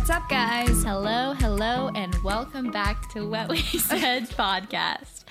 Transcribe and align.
What's 0.00 0.10
up, 0.10 0.30
guys? 0.30 0.82
Hello, 0.82 1.34
hello, 1.34 1.90
and 1.94 2.14
welcome 2.24 2.70
back 2.70 3.10
to 3.10 3.28
What 3.28 3.50
We 3.50 3.58
Said 3.62 4.30
podcast. 4.30 5.24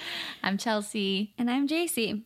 I'm 0.43 0.59
Chelsea. 0.59 1.33
And 1.39 1.49
I'm 1.49 1.67
JC. 1.67 2.21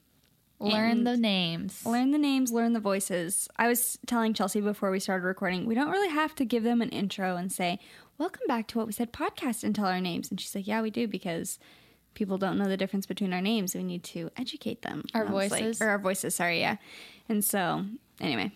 Learn 0.59 1.05
the 1.05 1.15
names. 1.15 1.85
Learn 1.85 2.11
the 2.11 2.17
names, 2.17 2.51
learn 2.51 2.73
the 2.73 2.81
voices. 2.81 3.47
I 3.55 3.69
was 3.69 3.97
telling 4.07 4.33
Chelsea 4.33 4.59
before 4.59 4.91
we 4.91 4.99
started 4.99 5.25
recording, 5.25 5.65
we 5.65 5.73
don't 5.73 5.89
really 5.89 6.09
have 6.09 6.35
to 6.35 6.43
give 6.43 6.63
them 6.63 6.81
an 6.81 6.89
intro 6.89 7.37
and 7.37 7.49
say, 7.49 7.79
Welcome 8.17 8.43
back 8.45 8.67
to 8.67 8.77
What 8.77 8.87
We 8.87 8.93
Said 8.93 9.13
podcast 9.13 9.63
and 9.63 9.73
tell 9.73 9.85
our 9.85 10.01
names. 10.01 10.29
And 10.29 10.39
she's 10.39 10.53
like, 10.53 10.67
Yeah, 10.67 10.81
we 10.81 10.91
do 10.91 11.07
because 11.07 11.59
people 12.13 12.37
don't 12.37 12.57
know 12.57 12.67
the 12.67 12.77
difference 12.77 13.05
between 13.05 13.31
our 13.31 13.41
names. 13.41 13.73
We 13.73 13.83
need 13.83 14.03
to 14.03 14.29
educate 14.35 14.81
them. 14.81 15.05
Our 15.15 15.23
was 15.27 15.49
like- 15.49 15.63
voices? 15.63 15.81
or 15.81 15.87
our 15.87 15.97
voices, 15.97 16.35
sorry, 16.35 16.59
yeah. 16.59 16.75
And 17.29 17.43
so, 17.43 17.85
anyway, 18.19 18.51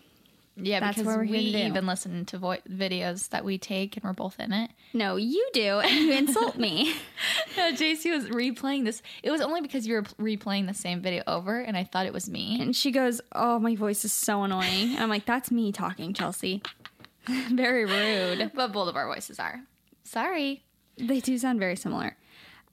Yeah, 0.60 0.80
That's 0.80 0.96
because 0.96 1.06
what 1.06 1.18
we're 1.18 1.24
here 1.24 1.36
we 1.36 1.62
even 1.66 1.86
listen 1.86 2.24
to 2.26 2.38
vo- 2.38 2.56
videos 2.68 3.28
that 3.28 3.44
we 3.44 3.58
take 3.58 3.96
and 3.96 4.04
we're 4.04 4.12
both 4.12 4.40
in 4.40 4.52
it. 4.52 4.70
no, 4.92 5.16
you 5.16 5.48
do, 5.52 5.78
and 5.78 5.90
you 5.90 6.12
insult 6.12 6.56
me. 6.56 6.94
No, 7.56 7.72
JC 7.72 8.12
was 8.12 8.26
replaying 8.26 8.84
this. 8.84 9.02
It 9.22 9.30
was 9.30 9.40
only 9.40 9.60
because 9.60 9.86
you 9.86 9.94
were 9.94 10.02
replaying 10.02 10.66
the 10.66 10.74
same 10.74 11.00
video 11.00 11.22
over 11.26 11.60
and 11.60 11.76
I 11.76 11.84
thought 11.84 12.06
it 12.06 12.12
was 12.12 12.28
me. 12.28 12.60
And 12.60 12.74
she 12.76 12.90
goes, 12.90 13.20
Oh, 13.32 13.58
my 13.58 13.74
voice 13.74 14.04
is 14.04 14.12
so 14.12 14.42
annoying. 14.44 14.90
And 14.94 15.00
I'm 15.00 15.08
like, 15.08 15.26
That's 15.26 15.50
me 15.50 15.72
talking, 15.72 16.12
Chelsea. 16.14 16.62
Very 17.26 17.84
rude. 17.84 18.52
But 18.54 18.72
both 18.72 18.88
of 18.88 18.96
our 18.96 19.06
voices 19.06 19.38
are. 19.38 19.60
Sorry. 20.04 20.62
They 20.96 21.20
do 21.20 21.36
sound 21.38 21.60
very 21.60 21.76
similar. 21.76 22.16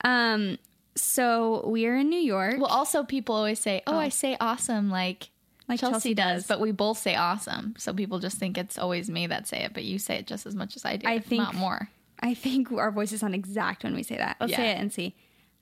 Um, 0.03 0.57
so 0.95 1.67
we 1.67 1.85
are 1.87 1.95
in 1.95 2.09
New 2.09 2.19
York. 2.19 2.55
Well, 2.57 2.65
also 2.67 3.03
people 3.03 3.35
always 3.35 3.59
say, 3.59 3.81
"Oh, 3.85 3.97
I 3.97 4.09
say 4.09 4.37
awesome," 4.39 4.89
like 4.89 5.29
Like 5.67 5.79
Chelsea, 5.79 5.93
Chelsea 5.93 6.13
does, 6.13 6.41
does. 6.43 6.47
but 6.47 6.59
we 6.59 6.71
both 6.71 6.97
say 6.97 7.15
awesome, 7.15 7.73
so 7.77 7.93
people 7.93 8.19
just 8.19 8.37
think 8.37 8.57
it's 8.57 8.77
always 8.77 9.09
me 9.09 9.25
that 9.27 9.47
say 9.47 9.63
it, 9.63 9.73
but 9.73 9.83
you 9.83 9.97
say 9.97 10.17
it 10.17 10.27
just 10.27 10.45
as 10.45 10.55
much 10.55 10.75
as 10.75 10.85
I 10.85 10.97
do. 10.97 11.07
I 11.07 11.13
if 11.13 11.25
think- 11.25 11.41
not 11.41 11.55
more. 11.55 11.89
I 12.19 12.33
think 12.33 12.71
our 12.71 12.91
voices 12.91 13.19
sound 13.19 13.35
exact 13.35 13.83
when 13.83 13.93
we 13.93 14.01
say 14.01 14.17
that. 14.17 14.37
Let's 14.39 14.55
say 14.55 14.71
it 14.71 14.77
and 14.79 14.91
see. 14.91 15.15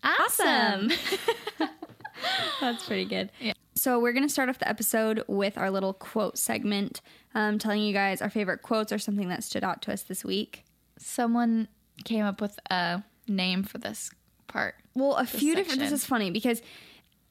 Awesome. 0.04 0.92
That's 2.62 2.86
pretty 2.86 3.06
good. 3.06 3.32
Yeah. 3.40 3.54
So 3.76 4.00
we're 4.00 4.14
gonna 4.14 4.30
start 4.30 4.50
off 4.50 4.60
the 4.60 4.70
episode 4.70 5.24
with 5.28 5.58
our 5.58 5.72
little 5.72 5.94
quote 5.94 6.38
segment, 6.38 7.02
um, 7.34 7.58
telling 7.58 7.82
you 7.82 7.92
guys 7.94 8.22
our 8.22 8.30
favorite 8.30 8.62
quotes 8.62 8.92
or 8.92 9.00
something 9.00 9.30
that 9.30 9.44
stood 9.44 9.64
out 9.64 9.82
to 9.84 9.94
us 9.94 10.04
this 10.04 10.24
week. 10.24 10.64
Someone 10.98 11.68
came 12.06 12.24
up 12.24 12.40
with 12.40 12.60
a 12.70 13.04
name 13.28 13.64
for 13.64 13.80
this 13.80 14.12
part. 14.48 14.76
Well, 14.94 15.16
a 15.16 15.26
few 15.26 15.56
different. 15.56 15.80
This 15.80 15.92
is 15.92 16.06
funny 16.06 16.30
because 16.30 16.62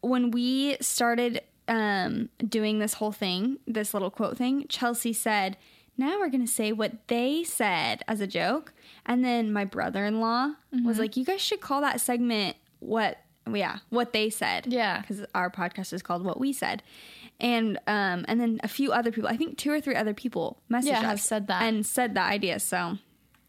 when 0.01 0.31
we 0.33 0.77
started 0.81 1.43
um, 1.69 2.29
doing 2.47 2.79
this 2.79 2.95
whole 2.95 3.13
thing, 3.13 3.59
this 3.67 3.93
little 3.95 4.11
quote 4.11 4.37
thing, 4.37 4.67
Chelsea 4.69 5.13
said, 5.13 5.57
"Now 5.97 6.19
we're 6.19 6.29
gonna 6.31 6.47
say 6.47 6.73
what 6.73 7.09
they 7.09 7.45
said" 7.45 8.03
as 8.09 8.21
a 8.21 8.27
joke, 8.27 8.73
and 9.07 9.25
then 9.25 9.53
my 9.53 9.65
brother-in-law 9.65 10.55
Mm-hmm. 10.75 10.87
was 10.87 10.99
like, 10.99 11.17
"You 11.17 11.25
guys 11.25 11.41
should 11.41 11.61
call 11.61 11.81
that 11.83 12.01
segment 12.01 12.57
what." 12.81 13.19
Yeah, 13.53 13.79
what 13.89 14.13
they 14.13 14.31
said. 14.31 14.67
Yeah. 14.69 15.01
because 15.01 15.25
our 15.35 15.51
podcast 15.51 15.93
is 15.93 16.01
called 16.01 16.25
"What 16.25 16.39
We 16.39 16.53
Said," 16.53 16.83
and 17.41 17.77
um, 17.89 18.25
and 18.29 18.41
then 18.41 18.61
a 18.63 18.69
few 18.69 18.93
other 18.93 19.11
people, 19.11 19.29
I 19.29 19.37
think 19.37 19.59
two 19.59 19.73
or 19.73 19.81
three 19.81 19.97
other 19.97 20.15
people, 20.15 20.61
messaged 20.71 20.85
Yeah, 20.87 20.99
us 21.01 21.05
have 21.05 21.21
said 21.21 21.47
that. 21.49 21.63
and 21.65 21.85
said 21.85 22.15
the 22.15 22.21
idea. 22.23 22.61
So 22.61 22.99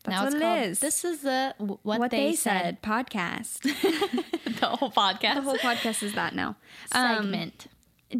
that's 0.03 0.09
now 0.15 0.23
what 0.23 0.33
it's 0.33 0.35
it 0.35 0.41
called. 0.41 0.59
is. 0.61 0.79
This 0.79 1.05
is 1.05 1.21
the 1.21 1.53
what, 1.59 1.99
what 1.99 2.09
they, 2.11 2.29
they, 2.31 2.35
said. 2.35 2.61
said 2.61 2.81
podcast. 2.81 3.61
the 4.59 4.65
whole 4.67 4.89
podcast 4.91 5.35
the 5.35 5.41
whole 5.41 5.57
podcast 5.57 6.01
is 6.01 6.13
that 6.13 6.33
now. 6.33 6.55
Um, 6.91 7.17
segment. 7.25 7.67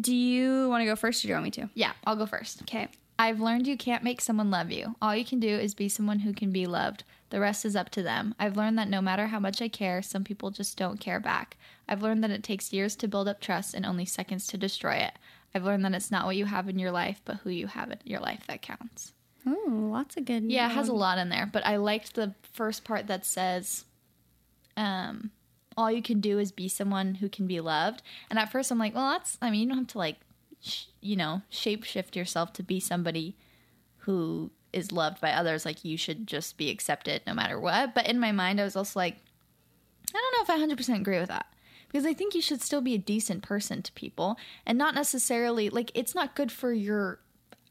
Do 0.00 0.14
you 0.14 0.68
want 0.68 0.82
to 0.82 0.86
go 0.86 0.96
first 0.96 1.24
or 1.24 1.28
do 1.28 1.28
you 1.28 1.34
want 1.34 1.44
me 1.44 1.50
to? 1.52 1.68
yeah, 1.74 1.92
I'll 2.04 2.16
go 2.16 2.26
first. 2.26 2.62
Okay. 2.62 2.88
I've 3.16 3.40
learned 3.40 3.68
you 3.68 3.76
can't 3.76 4.02
make 4.02 4.20
someone 4.20 4.50
love 4.50 4.72
you. 4.72 4.96
All 5.00 5.14
you 5.14 5.24
can 5.24 5.38
do 5.38 5.48
is 5.48 5.72
be 5.72 5.88
someone 5.88 6.20
who 6.20 6.32
can 6.32 6.50
be 6.50 6.66
loved. 6.66 7.04
The 7.30 7.38
rest 7.38 7.64
is 7.64 7.76
up 7.76 7.90
to 7.90 8.02
them. 8.02 8.34
I've 8.40 8.56
learned 8.56 8.76
that 8.78 8.88
no 8.88 9.00
matter 9.00 9.28
how 9.28 9.38
much 9.38 9.62
I 9.62 9.68
care, 9.68 10.02
some 10.02 10.24
people 10.24 10.50
just 10.50 10.76
don't 10.76 10.98
care 10.98 11.20
back. 11.20 11.56
I've 11.88 12.02
learned 12.02 12.24
that 12.24 12.32
it 12.32 12.42
takes 12.42 12.72
years 12.72 12.96
to 12.96 13.08
build 13.08 13.28
up 13.28 13.40
trust 13.40 13.72
and 13.72 13.86
only 13.86 14.04
seconds 14.04 14.48
to 14.48 14.58
destroy 14.58 14.94
it. 14.94 15.12
I've 15.54 15.64
learned 15.64 15.84
that 15.84 15.94
it's 15.94 16.10
not 16.10 16.26
what 16.26 16.36
you 16.36 16.46
have 16.46 16.68
in 16.68 16.78
your 16.78 16.90
life, 16.90 17.20
but 17.24 17.36
who 17.36 17.50
you 17.50 17.68
have 17.68 17.92
in 17.92 17.98
your 18.04 18.20
life 18.20 18.44
that 18.48 18.62
counts. 18.62 19.12
Oh, 19.46 19.64
lots 19.68 20.16
of 20.16 20.24
good. 20.24 20.50
Yeah, 20.50 20.66
it 20.66 20.74
has 20.74 20.88
a 20.88 20.94
lot 20.94 21.18
in 21.18 21.28
there, 21.28 21.48
but 21.52 21.64
I 21.64 21.76
liked 21.76 22.14
the 22.14 22.34
first 22.52 22.82
part 22.82 23.06
that 23.06 23.24
says, 23.24 23.84
um, 24.76 25.30
all 25.76 25.90
you 25.90 26.02
can 26.02 26.20
do 26.20 26.38
is 26.38 26.52
be 26.52 26.68
someone 26.68 27.16
who 27.16 27.28
can 27.28 27.46
be 27.46 27.60
loved. 27.60 28.02
And 28.30 28.38
at 28.38 28.50
first 28.50 28.70
I'm 28.70 28.78
like, 28.78 28.94
well, 28.94 29.10
that's, 29.10 29.38
I 29.40 29.50
mean, 29.50 29.62
you 29.62 29.68
don't 29.68 29.78
have 29.78 29.86
to 29.88 29.98
like, 29.98 30.16
sh- 30.60 30.86
you 31.00 31.16
know, 31.16 31.42
shape 31.48 31.84
shift 31.84 32.16
yourself 32.16 32.52
to 32.54 32.62
be 32.62 32.80
somebody 32.80 33.36
who 33.98 34.50
is 34.72 34.92
loved 34.92 35.20
by 35.20 35.32
others. 35.32 35.64
Like 35.64 35.84
you 35.84 35.96
should 35.96 36.26
just 36.26 36.56
be 36.56 36.70
accepted 36.70 37.22
no 37.26 37.34
matter 37.34 37.58
what. 37.58 37.94
But 37.94 38.06
in 38.08 38.18
my 38.18 38.32
mind, 38.32 38.60
I 38.60 38.64
was 38.64 38.76
also 38.76 38.98
like, 38.98 39.16
I 40.14 40.18
don't 40.18 40.48
know 40.48 40.54
if 40.54 40.62
I 40.70 40.74
100% 40.74 41.00
agree 41.00 41.18
with 41.18 41.28
that. 41.28 41.46
Because 41.88 42.06
I 42.06 42.12
think 42.12 42.34
you 42.34 42.42
should 42.42 42.60
still 42.60 42.80
be 42.80 42.94
a 42.94 42.98
decent 42.98 43.42
person 43.42 43.80
to 43.82 43.92
people 43.92 44.36
and 44.66 44.76
not 44.76 44.96
necessarily, 44.96 45.70
like, 45.70 45.92
it's 45.94 46.12
not 46.12 46.34
good 46.34 46.50
for 46.50 46.72
your 46.72 47.20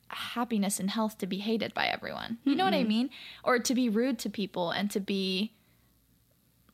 happiness 0.07 0.79
and 0.79 0.89
health 0.89 1.17
to 1.17 1.27
be 1.27 1.39
hated 1.39 1.73
by 1.73 1.87
everyone. 1.87 2.37
You 2.45 2.55
know 2.55 2.63
what 2.63 2.73
I 2.73 2.83
mean? 2.83 3.09
Or 3.43 3.59
to 3.59 3.75
be 3.75 3.89
rude 3.89 4.19
to 4.19 4.29
people 4.29 4.71
and 4.71 4.89
to 4.91 5.01
be 5.01 5.51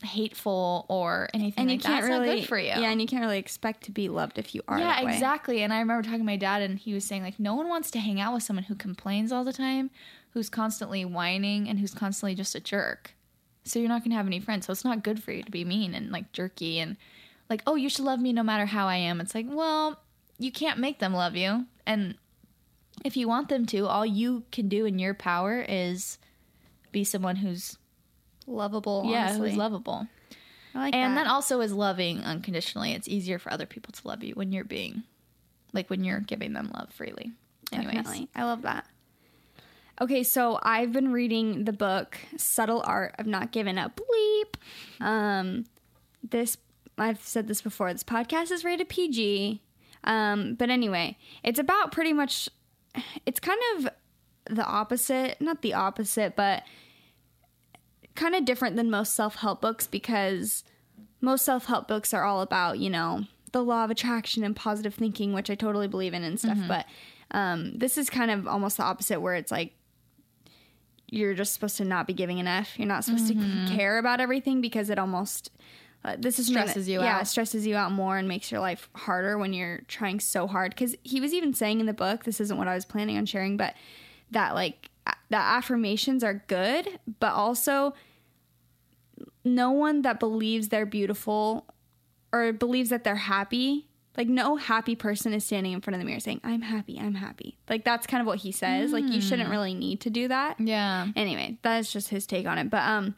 hateful 0.02 0.86
or 0.88 1.28
anything 1.34 1.62
And 1.62 1.70
you 1.70 1.76
like 1.76 1.82
that. 1.82 1.88
can't 1.88 2.04
It's 2.04 2.08
really, 2.08 2.42
for 2.42 2.58
you. 2.58 2.68
Yeah, 2.68 2.90
and 2.90 3.00
you 3.00 3.06
can't 3.06 3.22
really 3.22 3.38
expect 3.38 3.84
to 3.84 3.92
be 3.92 4.08
loved 4.08 4.38
if 4.38 4.54
you 4.54 4.62
are. 4.66 4.78
Yeah, 4.78 5.02
that 5.02 5.12
exactly. 5.12 5.62
And 5.62 5.72
I 5.72 5.78
remember 5.80 6.02
talking 6.02 6.20
to 6.20 6.24
my 6.24 6.36
dad, 6.36 6.62
and 6.62 6.78
he 6.78 6.94
was 6.94 7.04
saying 7.04 7.22
like, 7.22 7.38
no 7.38 7.54
one 7.54 7.68
wants 7.68 7.90
to 7.92 7.98
hang 7.98 8.20
out 8.20 8.34
with 8.34 8.42
someone 8.42 8.64
who 8.64 8.74
complains 8.74 9.30
all 9.32 9.44
the 9.44 9.52
time, 9.52 9.90
who's 10.30 10.48
constantly 10.48 11.04
whining, 11.04 11.68
and 11.68 11.78
who's 11.78 11.94
constantly 11.94 12.34
just 12.34 12.54
a 12.54 12.60
jerk. 12.60 13.14
So 13.64 13.78
you're 13.78 13.88
not 13.88 14.02
gonna 14.02 14.16
have 14.16 14.26
any 14.26 14.40
friends. 14.40 14.66
So 14.66 14.72
it's 14.72 14.84
not 14.84 15.02
good 15.02 15.22
for 15.22 15.32
you 15.32 15.42
to 15.42 15.50
be 15.50 15.64
mean 15.64 15.94
and 15.94 16.10
like 16.10 16.32
jerky 16.32 16.78
and 16.78 16.96
like, 17.50 17.62
oh, 17.66 17.74
you 17.74 17.90
should 17.90 18.04
love 18.04 18.20
me 18.20 18.32
no 18.32 18.42
matter 18.42 18.66
how 18.66 18.86
I 18.86 18.96
am. 18.96 19.20
It's 19.20 19.34
like, 19.34 19.46
well, 19.48 20.00
you 20.38 20.50
can't 20.50 20.78
make 20.78 20.98
them 20.98 21.12
love 21.12 21.36
you, 21.36 21.66
and 21.86 22.16
if 23.04 23.16
you 23.16 23.28
want 23.28 23.48
them 23.48 23.66
to, 23.66 23.86
all 23.86 24.04
you 24.06 24.44
can 24.52 24.68
do 24.68 24.86
in 24.86 24.98
your 24.98 25.14
power 25.14 25.64
is 25.68 26.18
be 26.92 27.04
someone 27.04 27.36
who's 27.36 27.78
Lovable. 28.50 29.04
yeah, 29.06 29.28
honestly. 29.28 29.50
who's 29.50 29.58
lovable. 29.58 30.06
I 30.74 30.78
like 30.78 30.94
and 30.94 31.16
that. 31.16 31.24
that 31.24 31.30
also 31.30 31.60
is 31.60 31.72
loving 31.72 32.20
unconditionally. 32.20 32.92
It's 32.92 33.08
easier 33.08 33.38
for 33.38 33.52
other 33.52 33.66
people 33.66 33.92
to 33.92 34.08
love 34.08 34.22
you 34.22 34.34
when 34.34 34.52
you're 34.52 34.64
being, 34.64 35.02
like 35.72 35.90
when 35.90 36.04
you're 36.04 36.20
giving 36.20 36.52
them 36.52 36.70
love 36.74 36.92
freely. 36.92 37.32
Anyways, 37.72 37.94
Definitely. 37.94 38.28
I 38.34 38.44
love 38.44 38.62
that. 38.62 38.86
Okay, 40.00 40.22
so 40.22 40.58
I've 40.62 40.92
been 40.92 41.12
reading 41.12 41.64
the 41.64 41.72
book 41.72 42.18
Subtle 42.36 42.82
Art 42.86 43.14
of 43.18 43.26
Not 43.26 43.52
Giving 43.52 43.78
Up 43.78 44.00
Bleep. 44.00 45.04
Um, 45.04 45.66
this 46.28 46.56
I've 46.96 47.22
said 47.22 47.48
this 47.48 47.62
before. 47.62 47.92
This 47.92 48.04
podcast 48.04 48.50
is 48.50 48.64
rated 48.64 48.88
PG. 48.88 49.60
Um, 50.04 50.54
but 50.54 50.70
anyway, 50.70 51.18
it's 51.42 51.58
about 51.58 51.92
pretty 51.92 52.12
much 52.12 52.48
it's 53.26 53.40
kind 53.40 53.60
of 53.76 53.88
the 54.50 54.64
opposite, 54.64 55.40
not 55.40 55.62
the 55.62 55.74
opposite, 55.74 56.36
but 56.36 56.62
kind 58.20 58.34
of 58.34 58.44
different 58.44 58.76
than 58.76 58.90
most 58.90 59.14
self-help 59.14 59.60
books 59.60 59.86
because 59.86 60.64
most 61.20 61.44
self-help 61.44 61.88
books 61.88 62.12
are 62.14 62.24
all 62.24 62.40
about, 62.42 62.78
you 62.78 62.90
know, 62.90 63.24
the 63.52 63.62
law 63.64 63.84
of 63.84 63.90
attraction 63.90 64.44
and 64.44 64.54
positive 64.54 64.94
thinking, 64.94 65.32
which 65.32 65.50
I 65.50 65.54
totally 65.54 65.88
believe 65.88 66.14
in 66.14 66.22
and 66.22 66.38
stuff. 66.38 66.58
But 66.68 66.86
um, 67.30 67.72
this 67.78 67.98
is 67.98 68.10
kind 68.10 68.30
of 68.30 68.46
almost 68.46 68.76
the 68.76 68.82
opposite, 68.84 69.20
where 69.20 69.34
it's 69.34 69.50
like 69.50 69.72
you're 71.08 71.34
just 71.34 71.52
supposed 71.52 71.76
to 71.78 71.84
not 71.84 72.06
be 72.06 72.12
giving 72.12 72.38
an 72.38 72.46
F. 72.46 72.78
You're 72.78 72.86
not 72.86 73.04
supposed 73.04 73.28
to 73.28 73.34
care 73.74 73.98
about 73.98 74.20
everything 74.20 74.60
because 74.60 74.90
it 74.90 74.98
almost 74.98 75.50
uh, 76.04 76.16
this 76.18 76.38
is 76.38 76.46
Stresses 76.46 76.86
that- 76.86 76.92
you 76.92 77.00
yeah, 77.00 77.16
out. 77.16 77.22
it 77.22 77.26
stresses 77.26 77.66
you 77.66 77.76
out 77.76 77.92
more 77.92 78.16
and 78.16 78.26
makes 78.26 78.50
your 78.50 78.60
life 78.60 78.88
harder 78.94 79.36
when 79.36 79.52
you're 79.52 79.80
trying 79.88 80.18
so 80.20 80.46
hard. 80.46 80.70
Because 80.70 80.96
he 81.02 81.20
was 81.20 81.34
even 81.34 81.52
saying 81.52 81.80
in 81.80 81.86
the 81.86 81.92
book, 81.92 82.24
this 82.24 82.40
isn't 82.40 82.56
what 82.56 82.68
I 82.68 82.74
was 82.74 82.84
planning 82.86 83.18
on 83.18 83.26
sharing, 83.26 83.56
but 83.56 83.74
that 84.30 84.54
like 84.54 84.90
that 85.30 85.56
affirmations 85.56 86.22
are 86.24 86.42
good, 86.46 86.86
but 87.18 87.32
also 87.32 87.92
no 89.44 89.70
one 89.70 90.02
that 90.02 90.20
believes 90.20 90.68
they're 90.68 90.86
beautiful 90.86 91.66
or 92.32 92.52
believes 92.52 92.90
that 92.90 93.04
they're 93.04 93.16
happy 93.16 93.86
like 94.16 94.28
no 94.28 94.56
happy 94.56 94.96
person 94.96 95.32
is 95.32 95.44
standing 95.44 95.72
in 95.72 95.80
front 95.80 95.94
of 95.94 96.00
the 96.00 96.04
mirror 96.04 96.20
saying 96.20 96.40
i'm 96.44 96.62
happy 96.62 96.98
i'm 96.98 97.14
happy. 97.14 97.56
Like 97.68 97.84
that's 97.84 98.06
kind 98.06 98.20
of 98.20 98.26
what 98.26 98.38
he 98.38 98.52
says. 98.52 98.92
Like 98.92 99.04
you 99.04 99.20
shouldn't 99.20 99.50
really 99.50 99.74
need 99.74 100.00
to 100.02 100.10
do 100.10 100.28
that. 100.28 100.60
Yeah. 100.60 101.06
anyway 101.16 101.58
that's 101.62 101.92
just 101.92 102.08
his 102.08 102.26
take 102.26 102.46
on 102.46 102.58
it. 102.58 102.70
But 102.70 102.82
um 102.82 103.14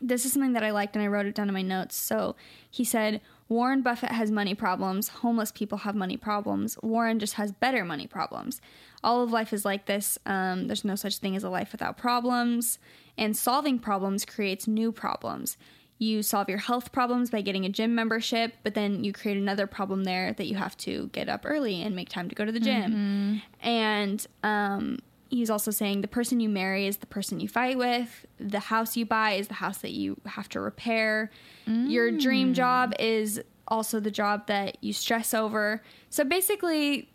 this 0.00 0.24
is 0.24 0.32
something 0.32 0.54
that 0.54 0.62
i 0.64 0.70
liked 0.70 0.96
and 0.96 1.04
i 1.04 1.06
wrote 1.06 1.26
it 1.26 1.34
down 1.34 1.48
in 1.48 1.54
my 1.54 1.62
notes. 1.62 1.96
So 1.96 2.36
he 2.70 2.84
said 2.84 3.20
warren 3.48 3.82
buffett 3.82 4.12
has 4.12 4.30
money 4.30 4.54
problems. 4.54 5.08
Homeless 5.08 5.52
people 5.52 5.78
have 5.78 5.94
money 5.94 6.16
problems. 6.16 6.78
Warren 6.82 7.18
just 7.18 7.34
has 7.34 7.52
better 7.52 7.84
money 7.84 8.06
problems. 8.06 8.60
All 9.04 9.22
of 9.22 9.32
life 9.32 9.52
is 9.52 9.64
like 9.64 9.86
this. 9.86 10.18
Um, 10.24 10.68
there's 10.68 10.84
no 10.84 10.94
such 10.94 11.18
thing 11.18 11.34
as 11.34 11.42
a 11.42 11.50
life 11.50 11.72
without 11.72 11.98
problems 11.98 12.78
and 13.18 13.36
solving 13.36 13.78
problems 13.78 14.24
creates 14.24 14.66
new 14.66 14.92
problems. 14.92 15.56
You 15.98 16.22
solve 16.22 16.48
your 16.48 16.58
health 16.58 16.90
problems 16.90 17.30
by 17.30 17.42
getting 17.42 17.64
a 17.64 17.68
gym 17.68 17.94
membership, 17.94 18.54
but 18.64 18.74
then 18.74 19.04
you 19.04 19.12
create 19.12 19.36
another 19.36 19.68
problem 19.68 20.02
there 20.04 20.32
that 20.32 20.46
you 20.46 20.56
have 20.56 20.76
to 20.78 21.08
get 21.12 21.28
up 21.28 21.42
early 21.44 21.80
and 21.82 21.94
make 21.94 22.08
time 22.08 22.28
to 22.28 22.34
go 22.34 22.44
to 22.44 22.50
the 22.50 22.58
gym. 22.58 23.42
And 23.60 24.26
um, 24.42 24.98
he's 25.30 25.48
also 25.48 25.70
saying 25.70 26.00
the 26.00 26.08
person 26.08 26.40
you 26.40 26.48
marry 26.48 26.88
is 26.88 26.96
the 26.96 27.06
person 27.06 27.38
you 27.38 27.48
fight 27.48 27.78
with, 27.78 28.26
the 28.38 28.58
house 28.58 28.96
you 28.96 29.06
buy 29.06 29.32
is 29.32 29.46
the 29.46 29.54
house 29.54 29.78
that 29.78 29.92
you 29.92 30.20
have 30.26 30.48
to 30.50 30.60
repair, 30.60 31.30
your 31.66 32.10
dream 32.10 32.52
job 32.54 32.94
is 32.98 33.40
also 33.68 34.00
the 34.00 34.10
job 34.10 34.48
that 34.48 34.78
you 34.80 34.92
stress 34.92 35.32
over. 35.32 35.82
So 36.10 36.24
basically, 36.24 37.08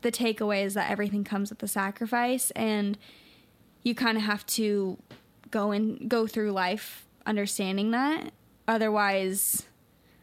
the 0.00 0.10
takeaway 0.10 0.64
is 0.64 0.72
that 0.74 0.90
everything 0.90 1.22
comes 1.22 1.50
with 1.50 1.62
a 1.62 1.68
sacrifice, 1.68 2.50
and 2.52 2.96
you 3.82 3.94
kind 3.94 4.16
of 4.16 4.24
have 4.24 4.46
to 4.46 4.96
go 5.52 5.70
and 5.70 6.08
go 6.10 6.26
through 6.26 6.50
life 6.50 7.06
understanding 7.24 7.92
that. 7.92 8.32
Otherwise, 8.66 9.62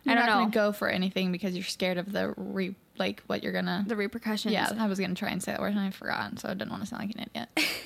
You're 0.04 0.14
I 0.14 0.18
don't 0.18 0.26
not 0.26 0.44
know 0.44 0.50
go 0.50 0.72
for 0.74 0.90
anything 0.90 1.31
because 1.31 1.56
you're 1.56 1.64
scared 1.64 1.98
of 1.98 2.12
the 2.12 2.34
re 2.36 2.76
like 2.98 3.24
what 3.28 3.42
you're 3.44 3.54
gonna. 3.54 3.86
the 3.88 3.96
repercussions. 3.96 4.52
yeah, 4.52 4.70
I 4.78 4.88
was 4.88 5.00
gonna 5.00 5.16
try 5.16 5.30
and 5.30 5.42
say 5.42 5.54
that 5.54 5.62
word 5.62 5.72
and 5.72 5.80
I 5.80 5.92
forgot, 5.92 6.38
so 6.40 6.50
I 6.50 6.54
didn't 6.54 6.72
want 6.72 6.84
to 6.84 6.88
sound 6.90 7.04
like 7.04 7.16
an 7.16 7.26
idiot. 7.34 7.50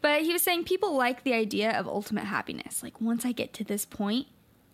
But 0.00 0.22
he 0.22 0.32
was 0.32 0.42
saying 0.42 0.62
people 0.64 0.96
like 0.96 1.24
the 1.24 1.34
idea 1.34 1.72
of 1.76 1.88
ultimate 1.88 2.24
happiness. 2.24 2.84
Like 2.84 3.00
once 3.00 3.24
I 3.26 3.32
get 3.32 3.52
to 3.54 3.64
this 3.64 3.84
point, 3.84 4.28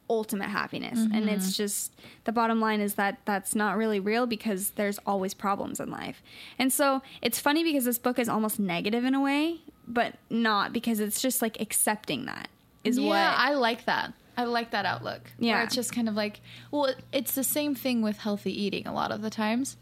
ultimate 0.09 0.49
happiness. 0.49 0.99
And 0.99 1.29
it's 1.29 1.47
mm-hmm. 1.47 1.53
just 1.53 1.93
the 2.25 2.33
bottom 2.33 2.61
line 2.61 2.81
is 2.81 2.95
that 2.95 3.19
that's 3.25 3.55
not 3.55 3.77
really 3.77 4.01
real 4.01 4.27
because 4.27 4.71
there's 4.71 4.99
always 5.07 5.35
problems 5.35 5.81
in 5.81 5.91
life. 5.91 6.23
And 6.59 6.73
so 6.73 7.03
it's 7.23 7.41
funny 7.41 7.65
because 7.65 7.85
this 7.85 7.99
book 7.99 8.19
is 8.19 8.29
almost 8.29 8.59
negative 8.59 9.05
in 9.05 9.15
a 9.15 9.21
way, 9.21 9.61
but 9.87 10.15
not 10.31 10.73
because 10.73 11.01
it's 11.01 11.21
just 11.21 11.43
like 11.43 11.61
accepting 11.61 12.27
that 12.27 12.49
is 12.85 13.01
what 13.01 13.07
yeah, 13.07 13.31
what 13.31 13.39
I 13.39 13.55
like 13.55 13.87
that. 13.87 14.13
I 14.37 14.45
like 14.45 14.73
that 14.73 14.85
outlook. 14.85 15.23
Yeah. 15.39 15.55
where 15.55 15.65
it's 15.65 15.75
just 15.75 15.93
kind 15.93 16.09
of 16.09 16.15
like, 16.15 16.41
well, 16.71 16.93
it's 17.13 17.35
the 17.35 17.45
same 17.45 17.75
thing 17.75 18.03
with 18.03 18.19
healthy 18.19 18.53
eating. 18.63 18.87
A 18.87 18.93
lot 18.93 19.13
of 19.13 19.23
the 19.23 19.31
times, 19.31 19.77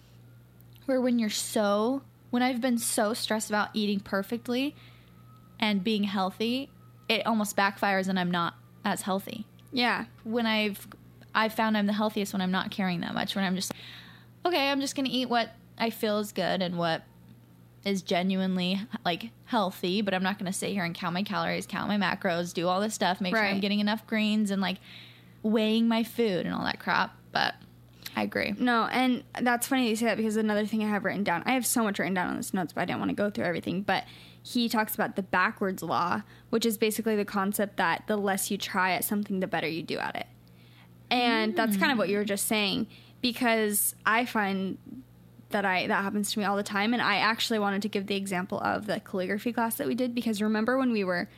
where 0.86 1.00
when 1.00 1.18
you're 1.18 1.30
so, 1.30 2.02
when 2.30 2.42
I've 2.42 2.60
been 2.60 2.78
so 2.78 3.14
stressed 3.14 3.50
about 3.50 3.70
eating 3.74 4.00
perfectly 4.00 4.74
and 5.58 5.82
being 5.82 6.04
healthy, 6.04 6.70
it 7.08 7.26
almost 7.26 7.56
backfires 7.56 8.08
and 8.08 8.18
I'm 8.18 8.30
not 8.30 8.54
as 8.84 9.02
healthy. 9.02 9.46
Yeah. 9.72 10.04
When 10.24 10.46
I've, 10.46 10.86
I've 11.34 11.54
found 11.54 11.76
I'm 11.76 11.86
the 11.86 11.92
healthiest 11.92 12.32
when 12.32 12.42
I'm 12.42 12.50
not 12.50 12.70
caring 12.70 13.00
that 13.00 13.14
much. 13.14 13.34
When 13.34 13.44
I'm 13.44 13.56
just, 13.56 13.72
like, 14.44 14.54
okay, 14.54 14.70
I'm 14.70 14.80
just 14.80 14.94
gonna 14.94 15.08
eat 15.10 15.28
what 15.28 15.50
I 15.78 15.90
feel 15.90 16.18
is 16.18 16.32
good 16.32 16.62
and 16.62 16.76
what 16.76 17.02
is 17.84 18.02
genuinely 18.02 18.80
like 19.04 19.30
healthy, 19.44 20.02
but 20.02 20.14
I'm 20.14 20.22
not 20.22 20.38
going 20.38 20.50
to 20.50 20.56
sit 20.56 20.70
here 20.70 20.84
and 20.84 20.94
count 20.94 21.14
my 21.14 21.22
calories, 21.22 21.66
count 21.66 21.88
my 21.88 21.98
macros, 21.98 22.54
do 22.54 22.68
all 22.68 22.80
this 22.80 22.94
stuff, 22.94 23.20
make 23.20 23.34
sure 23.34 23.44
I'm 23.44 23.60
getting 23.60 23.80
enough 23.80 24.06
greens 24.06 24.50
and 24.50 24.62
like 24.62 24.78
weighing 25.42 25.88
my 25.88 26.04
food 26.04 26.46
and 26.46 26.54
all 26.54 26.64
that 26.64 26.78
crap. 26.78 27.16
But 27.32 27.54
I 28.14 28.22
agree. 28.22 28.54
No, 28.58 28.84
and 28.92 29.24
that's 29.40 29.66
funny 29.66 29.88
you 29.88 29.96
say 29.96 30.06
that 30.06 30.16
because 30.16 30.36
another 30.36 30.66
thing 30.66 30.82
I 30.82 30.88
have 30.88 31.04
written 31.04 31.24
down. 31.24 31.42
I 31.46 31.52
have 31.52 31.66
so 31.66 31.82
much 31.82 31.98
written 31.98 32.14
down 32.14 32.28
on 32.28 32.36
this 32.36 32.54
notes, 32.54 32.72
but 32.72 32.82
I 32.82 32.84
didn't 32.84 33.00
want 33.00 33.10
to 33.10 33.16
go 33.16 33.30
through 33.30 33.44
everything. 33.44 33.82
But 33.82 34.04
he 34.42 34.68
talks 34.68 34.94
about 34.94 35.16
the 35.16 35.22
backwards 35.22 35.82
law, 35.82 36.22
which 36.50 36.66
is 36.66 36.76
basically 36.76 37.14
the 37.14 37.24
concept 37.24 37.76
that 37.76 38.04
the 38.08 38.16
less 38.16 38.50
you 38.50 38.58
try 38.58 38.92
at 38.92 39.04
something, 39.04 39.40
the 39.40 39.46
better 39.46 39.68
you 39.68 39.82
do 39.82 39.98
at 39.98 40.16
it. 40.16 40.26
And 41.10 41.54
that's 41.54 41.76
kind 41.76 41.92
of 41.92 41.98
what 41.98 42.08
you 42.08 42.16
were 42.16 42.24
just 42.24 42.46
saying 42.46 42.86
because 43.20 43.94
I 44.06 44.24
find 44.24 44.78
that 45.50 45.66
I 45.66 45.86
that 45.86 46.02
happens 46.02 46.32
to 46.32 46.38
me 46.38 46.46
all 46.46 46.56
the 46.56 46.62
time 46.62 46.94
and 46.94 47.02
I 47.02 47.16
actually 47.16 47.58
wanted 47.58 47.82
to 47.82 47.88
give 47.88 48.06
the 48.06 48.16
example 48.16 48.58
of 48.60 48.86
the 48.86 48.98
calligraphy 49.00 49.52
class 49.52 49.76
that 49.76 49.86
we 49.86 49.94
did 49.94 50.14
because 50.14 50.40
remember 50.40 50.78
when 50.78 50.90
we 50.90 51.04
were 51.04 51.28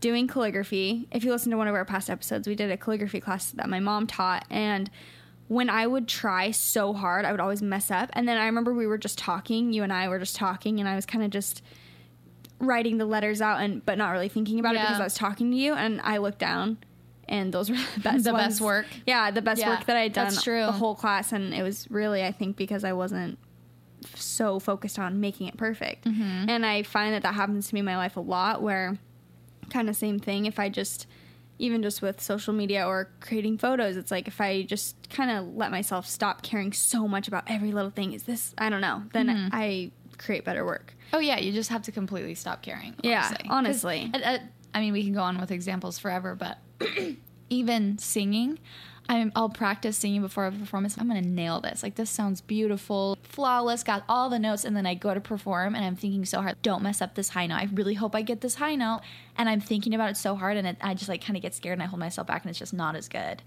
doing 0.00 0.26
calligraphy, 0.26 1.06
if 1.12 1.22
you 1.22 1.30
listen 1.30 1.52
to 1.52 1.56
one 1.56 1.68
of 1.68 1.74
our 1.76 1.84
past 1.84 2.10
episodes, 2.10 2.48
we 2.48 2.56
did 2.56 2.72
a 2.72 2.76
calligraphy 2.76 3.20
class 3.20 3.52
that 3.52 3.68
my 3.68 3.78
mom 3.78 4.08
taught 4.08 4.44
and 4.50 4.90
when 5.46 5.70
I 5.70 5.86
would 5.86 6.08
try 6.08 6.50
so 6.50 6.92
hard, 6.92 7.24
I 7.24 7.30
would 7.30 7.40
always 7.40 7.60
mess 7.60 7.90
up. 7.90 8.10
And 8.14 8.26
then 8.26 8.38
I 8.38 8.46
remember 8.46 8.72
we 8.72 8.86
were 8.86 8.98
just 8.98 9.18
talking, 9.18 9.72
you 9.72 9.82
and 9.82 9.92
I 9.92 10.08
were 10.08 10.18
just 10.18 10.34
talking 10.34 10.80
and 10.80 10.88
I 10.88 10.96
was 10.96 11.04
kind 11.04 11.22
of 11.22 11.30
just 11.30 11.62
writing 12.62 12.96
the 12.96 13.04
letters 13.04 13.42
out 13.42 13.60
and 13.60 13.84
but 13.84 13.98
not 13.98 14.10
really 14.12 14.28
thinking 14.30 14.58
about 14.60 14.74
it 14.76 14.80
because 14.80 15.00
I 15.00 15.04
was 15.04 15.14
talking 15.14 15.50
to 15.50 15.56
you 15.56 15.74
and 15.74 16.00
I 16.00 16.16
looked 16.18 16.38
down 16.38 16.78
and 17.28 17.52
those 17.52 17.68
were 17.68 17.76
the 17.94 18.00
best 18.00 18.24
The 18.24 18.32
ones. 18.32 18.46
best 18.54 18.60
work. 18.60 18.86
Yeah, 19.06 19.30
the 19.30 19.42
best 19.42 19.60
Yeah, 19.60 19.70
work 19.70 19.86
that 19.86 19.96
I'd 19.96 20.12
done 20.14 20.32
true. 20.32 20.64
the 20.64 20.72
whole 20.72 20.94
class 20.94 21.32
and 21.32 21.52
it 21.52 21.62
was 21.62 21.90
really 21.90 22.22
I 22.24 22.32
think 22.32 22.56
because 22.56 22.84
I 22.84 22.92
wasn't 22.94 23.38
so 24.14 24.58
focused 24.58 24.98
on 24.98 25.20
making 25.20 25.46
it 25.48 25.56
perfect. 25.56 26.04
Mm-hmm. 26.06 26.48
And 26.48 26.64
I 26.66 26.82
find 26.82 27.14
that 27.14 27.22
that 27.22 27.34
happens 27.34 27.68
to 27.68 27.74
me 27.74 27.80
in 27.80 27.84
my 27.86 27.96
life 27.96 28.16
a 28.16 28.20
lot 28.20 28.62
where 28.62 28.96
kind 29.70 29.88
of 29.88 29.96
same 29.96 30.18
thing 30.18 30.46
if 30.46 30.58
I 30.58 30.68
just 30.68 31.06
even 31.58 31.82
just 31.82 32.02
with 32.02 32.20
social 32.20 32.52
media 32.52 32.86
or 32.86 33.08
creating 33.20 33.56
photos 33.58 33.96
it's 33.96 34.10
like 34.10 34.26
if 34.28 34.40
I 34.40 34.62
just 34.62 35.08
kind 35.10 35.30
of 35.30 35.54
let 35.54 35.70
myself 35.70 36.06
stop 36.06 36.42
caring 36.42 36.72
so 36.72 37.06
much 37.06 37.28
about 37.28 37.44
every 37.46 37.72
little 37.72 37.90
thing 37.90 38.12
is 38.12 38.24
this 38.24 38.54
I 38.58 38.68
don't 38.68 38.80
know 38.80 39.02
then 39.12 39.28
Mm-hmm. 39.28 39.48
I 39.52 39.90
create 40.18 40.44
better 40.44 40.64
work. 40.64 40.94
Oh 41.12 41.18
yeah, 41.18 41.38
you 41.38 41.52
just 41.52 41.70
have 41.70 41.82
to 41.82 41.92
completely 41.92 42.34
stop 42.34 42.62
caring. 42.62 42.94
Yeah, 43.02 43.30
honestly. 43.48 44.10
honestly. 44.14 44.48
I 44.74 44.80
mean, 44.80 44.92
we 44.92 45.04
can 45.04 45.12
go 45.12 45.20
on 45.20 45.38
with 45.38 45.50
examples 45.50 45.98
forever, 45.98 46.34
but 46.34 46.58
even 47.50 47.98
singing, 47.98 48.58
I'm, 49.08 49.30
I'll 49.36 49.50
practice 49.50 49.98
singing 49.98 50.22
before 50.22 50.46
a 50.46 50.52
performance. 50.52 50.96
I'm 50.98 51.08
gonna 51.08 51.20
nail 51.20 51.60
this. 51.60 51.82
Like 51.82 51.96
this 51.96 52.08
sounds 52.08 52.40
beautiful, 52.40 53.18
flawless, 53.22 53.82
got 53.82 54.04
all 54.08 54.30
the 54.30 54.38
notes, 54.38 54.64
and 54.64 54.74
then 54.76 54.86
I 54.86 54.94
go 54.94 55.12
to 55.12 55.20
perform, 55.20 55.74
and 55.74 55.84
I'm 55.84 55.96
thinking 55.96 56.24
so 56.24 56.40
hard, 56.40 56.56
don't 56.62 56.82
mess 56.82 57.02
up 57.02 57.14
this 57.14 57.30
high 57.30 57.46
note. 57.46 57.56
I 57.56 57.68
really 57.72 57.94
hope 57.94 58.14
I 58.14 58.22
get 58.22 58.40
this 58.40 58.54
high 58.54 58.74
note, 58.74 59.00
and 59.36 59.48
I'm 59.48 59.60
thinking 59.60 59.94
about 59.94 60.10
it 60.10 60.16
so 60.16 60.34
hard, 60.34 60.56
and 60.56 60.66
it, 60.66 60.76
I 60.80 60.94
just 60.94 61.08
like 61.08 61.22
kind 61.22 61.36
of 61.36 61.42
get 61.42 61.54
scared, 61.54 61.74
and 61.74 61.82
I 61.82 61.86
hold 61.86 62.00
myself 62.00 62.26
back, 62.26 62.42
and 62.42 62.50
it's 62.50 62.58
just 62.58 62.72
not 62.72 62.96
as 62.96 63.08
good. 63.08 63.42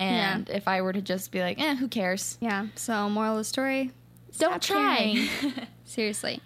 And 0.00 0.48
if 0.48 0.68
I 0.68 0.80
were 0.80 0.92
to 0.92 1.02
just 1.02 1.32
be 1.32 1.40
like, 1.40 1.60
eh, 1.60 1.74
who 1.74 1.88
cares? 1.88 2.38
Yeah. 2.40 2.68
So 2.76 3.08
moral 3.10 3.32
of 3.32 3.38
the 3.38 3.44
story, 3.44 3.90
Don't 4.38 4.62
try. 4.62 5.28
Seriously. 5.84 6.40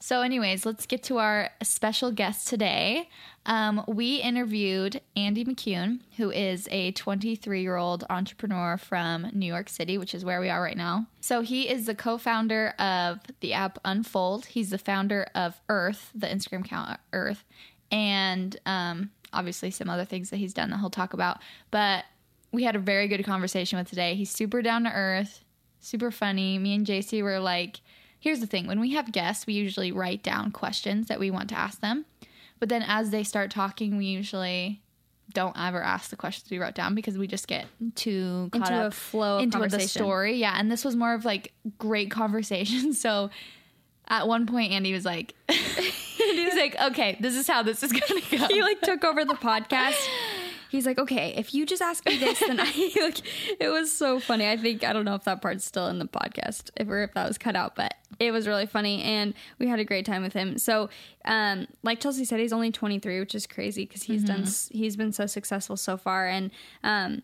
So, 0.00 0.22
anyways, 0.22 0.64
let's 0.64 0.86
get 0.86 1.02
to 1.04 1.18
our 1.18 1.50
special 1.62 2.12
guest 2.12 2.46
today. 2.46 3.08
Um, 3.46 3.84
we 3.88 4.16
interviewed 4.16 5.00
Andy 5.16 5.44
McCune, 5.44 6.00
who 6.16 6.30
is 6.30 6.68
a 6.70 6.92
23 6.92 7.62
year 7.62 7.76
old 7.76 8.04
entrepreneur 8.08 8.76
from 8.76 9.28
New 9.32 9.46
York 9.46 9.68
City, 9.68 9.98
which 9.98 10.14
is 10.14 10.24
where 10.24 10.40
we 10.40 10.50
are 10.50 10.62
right 10.62 10.76
now. 10.76 11.06
So, 11.20 11.40
he 11.40 11.68
is 11.68 11.86
the 11.86 11.96
co 11.96 12.16
founder 12.16 12.74
of 12.78 13.18
the 13.40 13.52
app 13.52 13.78
Unfold. 13.84 14.46
He's 14.46 14.70
the 14.70 14.78
founder 14.78 15.28
of 15.34 15.60
Earth, 15.68 16.12
the 16.14 16.28
Instagram 16.28 16.64
account 16.64 17.00
Earth, 17.12 17.44
and 17.90 18.56
um, 18.66 19.10
obviously 19.32 19.70
some 19.70 19.90
other 19.90 20.04
things 20.04 20.30
that 20.30 20.36
he's 20.36 20.54
done 20.54 20.70
that 20.70 20.78
he'll 20.78 20.90
talk 20.90 21.12
about. 21.12 21.38
But 21.70 22.04
we 22.52 22.64
had 22.64 22.76
a 22.76 22.80
very 22.80 23.08
good 23.08 23.24
conversation 23.24 23.78
with 23.78 23.88
today. 23.88 24.14
He's 24.14 24.30
super 24.30 24.62
down 24.62 24.84
to 24.84 24.92
earth, 24.92 25.44
super 25.80 26.10
funny. 26.10 26.58
Me 26.58 26.74
and 26.74 26.86
JC 26.86 27.22
were 27.22 27.40
like, 27.40 27.80
here's 28.20 28.40
the 28.40 28.46
thing 28.46 28.66
when 28.66 28.80
we 28.80 28.92
have 28.92 29.12
guests, 29.12 29.46
we 29.46 29.54
usually 29.54 29.92
write 29.92 30.22
down 30.22 30.50
questions 30.50 31.08
that 31.08 31.20
we 31.20 31.30
want 31.30 31.48
to 31.50 31.58
ask 31.58 31.80
them. 31.80 32.04
But 32.58 32.68
then 32.68 32.82
as 32.86 33.10
they 33.10 33.22
start 33.22 33.50
talking, 33.50 33.96
we 33.96 34.06
usually 34.06 34.82
don't 35.32 35.56
ever 35.58 35.82
ask 35.82 36.10
the 36.10 36.16
questions 36.16 36.50
we 36.50 36.58
wrote 36.58 36.74
down 36.74 36.94
because 36.94 37.18
we 37.18 37.26
just 37.26 37.46
get 37.46 37.66
too 37.94 38.48
caught 38.52 38.70
Into 38.70 38.86
a 38.86 38.90
flow 38.90 39.36
of 39.36 39.42
into 39.42 39.58
the 39.68 39.80
story. 39.80 40.36
Yeah, 40.36 40.54
and 40.58 40.70
this 40.70 40.84
was 40.84 40.96
more 40.96 41.14
of 41.14 41.24
like 41.24 41.52
great 41.78 42.10
conversation. 42.20 42.94
So 42.94 43.30
at 44.08 44.26
one 44.26 44.46
point, 44.46 44.72
Andy 44.72 44.92
was 44.92 45.04
like, 45.04 45.34
he's 45.48 46.54
like, 46.54 46.76
okay, 46.80 47.16
this 47.20 47.36
is 47.36 47.46
how 47.46 47.62
this 47.62 47.82
is 47.82 47.92
gonna 47.92 48.20
go. 48.30 48.46
he 48.48 48.62
like 48.62 48.80
took 48.80 49.04
over 49.04 49.24
the 49.24 49.34
podcast 49.34 49.96
he's 50.70 50.86
like, 50.86 50.98
okay, 50.98 51.34
if 51.36 51.54
you 51.54 51.66
just 51.66 51.82
ask 51.82 52.04
me 52.06 52.16
this, 52.18 52.40
then 52.40 52.60
I 52.60 52.64
like. 53.00 53.20
It 53.60 53.68
was 53.68 53.90
so 53.90 54.20
funny. 54.20 54.48
I 54.48 54.56
think 54.56 54.84
I 54.84 54.92
don't 54.92 55.04
know 55.04 55.14
if 55.14 55.24
that 55.24 55.42
part's 55.42 55.64
still 55.64 55.86
in 55.88 55.98
the 55.98 56.06
podcast, 56.06 56.70
if 56.76 56.88
or 56.88 57.02
if 57.02 57.14
that 57.14 57.26
was 57.26 57.38
cut 57.38 57.56
out, 57.56 57.74
but 57.74 57.94
it 58.18 58.30
was 58.30 58.46
really 58.46 58.66
funny, 58.66 59.02
and 59.02 59.34
we 59.58 59.68
had 59.68 59.78
a 59.78 59.84
great 59.84 60.06
time 60.06 60.22
with 60.22 60.32
him. 60.32 60.58
So, 60.58 60.90
um, 61.24 61.66
like 61.82 62.00
Chelsea 62.00 62.24
said, 62.24 62.40
he's 62.40 62.52
only 62.52 62.70
23, 62.70 63.20
which 63.20 63.34
is 63.34 63.46
crazy 63.46 63.84
because 63.84 64.02
he's 64.02 64.24
done 64.24 64.46
he's 64.70 64.96
been 64.96 65.12
so 65.12 65.26
successful 65.26 65.76
so 65.76 65.96
far, 65.96 66.26
and 66.26 66.50
um. 66.82 67.22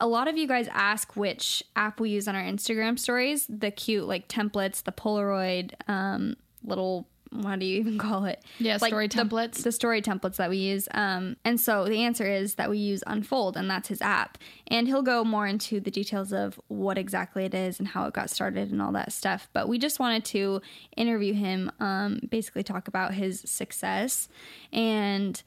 A 0.00 0.06
lot 0.06 0.28
of 0.28 0.36
you 0.36 0.46
guys 0.46 0.68
ask 0.70 1.16
which 1.16 1.60
app 1.74 1.98
we 1.98 2.10
use 2.10 2.28
on 2.28 2.36
our 2.36 2.42
Instagram 2.44 2.96
stories. 2.96 3.48
The 3.48 3.72
cute 3.72 4.06
like 4.06 4.28
templates, 4.28 4.84
the 4.84 4.92
Polaroid 4.92 5.72
um, 5.88 6.36
little 6.62 7.08
what 7.30 7.58
do 7.58 7.66
you 7.66 7.78
even 7.80 7.98
call 8.08 8.24
it? 8.24 8.42
Yeah, 8.58 8.78
Like 8.80 8.90
story 8.90 9.06
the- 9.08 9.14
templates. 9.18 9.62
the 9.62 9.72
story 9.72 10.00
templates 10.02 10.36
that 10.36 10.50
we 10.50 10.56
use. 10.58 10.88
Um, 10.92 11.36
and 11.44 11.60
so 11.60 11.84
the 11.84 12.02
answer 12.04 12.26
is 12.26 12.54
that 12.54 12.70
we 12.70 12.78
use 12.78 13.02
Unfold, 13.06 13.56
and 13.56 13.70
that's 13.70 13.88
his 13.88 14.00
app. 14.02 14.38
And 14.68 14.86
he'll 14.86 15.02
go 15.02 15.24
more 15.24 15.46
into 15.46 15.80
the 15.80 15.90
details 15.90 16.32
of 16.32 16.60
what 16.68 16.98
exactly 16.98 17.44
it 17.44 17.54
is 17.54 17.78
and 17.78 17.88
how 17.88 18.06
it 18.06 18.14
got 18.14 18.30
started 18.30 18.70
and 18.70 18.80
all 18.82 18.92
that 18.92 19.12
stuff. 19.12 19.48
But 19.52 19.68
we 19.68 19.78
just 19.78 19.98
wanted 20.00 20.24
to 20.26 20.60
interview 20.96 21.34
him, 21.34 21.70
um, 21.80 22.20
basically 22.30 22.62
talk 22.62 22.88
about 22.88 23.14
his 23.14 23.40
success. 23.40 24.28
And 24.72 25.42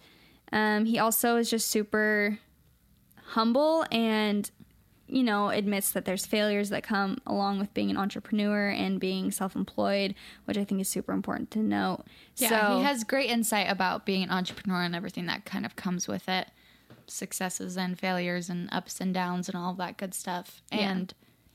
um, 0.52 0.86
he 0.86 1.00
also 1.00 1.38
is 1.38 1.50
just 1.50 1.70
super 1.70 2.38
humble 3.28 3.86
and 3.92 4.50
you 5.12 5.24
know 5.24 5.50
admits 5.50 5.92
that 5.92 6.06
there's 6.06 6.26
failures 6.26 6.70
that 6.70 6.84
come 6.84 7.18
along 7.28 7.60
with 7.60 7.74
being 7.74 7.90
an 7.92 7.98
entrepreneur 7.98 8.70
and 8.70 9.00
being 9.00 9.30
self-employed 9.30 10.16
which 10.46 10.58
i 10.58 10.64
think 10.64 10.80
is 10.80 10.88
super 10.88 11.12
important 11.12 11.52
to 11.52 11.60
note 11.60 12.04
Yeah, 12.38 12.50
so 12.50 12.78
he 12.78 12.84
has 12.84 13.04
great 13.04 13.30
insight 13.30 13.70
about 13.70 14.06
being 14.06 14.24
an 14.24 14.32
entrepreneur 14.32 14.82
and 14.84 14.96
everything 14.96 15.26
that 15.28 15.46
kind 15.46 15.66
of 15.66 15.76
comes 15.76 16.08
with 16.08 16.28
it 16.30 16.48
successes 17.08 17.78
and 17.78 18.00
failures 18.00 18.50
and 18.50 18.70
ups 18.72 19.02
and 19.02 19.14
downs 19.14 19.50
and 19.50 19.58
all 19.58 19.74
that 19.74 19.98
good 19.98 20.14
stuff. 20.14 20.62
And 20.72 21.14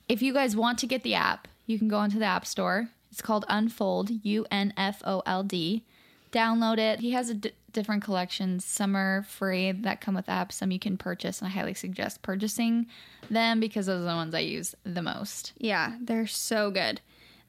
if 0.08 0.20
you 0.22 0.32
guys 0.34 0.54
want 0.54 0.78
to 0.80 0.86
get 0.86 1.02
the 1.02 1.14
app, 1.14 1.48
you 1.66 1.78
can 1.78 1.88
go 1.88 2.02
into 2.02 2.18
the 2.18 2.26
App 2.26 2.46
Store. 2.46 2.90
It's 3.10 3.22
called 3.22 3.44
Unfold, 3.48 4.10
U 4.22 4.44
N 4.50 4.74
F 4.76 5.02
O 5.04 5.22
L 5.24 5.42
D. 5.42 5.84
Download 6.32 6.78
it. 6.78 7.00
He 7.00 7.12
has 7.12 7.30
a 7.30 7.34
d- 7.34 7.52
different 7.72 8.02
collections. 8.02 8.64
Some 8.64 8.96
are 8.96 9.22
free 9.24 9.72
that 9.72 10.00
come 10.00 10.14
with 10.14 10.26
apps, 10.26 10.52
some 10.52 10.70
you 10.70 10.78
can 10.78 10.96
purchase. 10.96 11.40
And 11.40 11.48
I 11.48 11.50
highly 11.50 11.74
suggest 11.74 12.22
purchasing 12.22 12.86
them 13.30 13.60
because 13.60 13.86
those 13.86 14.00
are 14.02 14.08
the 14.08 14.14
ones 14.14 14.34
I 14.34 14.40
use 14.40 14.74
the 14.84 15.02
most. 15.02 15.52
yeah 15.58 15.96
they're 16.00 16.26
so 16.28 16.70
good 16.70 17.00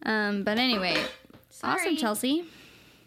um, 0.04 0.44
but 0.44 0.58
anyway 0.58 0.96
awesome 1.64 1.96
chelsea 1.98 2.46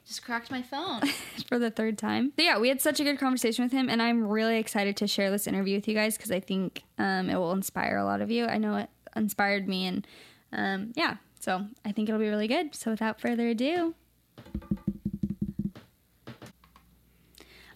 Just 0.07 0.25
cracked 0.25 0.50
my 0.50 0.62
phone. 0.62 1.00
for 1.49 1.59
the 1.59 1.71
third 1.71 1.99
time. 1.99 2.33
But 2.37 2.45
yeah, 2.45 2.59
we 2.59 2.69
had 2.69 2.81
such 2.81 2.99
a 3.00 3.05
good 3.05 3.19
conversation 3.19 3.65
with 3.65 3.73
him, 3.73 3.89
and 3.89 4.00
I'm 4.03 4.27
really 4.27 4.57
excited 4.59 4.97
to 4.99 5.07
share 5.07 5.31
this 5.31 5.47
interview 5.47 5.77
with 5.77 5.87
you 5.89 5.95
guys 5.95 6.17
because 6.17 6.31
I 6.33 6.41
think 6.41 6.83
um, 6.99 7.29
it 7.31 7.37
will 7.37 7.53
inspire 7.53 7.97
a 7.97 8.05
lot 8.05 8.21
of 8.21 8.31
you. 8.31 8.47
I 8.47 8.59
know 8.59 8.77
it 8.77 8.89
inspired 9.15 9.69
me, 9.69 9.87
and 9.87 10.07
um, 10.53 10.93
yeah, 10.97 11.17
so 11.39 11.65
I 11.85 11.93
think 11.93 12.09
it'll 12.09 12.21
be 12.21 12.29
really 12.29 12.49
good. 12.49 12.75
So 12.75 12.91
without 12.91 13.21
further 13.21 13.49
ado. 13.49 13.95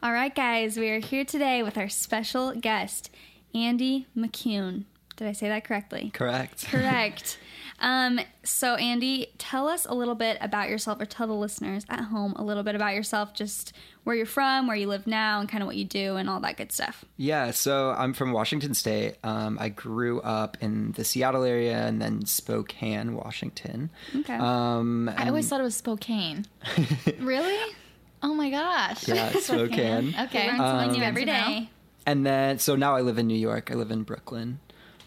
All 0.05 0.13
right, 0.13 0.35
guys, 0.35 0.77
we 0.77 0.91
are 0.91 0.99
here 0.99 1.25
today 1.25 1.63
with 1.63 1.79
our 1.79 1.89
special 1.89 2.55
guest, 2.55 3.09
Andy 3.55 4.07
McCune. 4.15 4.85
Did 5.17 5.29
I 5.29 5.33
say 5.33 5.49
that 5.49 5.65
correctly? 5.65 6.11
Correct. 6.13 6.67
Correct. 6.71 7.39
Um, 7.79 8.21
so, 8.43 8.75
Andy, 8.75 9.29
tell 9.39 9.67
us 9.67 9.87
a 9.87 9.95
little 9.95 10.15
bit 10.15 10.37
about 10.43 10.69
yourself, 10.69 11.01
or 11.01 11.07
tell 11.07 11.27
the 11.27 11.33
listeners 11.33 11.87
at 11.89 12.01
home 12.01 12.35
a 12.37 12.45
little 12.45 12.63
bit 12.63 12.75
about 12.75 12.93
yourself, 12.93 13.33
just 13.33 13.73
where 14.03 14.15
you're 14.15 14.27
from, 14.27 14.67
where 14.67 14.77
you 14.77 14.89
live 14.89 15.07
now, 15.07 15.41
and 15.41 15.49
kind 15.49 15.63
of 15.63 15.67
what 15.67 15.77
you 15.77 15.87
do, 15.87 16.17
and 16.17 16.29
all 16.29 16.41
that 16.41 16.59
good 16.59 16.71
stuff. 16.71 17.07
Yeah, 17.17 17.53
so 17.53 17.95
I'm 17.97 18.13
from 18.13 18.33
Washington 18.33 18.75
State. 18.75 19.17
Um, 19.25 19.57
I 19.59 19.71
grew 19.71 20.21
up 20.21 20.59
in 20.61 20.93
the 20.93 21.05
Seattle 21.05 21.45
area 21.45 21.79
and 21.79 22.03
then 22.03 22.27
Spokane, 22.27 23.15
Washington. 23.15 23.89
Okay. 24.15 24.37
Um, 24.37 25.09
I 25.17 25.29
always 25.29 25.49
thought 25.49 25.61
it 25.61 25.65
was 25.65 25.77
Spokane. 25.77 26.45
really? 27.21 27.75
Oh 28.25 28.33
my 28.35 28.49
gosh. 28.51 29.07
yeah, 29.07 29.31
Spokane. 29.39 30.15
Okay. 30.19 30.47
Learn 30.49 30.57
something 30.57 30.93
new 30.93 30.99
Good 30.99 31.05
every 31.05 31.25
to 31.27 31.33
know. 31.33 31.47
day. 31.47 31.71
And 32.07 32.25
then, 32.25 32.59
so 32.59 32.75
now 32.75 32.97
I 32.97 33.03
live 33.03 33.19
in 33.19 33.27
New 33.27 33.37
York. 33.39 33.71
I 33.71 33.75
live 33.75 33.91
in 33.91 34.03
Brooklyn. 34.03 34.61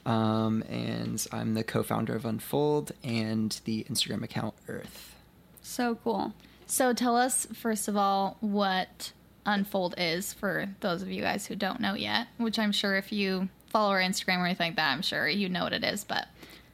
Um, 0.06 0.62
and 0.70 1.26
I'm 1.32 1.56
the 1.56 1.64
co 1.64 1.82
founder 1.82 2.16
of 2.16 2.26
Unfold 2.26 2.92
and 3.04 3.60
the 3.66 3.86
Instagram 3.90 4.24
account 4.24 4.54
Earth. 4.68 5.16
So 5.64 5.96
cool. 6.04 6.34
So 6.68 6.94
tell 6.94 7.18
us, 7.18 7.48
first 7.54 7.88
of 7.88 7.98
all, 7.98 8.38
what 8.40 9.12
Unfold 9.48 9.96
is 9.98 10.32
for 10.34 10.70
those 10.82 11.02
of 11.02 11.10
you 11.10 11.22
guys 11.24 11.48
who 11.48 11.56
don't 11.56 11.80
know 11.80 11.94
yet, 11.96 12.28
which 12.38 12.60
I'm 12.60 12.72
sure 12.72 12.96
if 12.98 13.12
you 13.12 13.50
follow 13.70 13.92
our 13.92 14.00
Instagram 14.02 14.38
or 14.40 14.46
anything 14.46 14.68
like 14.68 14.76
that, 14.78 14.92
I'm 14.94 15.02
sure 15.02 15.28
you 15.28 15.50
know 15.50 15.64
what 15.64 15.74
it 15.74 15.84
is. 15.84 16.04
But 16.04 16.28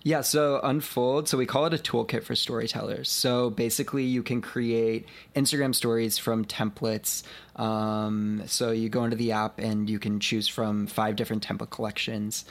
Yeah, 0.06 0.20
so 0.20 0.60
Unfold, 0.62 1.30
so 1.30 1.38
we 1.38 1.46
call 1.46 1.66
it 1.66 1.74
a 1.74 1.78
toolkit 1.78 2.24
for 2.24 2.36
storytellers. 2.36 3.10
So 3.10 3.50
basically, 3.50 4.04
you 4.04 4.22
can 4.22 4.42
create 4.42 5.08
Instagram 5.34 5.74
stories 5.74 6.18
from 6.18 6.44
templates. 6.44 7.24
Um, 7.56 8.44
so 8.46 8.72
you 8.72 8.90
go 8.90 9.06
into 9.06 9.16
the 9.16 9.32
app 9.32 9.60
and 9.60 9.90
you 9.90 10.00
can 10.00 10.20
choose 10.20 10.50
from 10.50 10.88
five 10.88 11.16
different 11.16 11.48
template 11.48 11.70
collections. 11.70 12.44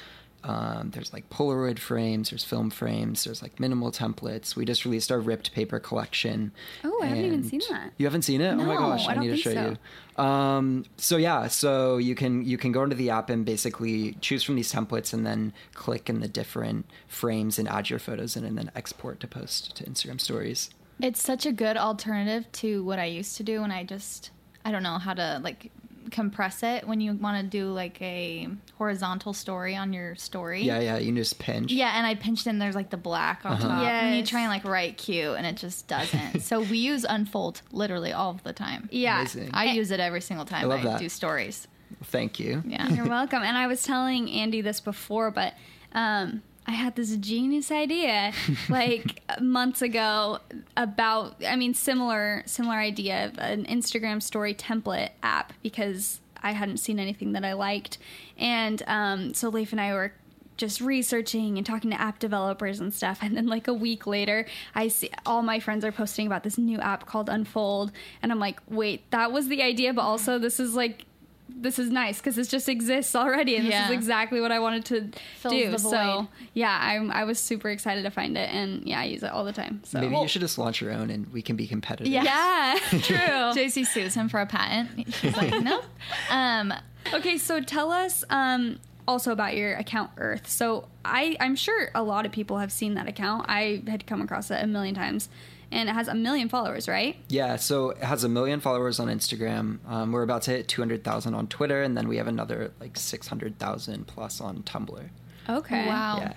Um, 0.45 0.91
there's 0.93 1.13
like 1.13 1.29
Polaroid 1.31 1.79
frames, 1.79 2.31
there's 2.31 2.43
film 2.43 2.71
frames, 2.71 3.25
there's 3.25 3.43
like 3.43 3.61
minimal 3.61 3.93
templates. 3.93 4.57
We 4.57 4.65
just 4.65 4.85
released 4.85 5.13
our 5.13 5.21
ripped 5.21 5.53
paper 5.53 5.79
collection. 5.79 6.53
Oh, 6.83 7.01
I 7.03 7.07
haven't 7.07 7.25
even 7.25 7.45
seen 7.45 7.61
that. 7.71 7.93
You 7.97 8.07
haven't 8.07 8.23
seen 8.23 8.41
it? 8.41 8.53
oh 8.53 8.57
my 8.57 8.75
gosh, 8.75 9.07
I 9.07 9.13
I, 9.13 9.19
need 9.19 9.29
to 9.29 9.37
show 9.37 9.53
so. 9.53 9.69
you. 9.71 9.77
Um, 10.17 10.85
so 10.97 11.17
yeah, 11.17 11.49
so 11.49 11.97
you 11.97 12.15
can 12.15 12.45
you 12.45 12.59
can 12.59 12.73
go 12.73 12.83
into 12.83 12.97
the 12.97 13.11
app 13.11 13.31
and 13.31 13.45
basically 13.45 14.13
choose 14.21 14.43
from 14.43 14.57
these 14.57 14.73
templates 14.73 15.13
and 15.13 15.27
then 15.27 15.53
click 15.75 16.11
in 16.11 16.21
the 16.21 16.29
different 16.29 16.87
frames 17.09 17.59
and 17.59 17.67
add 17.69 17.89
your 17.89 17.99
photos 17.99 18.37
in 18.37 18.45
and 18.45 18.59
then 18.59 18.71
export 18.75 19.21
to 19.21 19.27
post 19.27 19.75
to 19.77 19.85
Instagram 19.85 20.21
stories. 20.21 20.71
it's 21.01 21.23
such 21.23 21.47
a 21.47 21.53
good 21.53 21.77
alternative 21.77 22.51
to 22.53 22.85
what 22.85 22.99
I 22.99 23.07
used 23.07 23.37
to 23.39 23.43
do 23.43 23.61
when 23.63 23.71
I 23.71 23.85
just, 23.85 24.31
I 24.65 24.71
don't 24.71 24.83
know 24.83 24.99
how 24.99 25.15
to 25.15 25.41
like 25.43 25.71
compress 26.13 26.63
it 26.63 26.87
when 26.87 27.01
you 27.01 27.15
want 27.15 27.43
to 27.43 27.47
do 27.49 27.73
like 27.73 28.01
a 28.01 28.49
horizontal 28.79 29.33
story 29.33 29.75
on 29.75 29.93
your 29.93 30.15
story. 30.15 30.63
Yeah, 30.63 30.79
yeah, 30.79 30.99
you 30.99 31.07
can 31.07 31.17
just 31.17 31.39
pinch. 31.39 31.73
Yeah, 31.73 31.97
and 31.97 32.07
I 32.07 32.15
pinched 32.15 32.47
in. 32.47 32.59
There's 32.59 32.75
like 32.75 32.91
the 32.91 32.97
black 32.97 33.45
on 33.45 33.59
top, 33.59 33.83
Yeah, 33.83 34.07
and 34.07 34.17
you 34.17 34.25
try 34.25 34.41
and 34.41 34.51
like 34.51 34.65
write 34.65 34.99
cute, 34.99 35.37
and 35.37 35.47
it 35.47 35.57
just 35.57 35.89
doesn't. 35.89 36.41
so 36.43 36.61
we 36.61 36.79
use 36.79 37.05
Unfold 37.09 37.63
literally 37.73 38.13
all 38.13 38.39
the 38.45 38.53
time. 38.53 38.89
Yeah. 38.93 39.21
Amazing. 39.21 39.51
I 39.53 39.73
use 39.73 39.91
it 39.91 39.99
every 39.99 40.21
single 40.21 40.47
time 40.47 40.71
I 40.71 40.77
I, 40.77 40.83
that. 40.85 41.01
do 41.01 41.09
stories. 41.09 41.67
Thank 42.05 42.39
you. 42.39 42.63
Yeah. 42.67 42.89
You're 42.89 43.09
welcome. 43.09 43.43
And 43.43 43.57
I 43.57 43.67
was 43.67 43.83
telling 43.83 44.31
Andy 44.31 44.61
this 44.61 44.81
before, 44.81 45.31
but 45.31 45.55
um, 45.93 46.43
I 46.67 46.73
had 46.73 46.95
this 46.95 47.17
genius 47.17 47.71
idea 47.71 48.33
like 48.69 49.23
months 49.41 49.83
ago 49.83 50.39
about 50.77 51.43
I 51.47 51.57
mean 51.57 51.75
similar 51.75 52.43
similar 52.47 52.77
idea 52.77 53.27
of 53.27 53.39
an 53.39 53.65
Instagram 53.67 54.23
story 54.23 54.55
template 54.55 55.11
app 55.23 55.53
because 55.63 56.21
I 56.43 56.53
hadn't 56.53 56.79
seen 56.79 56.99
anything 56.99 57.33
that 57.33 57.45
I 57.45 57.53
liked. 57.53 57.99
And 58.37 58.83
um, 58.87 59.35
so 59.35 59.49
Leif 59.49 59.73
and 59.73 59.81
I 59.81 59.93
were 59.93 60.13
just 60.57 60.81
researching 60.81 61.57
and 61.57 61.67
talking 61.67 61.91
to 61.91 62.01
app 62.01 62.19
developers 62.19 62.79
and 62.79 62.93
stuff 62.93 63.19
and 63.23 63.37
then 63.37 63.47
like 63.47 63.67
a 63.67 63.73
week 63.73 64.07
later 64.07 64.47
i 64.75 64.87
see 64.87 65.11
all 65.25 65.43
my 65.43 65.59
friends 65.59 65.85
are 65.85 65.91
posting 65.91 66.27
about 66.27 66.43
this 66.45 66.59
new 66.59 66.79
app 66.79 67.07
called 67.07 67.29
unfold 67.29 67.91
and 68.23 68.31
i'm 68.31 68.39
like 68.39 68.61
wait 68.69 69.11
that 69.11 69.33
was 69.33 69.49
the 69.49 69.63
idea 69.63 69.93
but 69.93 70.03
also 70.03 70.39
this 70.39 70.61
is 70.61 70.75
like 70.75 71.07
this 71.57 71.79
is 71.79 71.91
nice 71.91 72.19
because 72.19 72.37
this 72.37 72.49
just 72.49 72.69
exists 72.69 73.15
already 73.15 73.57
and 73.57 73.67
Yeah. 73.67 73.83
this 73.83 73.91
is 73.91 73.97
exactly 73.97 74.41
what 74.41 74.51
i 74.53 74.59
wanted 74.59 74.85
to 74.87 75.11
Fills 75.39 75.53
do 75.55 75.79
so 75.79 76.29
yeah 76.55 76.79
I'm, 76.81 77.11
i 77.11 77.25
was 77.25 77.39
super 77.39 77.69
excited 77.71 78.03
to 78.05 78.11
find 78.11 78.37
it 78.37 78.49
and 78.53 78.87
yeah 78.87 79.01
i 79.01 79.05
use 79.05 79.23
it 79.23 79.31
all 79.31 79.45
the 79.45 79.53
time 79.53 79.81
so 79.85 80.01
Maybe 80.01 80.17
you 80.17 80.29
should 80.29 80.41
just 80.43 80.59
launch 80.59 80.81
your 80.81 80.93
own 80.93 81.11
and 81.11 81.33
we 81.33 81.43
can 81.43 81.57
be 81.57 81.67
competitive. 81.67 82.13
yeah 82.13 82.79
true 82.89 83.17
JC 83.17 83.87
sues 83.87 84.15
him 84.15 84.29
for 84.29 84.41
a 84.41 84.47
patent. 84.47 85.15
She's 85.15 85.37
like, 85.37 85.53
nope. 85.63 85.85
Um, 86.31 86.73
Okay, 87.13 87.37
so 87.37 87.61
tell 87.61 87.91
us 87.91 88.23
um, 88.31 88.79
also 89.09 89.33
about 89.33 89.57
your 89.57 89.75
account 89.75 90.11
Earth. 90.17 90.49
So 90.49 90.87
I, 91.05 91.37
I'm 91.41 91.57
sure 91.57 91.91
a 91.97 92.03
lot 92.03 92.27
of 92.27 92.33
people 92.33 92.59
have 92.59 92.71
seen 92.71 92.95
that 92.95 93.09
account. 93.09 93.47
I 93.49 93.83
had 93.89 94.07
come 94.07 94.23
across 94.23 94.51
it 94.53 94.63
a 94.63 94.67
million 94.69 94.95
times, 94.95 95.29
and 95.73 95.89
it 95.89 95.93
has 95.93 96.09
a 96.09 96.15
million 96.15 96.49
followers, 96.49 96.87
right? 96.89 97.17
Yeah, 97.29 97.57
so 97.57 97.91
it 97.91 97.99
has 97.99 98.25
a 98.25 98.29
million 98.29 98.61
followers 98.61 99.01
on 99.01 99.09
Instagram. 99.09 99.79
Um, 99.89 100.13
we're 100.13 100.23
about 100.23 100.43
to 100.43 100.53
hit 100.53 100.69
200,000 100.69 101.35
on 101.35 101.47
Twitter, 101.49 101.83
and 101.83 101.97
then 101.97 102.09
we 102.09 102.19
have 102.19 102.27
another 102.29 102.73
like 102.81 102.97
600,000 102.97 104.07
plus 104.07 104.41
on 104.41 104.63
Tumblr. 104.63 105.09
Okay. 105.49 105.87
wow. 105.87 106.19
Yeah. 106.19 106.35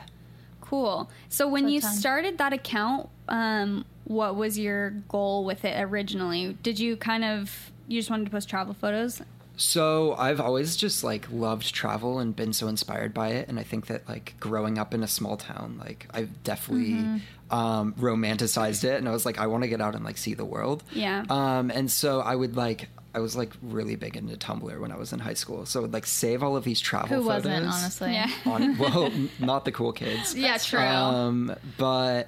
Cool. 0.61 1.09
So 1.29 1.47
when 1.47 1.63
That's 1.63 1.73
you 1.73 1.81
ton. 1.81 1.93
started 1.93 2.37
that 2.39 2.53
account, 2.53 3.09
um, 3.27 3.85
what 4.05 4.35
was 4.35 4.57
your 4.57 4.91
goal 5.09 5.45
with 5.45 5.63
it 5.63 5.79
originally? 5.79 6.57
Did 6.63 6.79
you 6.79 6.97
kind 6.97 7.23
of 7.23 7.71
you 7.87 7.99
just 7.99 8.09
wanted 8.09 8.25
to 8.25 8.31
post 8.31 8.49
travel 8.49 8.73
photos? 8.73 9.21
So 9.57 10.15
I've 10.15 10.41
always 10.41 10.75
just 10.75 11.03
like 11.03 11.27
loved 11.31 11.73
travel 11.73 12.19
and 12.19 12.35
been 12.35 12.51
so 12.51 12.67
inspired 12.67 13.13
by 13.13 13.29
it, 13.29 13.47
and 13.47 13.59
I 13.59 13.63
think 13.63 13.87
that 13.87 14.07
like 14.09 14.33
growing 14.39 14.77
up 14.77 14.93
in 14.93 15.01
a 15.03 15.07
small 15.07 15.37
town, 15.37 15.77
like 15.79 16.07
I've 16.13 16.43
definitely 16.43 17.21
um, 17.51 17.93
romanticized 17.93 18.83
it, 18.83 18.95
and 18.97 19.07
I 19.07 19.11
was 19.11 19.25
like, 19.25 19.39
I 19.39 19.47
want 19.47 19.63
to 19.63 19.69
get 19.69 19.81
out 19.81 19.95
and 19.95 20.03
like 20.03 20.17
see 20.17 20.33
the 20.33 20.45
world. 20.45 20.83
Yeah. 20.91 21.25
Um, 21.29 21.69
and 21.71 21.91
so 21.91 22.21
I 22.21 22.35
would 22.35 22.55
like 22.55 22.89
I 23.13 23.19
was 23.19 23.35
like 23.37 23.53
really 23.61 23.95
big 23.95 24.17
into 24.17 24.35
Tumblr 24.35 24.77
when 24.77 24.91
I 24.91 24.97
was 24.97 25.13
in 25.13 25.19
high 25.19 25.35
school. 25.35 25.65
So 25.65 25.79
I 25.79 25.81
would 25.83 25.93
like 25.93 26.05
save 26.05 26.43
all 26.43 26.57
of 26.57 26.65
these 26.65 26.81
travel 26.81 27.07
Who 27.07 27.23
photos. 27.23 27.45
wasn't, 27.45 27.65
honestly? 27.65 28.11
Yeah. 28.13 28.29
On, 28.45 28.77
well, 28.77 29.09
not 29.39 29.63
the 29.63 29.71
cool 29.71 29.93
kids. 29.93 30.35
Yeah, 30.35 30.57
true. 30.57 30.79
Um, 30.79 31.55
but 31.77 32.27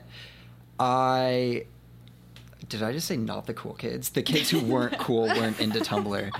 I 0.80 1.66
did 2.70 2.84
I 2.84 2.92
just 2.92 3.08
say 3.08 3.16
not 3.18 3.46
the 3.46 3.54
cool 3.54 3.74
kids? 3.74 4.10
The 4.10 4.22
kids 4.22 4.50
who 4.50 4.60
weren't 4.60 4.98
cool 5.00 5.28
weren't 5.28 5.60
into 5.60 5.80
Tumblr. 5.80 6.32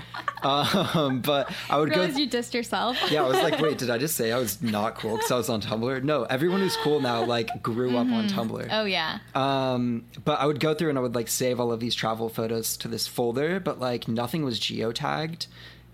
Um, 0.44 1.20
but 1.20 1.50
I 1.70 1.78
would 1.78 1.92
go. 1.92 2.04
You 2.04 2.28
dissed 2.28 2.54
yourself. 2.54 2.96
Yeah, 3.10 3.24
I 3.24 3.28
was 3.28 3.38
like, 3.42 3.58
wait, 3.60 3.78
did 3.78 3.88
I 3.90 3.96
just 3.98 4.16
say 4.16 4.30
I 4.32 4.38
was 4.38 4.60
not 4.76 4.96
cool 4.96 5.16
because 5.16 5.30
I 5.30 5.36
was 5.36 5.48
on 5.48 5.62
Tumblr? 5.62 6.02
No, 6.02 6.24
everyone 6.24 6.60
who's 6.60 6.76
cool 6.76 7.00
now 7.00 7.24
like 7.24 7.62
grew 7.62 7.96
up 7.96 8.06
on 8.08 8.28
Tumblr. 8.28 8.68
oh 8.70 8.84
yeah. 8.84 9.20
Um, 9.34 10.04
but 10.24 10.38
I 10.40 10.46
would 10.46 10.60
go 10.60 10.74
through 10.74 10.90
and 10.90 10.98
I 10.98 11.00
would 11.00 11.14
like 11.14 11.28
save 11.28 11.58
all 11.60 11.72
of 11.72 11.80
these 11.80 11.94
travel 11.94 12.28
photos 12.28 12.76
to 12.78 12.88
this 12.88 13.06
folder, 13.06 13.58
but 13.60 13.80
like 13.80 14.06
nothing 14.08 14.44
was 14.44 14.60
geotagged. 14.60 15.46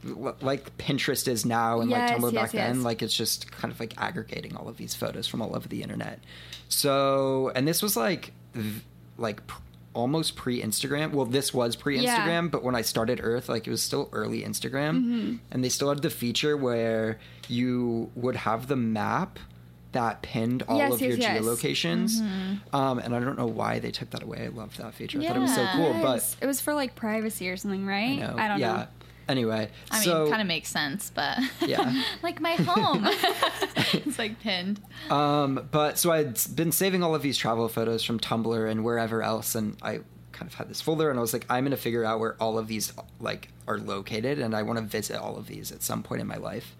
Like 0.02 0.76
Pinterest 0.76 1.28
is 1.28 1.46
now 1.46 1.80
and 1.80 1.88
Yes, 1.90 2.10
like 2.10 2.20
Tumblr 2.20 2.32
yes, 2.32 2.42
back 2.42 2.50
then, 2.52 2.82
like 2.82 3.02
it's 3.02 3.16
just 3.16 3.50
kind 3.52 3.72
of 3.72 3.78
like 3.80 3.94
aggregating 3.96 4.56
all 4.56 4.68
of 4.68 4.76
these 4.76 4.94
photos 4.94 5.26
from 5.26 5.40
all 5.40 5.54
over 5.56 5.68
the 5.68 5.82
internet. 5.82 6.18
So, 6.68 7.52
and 7.54 7.66
this 7.68 7.82
was 7.82 7.96
like, 7.96 8.32
like 9.16 9.40
almost 9.94 10.36
pre 10.36 10.60
Instagram. 10.62 11.12
Well, 11.12 11.24
this 11.26 11.54
was 11.54 11.76
pre 11.76 11.96
Instagram, 11.98 12.42
Yeah. 12.44 12.48
but 12.48 12.62
when 12.62 12.74
I 12.74 12.82
started 12.82 13.20
Earth, 13.22 13.48
like 13.48 13.66
it 13.66 13.70
was 13.70 13.82
still 13.82 14.08
early 14.12 14.42
Instagram, 14.42 14.98
Mm-hmm. 14.98 15.34
and 15.50 15.64
they 15.64 15.68
still 15.68 15.88
had 15.88 16.02
the 16.02 16.10
feature 16.10 16.56
where 16.56 17.18
you 17.48 18.10
would 18.14 18.36
have 18.36 18.66
the 18.68 18.76
map 18.76 19.38
that 19.92 20.22
pinned 20.22 20.62
all 20.66 20.78
Yes, 20.78 20.94
of 20.94 21.00
yes, 21.00 21.08
your 21.08 21.18
yes. 21.18 21.40
geolocations. 21.42 22.20
Mm-hmm. 22.20 22.74
Um, 22.76 22.98
and 22.98 23.14
I 23.14 23.20
don't 23.20 23.38
know 23.38 23.46
why 23.46 23.78
they 23.78 23.92
took 23.92 24.10
that 24.10 24.24
away. 24.24 24.42
I 24.44 24.48
loved 24.48 24.78
that 24.78 24.92
feature. 24.94 25.20
I 25.20 25.26
thought 25.28 25.36
it 25.36 25.40
was 25.40 25.54
so 25.54 25.66
cool. 25.74 25.94
But 26.02 26.36
it 26.40 26.46
was 26.46 26.60
for 26.60 26.74
like 26.74 26.96
privacy 26.96 27.48
or 27.48 27.56
something, 27.56 27.86
right? 27.86 28.14
you 28.14 28.20
know, 28.20 28.34
I 28.36 28.48
don't 28.48 28.58
yeah. 28.58 28.72
know. 28.76 28.86
Anyway, 29.28 29.70
I 29.90 29.96
mean, 30.00 30.04
so 30.04 30.28
kind 30.28 30.42
of 30.42 30.48
makes 30.48 30.68
sense, 30.68 31.10
but 31.14 31.38
Yeah. 31.66 32.02
like 32.22 32.40
my 32.40 32.52
home, 32.56 33.04
it's 33.92 34.18
like 34.18 34.38
pinned. 34.40 34.80
Um, 35.10 35.66
but 35.70 35.98
so 35.98 36.12
I'd 36.12 36.38
been 36.54 36.72
saving 36.72 37.02
all 37.02 37.14
of 37.14 37.22
these 37.22 37.36
travel 37.38 37.68
photos 37.68 38.04
from 38.04 38.20
Tumblr 38.20 38.70
and 38.70 38.84
wherever 38.84 39.22
else, 39.22 39.54
and 39.54 39.76
I 39.82 40.00
kind 40.32 40.48
of 40.50 40.54
had 40.54 40.68
this 40.68 40.80
folder, 40.80 41.10
and 41.10 41.18
I 41.18 41.22
was 41.22 41.32
like, 41.32 41.46
I'm 41.48 41.64
gonna 41.64 41.76
figure 41.76 42.04
out 42.04 42.20
where 42.20 42.36
all 42.40 42.58
of 42.58 42.66
these 42.68 42.92
like 43.20 43.48
are 43.66 43.78
located, 43.78 44.38
and 44.38 44.54
I 44.54 44.62
want 44.62 44.78
to 44.78 44.84
visit 44.84 45.16
all 45.18 45.36
of 45.36 45.46
these 45.46 45.72
at 45.72 45.82
some 45.82 46.02
point 46.02 46.20
in 46.20 46.26
my 46.26 46.36
life. 46.36 46.74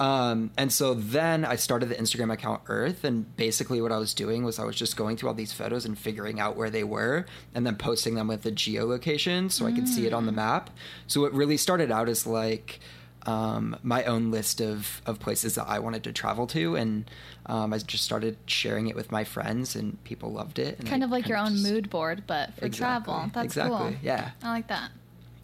Um, 0.00 0.50
and 0.56 0.72
so 0.72 0.94
then 0.94 1.44
I 1.44 1.56
started 1.56 1.90
the 1.90 1.94
Instagram 1.94 2.32
account 2.32 2.62
Earth, 2.68 3.04
and 3.04 3.36
basically 3.36 3.82
what 3.82 3.92
I 3.92 3.98
was 3.98 4.14
doing 4.14 4.44
was 4.44 4.58
I 4.58 4.64
was 4.64 4.74
just 4.74 4.96
going 4.96 5.18
through 5.18 5.28
all 5.28 5.34
these 5.34 5.52
photos 5.52 5.84
and 5.84 5.98
figuring 5.98 6.40
out 6.40 6.56
where 6.56 6.70
they 6.70 6.84
were, 6.84 7.26
and 7.54 7.66
then 7.66 7.76
posting 7.76 8.14
them 8.14 8.26
with 8.26 8.42
the 8.42 8.50
geolocation 8.50 9.52
so 9.52 9.66
I 9.66 9.72
could 9.72 9.86
see 9.86 10.06
it 10.06 10.14
on 10.14 10.24
the 10.24 10.32
map. 10.32 10.70
So 11.06 11.26
it 11.26 11.34
really 11.34 11.58
started 11.58 11.90
out 11.92 12.08
as 12.08 12.26
like 12.26 12.80
um, 13.26 13.76
my 13.82 14.04
own 14.04 14.30
list 14.30 14.62
of, 14.62 15.02
of 15.04 15.20
places 15.20 15.54
that 15.56 15.66
I 15.68 15.78
wanted 15.80 16.02
to 16.04 16.12
travel 16.12 16.46
to, 16.46 16.76
and 16.76 17.04
um, 17.44 17.74
I 17.74 17.78
just 17.78 18.02
started 18.02 18.38
sharing 18.46 18.86
it 18.88 18.96
with 18.96 19.12
my 19.12 19.24
friends, 19.24 19.76
and 19.76 20.02
people 20.04 20.32
loved 20.32 20.58
it. 20.58 20.78
And 20.78 20.88
Kind 20.88 21.02
I 21.02 21.04
of 21.04 21.10
like 21.10 21.28
your 21.28 21.36
own 21.36 21.52
just- 21.52 21.62
mood 21.70 21.90
board, 21.90 22.22
but 22.26 22.54
for 22.54 22.64
Exactly, 22.64 23.12
travel. 23.12 23.30
That's 23.34 23.44
exactly, 23.44 23.76
cool. 23.76 23.92
yeah. 24.02 24.30
I 24.42 24.48
like 24.50 24.68
that. 24.68 24.92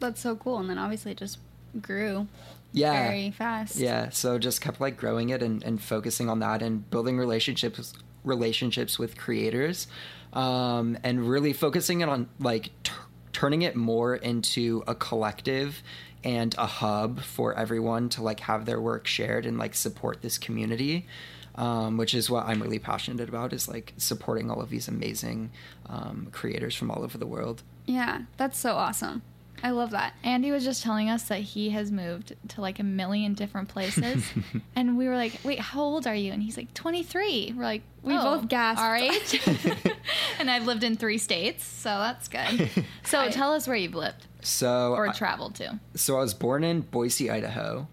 That's 0.00 0.20
so 0.22 0.34
cool. 0.34 0.58
And 0.58 0.70
then 0.70 0.78
obviously 0.78 1.12
it 1.12 1.18
just 1.18 1.38
grew 1.82 2.26
Yeah, 2.76 3.08
very 3.08 3.30
fast. 3.30 3.76
yeah. 3.76 4.10
So 4.10 4.38
just 4.38 4.60
kept 4.60 4.80
like 4.80 4.96
growing 4.96 5.30
it 5.30 5.42
and, 5.42 5.62
and 5.64 5.80
focusing 5.82 6.28
on 6.28 6.40
that 6.40 6.62
and 6.62 6.88
building 6.90 7.18
relationships 7.18 7.94
relationships 8.22 8.98
with 8.98 9.16
creators, 9.16 9.86
um, 10.32 10.98
and 11.02 11.28
really 11.28 11.52
focusing 11.52 12.00
it 12.00 12.08
on 12.08 12.28
like 12.38 12.70
t- 12.82 12.92
turning 13.32 13.62
it 13.62 13.76
more 13.76 14.16
into 14.16 14.82
a 14.86 14.94
collective 14.94 15.82
and 16.24 16.54
a 16.58 16.66
hub 16.66 17.20
for 17.20 17.54
everyone 17.54 18.08
to 18.10 18.22
like 18.22 18.40
have 18.40 18.66
their 18.66 18.80
work 18.80 19.06
shared 19.06 19.46
and 19.46 19.58
like 19.58 19.74
support 19.74 20.22
this 20.22 20.38
community. 20.38 21.06
Um, 21.54 21.96
which 21.96 22.12
is 22.12 22.28
what 22.28 22.44
I'm 22.44 22.60
really 22.60 22.78
passionate 22.78 23.30
about 23.30 23.54
is 23.54 23.66
like 23.66 23.94
supporting 23.96 24.50
all 24.50 24.60
of 24.60 24.68
these 24.68 24.88
amazing 24.88 25.52
um, 25.86 26.28
creators 26.30 26.74
from 26.74 26.90
all 26.90 27.02
over 27.02 27.16
the 27.16 27.26
world. 27.26 27.62
Yeah, 27.86 28.24
that's 28.36 28.58
so 28.58 28.74
awesome. 28.74 29.22
I 29.62 29.70
love 29.70 29.90
that. 29.92 30.14
Andy 30.22 30.50
was 30.50 30.64
just 30.64 30.82
telling 30.82 31.08
us 31.08 31.24
that 31.24 31.40
he 31.40 31.70
has 31.70 31.90
moved 31.90 32.34
to 32.48 32.60
like 32.60 32.78
a 32.78 32.82
million 32.82 33.34
different 33.34 33.68
places. 33.68 34.24
and 34.76 34.96
we 34.98 35.08
were 35.08 35.16
like, 35.16 35.40
wait, 35.44 35.58
how 35.58 35.80
old 35.80 36.06
are 36.06 36.14
you? 36.14 36.32
And 36.32 36.42
he's 36.42 36.56
like, 36.56 36.72
23. 36.74 37.54
We're 37.56 37.62
like, 37.62 37.82
We 38.02 38.14
"Oh, 38.16 38.38
both 38.38 38.48
gasped. 38.48 38.82
Our 38.82 38.96
age. 38.96 39.40
and 40.38 40.50
I've 40.50 40.66
lived 40.66 40.84
in 40.84 40.96
three 40.96 41.18
states, 41.18 41.64
so 41.64 41.88
that's 41.88 42.28
good. 42.28 42.70
So 43.04 43.28
tell 43.30 43.52
us 43.54 43.66
where 43.66 43.76
you've 43.76 43.94
lived 43.94 44.26
So 44.42 44.92
or 44.94 45.08
I- 45.08 45.12
traveled 45.12 45.54
to. 45.56 45.80
so 45.94 46.16
I 46.16 46.20
was 46.20 46.34
born 46.34 46.62
in 46.62 46.82
Boise, 46.82 47.30
Idaho. 47.30 47.88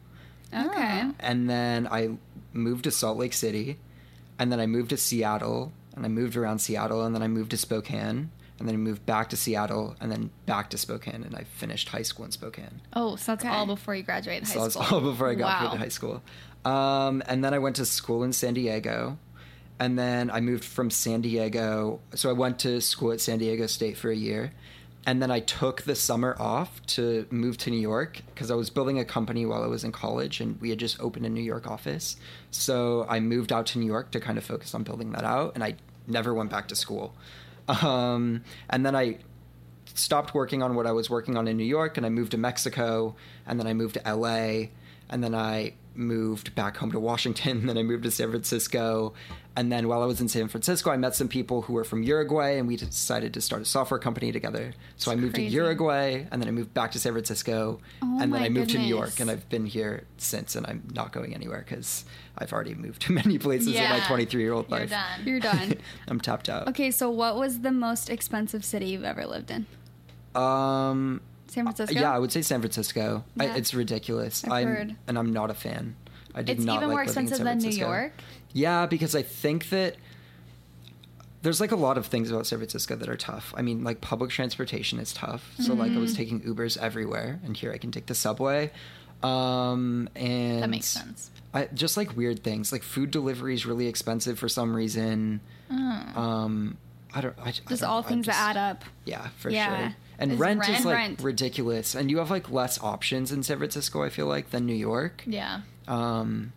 Okay. 0.54 1.10
and 1.20 1.50
then 1.50 1.88
I 1.88 2.18
moved 2.52 2.84
to 2.84 2.92
Salt 2.92 3.18
Lake 3.18 3.34
City, 3.34 3.80
and 4.38 4.52
then 4.52 4.60
I 4.60 4.68
moved 4.68 4.90
to 4.92 4.98
Seattle, 4.98 5.72
and 5.96 6.06
I 6.06 6.10
moved 6.10 6.36
around 6.36 6.60
Seattle, 6.60 7.04
and 7.04 7.16
then 7.16 7.24
I 7.24 7.28
moved 7.28 7.50
to 7.52 7.58
Spokane, 7.58 8.30
and 8.60 8.68
then 8.68 8.76
I 8.76 8.78
moved 8.78 9.06
back 9.06 9.30
to 9.30 9.38
Seattle, 9.38 9.96
and 10.00 10.12
then 10.12 10.30
back 10.46 10.70
to 10.72 10.78
Spokane, 10.78 11.24
and 11.24 11.36
I 11.36 11.44
finished 11.44 11.90
high 11.90 12.02
school 12.04 12.26
in 12.26 12.32
Spokane. 12.32 12.82
Oh, 12.94 13.16
so 13.16 13.34
that's 13.34 13.44
Okay. 13.44 13.54
all 13.54 13.66
before 13.66 13.96
you 13.96 14.04
graduated 14.04 14.44
high 14.44 14.50
school. 14.50 14.70
So 14.70 14.80
that 14.80 14.86
was 14.86 14.92
all 14.92 15.02
before 15.02 15.30
I 15.30 15.36
got 15.36 15.64
wow. 15.64 15.72
to 15.72 15.78
high 15.78 15.90
school. 15.90 16.22
Um, 16.66 17.24
and 17.28 17.44
then 17.44 17.54
I 17.54 17.60
went 17.60 17.76
to 17.78 17.86
school 17.86 18.24
in 18.24 18.32
San 18.32 18.54
Diego, 18.54 19.18
and 19.80 19.98
then 19.98 20.30
I 20.32 20.40
moved 20.40 20.64
from 20.64 20.90
San 20.90 21.22
Diego. 21.22 22.00
So 22.16 22.30
I 22.30 22.34
went 22.34 22.60
to 22.60 22.80
school 22.80 23.12
at 23.12 23.20
San 23.20 23.40
Diego 23.40 23.68
State 23.68 23.98
for 23.98 24.12
a 24.12 24.16
year, 24.16 24.54
and 25.06 25.22
then 25.22 25.32
I 25.32 25.42
took 25.42 25.82
the 25.82 25.96
summer 25.96 26.36
off 26.40 26.82
to 26.88 27.28
move 27.30 27.58
to 27.58 27.70
New 27.70 27.80
York 27.82 28.22
because 28.34 28.50
I 28.50 28.56
was 28.56 28.70
building 28.70 29.00
a 29.00 29.04
company 29.04 29.46
while 29.46 29.62
I 29.64 29.68
was 29.68 29.84
in 29.84 29.92
college, 29.92 30.40
and 30.40 30.62
we 30.62 30.70
had 30.70 30.80
just 30.80 31.00
opened 31.02 31.26
a 31.26 31.30
New 31.30 31.42
York 31.42 31.68
office. 31.68 32.16
So 32.52 33.06
I 33.10 33.20
moved 33.20 33.52
out 33.52 33.66
to 33.68 33.80
New 33.80 33.88
York 33.88 34.12
to 34.12 34.22
kind 34.22 34.38
of 34.38 34.46
focus 34.46 34.74
on 34.74 34.84
building 34.84 35.12
that 35.12 35.26
out, 35.26 35.56
and 35.56 35.64
I 35.64 35.76
never 36.08 36.34
went 36.34 36.50
back 36.50 36.68
to 36.70 36.76
school. 36.76 37.14
Um, 37.68 38.44
and 38.70 38.86
then 38.86 38.96
I 38.96 39.20
stopped 39.94 40.34
working 40.34 40.64
on 40.64 40.76
what 40.76 40.88
I 40.88 40.92
was 40.92 41.10
working 41.10 41.38
on 41.38 41.48
in 41.48 41.58
New 41.58 41.64
York 41.64 41.98
and 41.98 42.06
I 42.06 42.10
moved 42.10 42.32
to 42.32 42.38
Mexico 42.38 43.16
and 43.46 43.60
then 43.60 43.68
I 43.68 43.74
moved 43.74 43.96
to 43.96 44.16
LA 44.16 44.70
and 45.10 45.24
then 45.24 45.36
I 45.36 45.74
moved 45.96 46.56
back 46.56 46.78
home 46.78 46.92
to 46.92 47.00
Washington 47.00 47.66
then 47.68 47.78
I 47.78 47.84
moved 47.84 48.04
to 48.04 48.12
San 48.12 48.30
Francisco 48.32 49.14
and 49.56 49.72
then 49.72 49.88
while 49.88 50.02
I 50.02 50.06
was 50.08 50.20
in 50.20 50.28
San 50.28 50.48
Francisco 50.48 50.90
I 50.90 50.98
met 50.98 51.16
some 51.16 51.28
people 51.28 51.62
who 51.64 51.74
were 51.74 51.84
from 51.84 52.02
Uruguay 52.02 52.58
and 52.58 52.68
we 52.68 52.76
decided 52.76 53.34
to 53.36 53.42
start 53.42 53.62
a 53.62 53.66
software 53.66 54.00
company 54.00 54.32
together. 54.32 54.74
So 54.98 55.12
I 55.12 55.16
moved 55.16 55.36
crazy. 55.36 55.50
to 55.50 55.56
Uruguay 55.56 56.26
and 56.32 56.42
then 56.42 56.48
I 56.48 56.52
moved 56.52 56.74
back 56.74 56.92
to 56.94 57.00
San 57.00 57.12
Francisco 57.14 57.80
Oh 58.02 58.18
and 58.22 58.34
then 58.34 58.42
I 58.42 58.50
moved 58.50 58.72
to 58.72 58.80
New. 58.80 58.88
York 58.88 59.20
and 59.20 59.30
I've 59.30 59.48
been 59.50 59.66
here 59.68 60.06
since 60.18 60.56
and 60.56 60.66
I'm 60.66 60.84
not 60.94 61.12
going 61.14 61.36
anywhere 61.36 61.64
cuz 61.68 62.06
I've 62.38 62.52
already 62.52 62.74
moved 62.74 63.04
to 63.04 63.12
many 63.22 63.38
places 63.38 63.76
in 63.76 63.84
my 63.90 64.00
23-year-old 64.00 64.70
You're 64.70 64.80
life. 64.80 64.90
done. 64.90 65.20
You're 65.26 65.40
done. 65.40 65.76
I'm 66.08 66.20
tapped 66.20 66.50
out. 66.50 66.68
okay, 66.70 66.90
so 66.90 67.10
what 67.12 67.36
was 67.38 67.60
the 67.62 67.72
most 67.72 68.10
expensive 68.10 68.66
city 68.66 68.88
you've 68.88 69.04
ever 69.04 69.26
lived 69.28 69.52
in? 69.52 69.68
Um 70.36 71.22
San 71.54 71.64
Francisco? 71.66 71.94
Yeah, 72.00 72.14
I 72.14 72.20
would 72.20 72.32
say 72.32 72.42
San 72.42 72.60
Francisco. 72.62 73.24
I, 73.40 73.46
it's 73.58 73.74
ridiculous. 73.74 74.42
Heard. 74.44 74.96
and 75.08 75.18
I'm 75.18 75.32
not 75.34 75.50
a 75.50 75.54
fan. 75.54 75.96
I 76.36 76.42
did 76.42 76.58
It's 76.58 76.66
not 76.66 76.78
even 76.78 76.90
like 76.90 76.94
more 76.96 77.06
living 77.06 77.18
in 77.18 77.24
expensive 77.28 77.38
San 77.46 77.60
than 77.60 77.70
New. 77.70 77.76
York. 77.78 78.14
Yeah, 78.54 78.86
because 78.88 79.16
I 79.16 79.22
think 79.22 79.70
that 79.70 79.96
there's 81.42 81.60
like 81.60 81.72
a 81.72 81.76
lot 81.76 81.98
of 81.98 82.06
things 82.08 82.32
about 82.32 82.48
San 82.48 82.60
Francisco 82.60 82.96
that 82.96 83.10
are 83.10 83.18
tough. 83.18 83.54
I 83.58 83.62
mean, 83.62 83.84
like 83.84 84.00
public 84.02 84.30
transportation 84.32 84.98
is 85.00 85.14
tough. 85.14 85.54
So 85.60 85.74
like 85.74 85.88
I 85.88 85.94
Mm-hmm. 85.94 86.02
was 86.02 86.16
taking 86.16 86.42
Ubers 86.42 86.78
everywhere, 86.78 87.40
and 87.46 87.56
here 87.58 87.72
I 87.74 87.78
can 87.78 87.92
take 87.92 88.06
the 88.06 88.16
subway. 88.16 88.72
Um, 89.22 90.10
and 90.16 90.64
That 90.64 90.70
makes 90.70 90.88
sense. 90.88 91.32
I, 91.54 91.66
just 91.74 91.98
like 91.98 92.16
weird 92.18 92.44
things, 92.44 92.72
like 92.72 92.82
food 92.84 93.12
delivery 93.12 93.54
is 93.54 93.66
really 93.66 93.88
expensive 93.88 94.40
for 94.40 94.50
some 94.50 94.76
reason. 94.76 95.40
Um, 95.70 96.78
I 97.14 97.22
don't. 97.22 97.38
I, 97.40 97.50
I 97.50 97.52
Just 97.52 97.82
don't- 97.82 97.84
all 97.84 98.00
I 98.00 98.04
things 98.04 98.26
just- 98.26 98.38
that 98.38 98.56
add 98.56 98.72
up. 98.72 98.86
yeah, 99.06 99.28
for 99.38 99.50
Yeah. 99.50 99.78
sure. 99.90 99.96
And 100.32 100.40
rent, 100.40 100.62
rent- 100.62 100.80
is 100.80 100.86
like 100.86 100.96
rent. 100.96 101.22
ridiculous, 101.22 101.96
and 101.96 102.10
you 102.10 102.18
have 102.20 102.30
like 102.30 102.50
less 102.50 102.82
options 102.82 103.32
in 103.32 103.44
San 103.44 103.58
Francisco. 103.58 104.04
I 104.04 104.10
feel 104.10 104.28
like 104.28 104.52
than 104.52 104.66
New 104.66 104.74
York. 104.74 105.24
Yeah. 105.26 105.62
Um, 105.88 106.54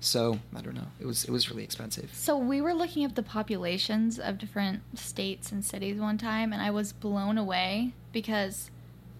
so 0.00 0.38
I 0.54 0.60
don't 0.60 0.74
know. 0.74 0.88
It 1.00 1.06
was 1.06 1.24
it 1.24 1.30
was 1.30 1.50
really 1.50 1.64
expensive. 1.64 2.10
So 2.14 2.36
we 2.36 2.60
were 2.60 2.74
looking 2.74 3.04
up 3.04 3.14
the 3.14 3.22
populations 3.22 4.18
of 4.18 4.38
different 4.38 4.82
states 4.98 5.50
and 5.50 5.64
cities 5.64 5.98
one 5.98 6.18
time, 6.18 6.52
and 6.52 6.62
I 6.62 6.70
was 6.70 6.92
blown 6.92 7.38
away 7.38 7.92
because 8.12 8.70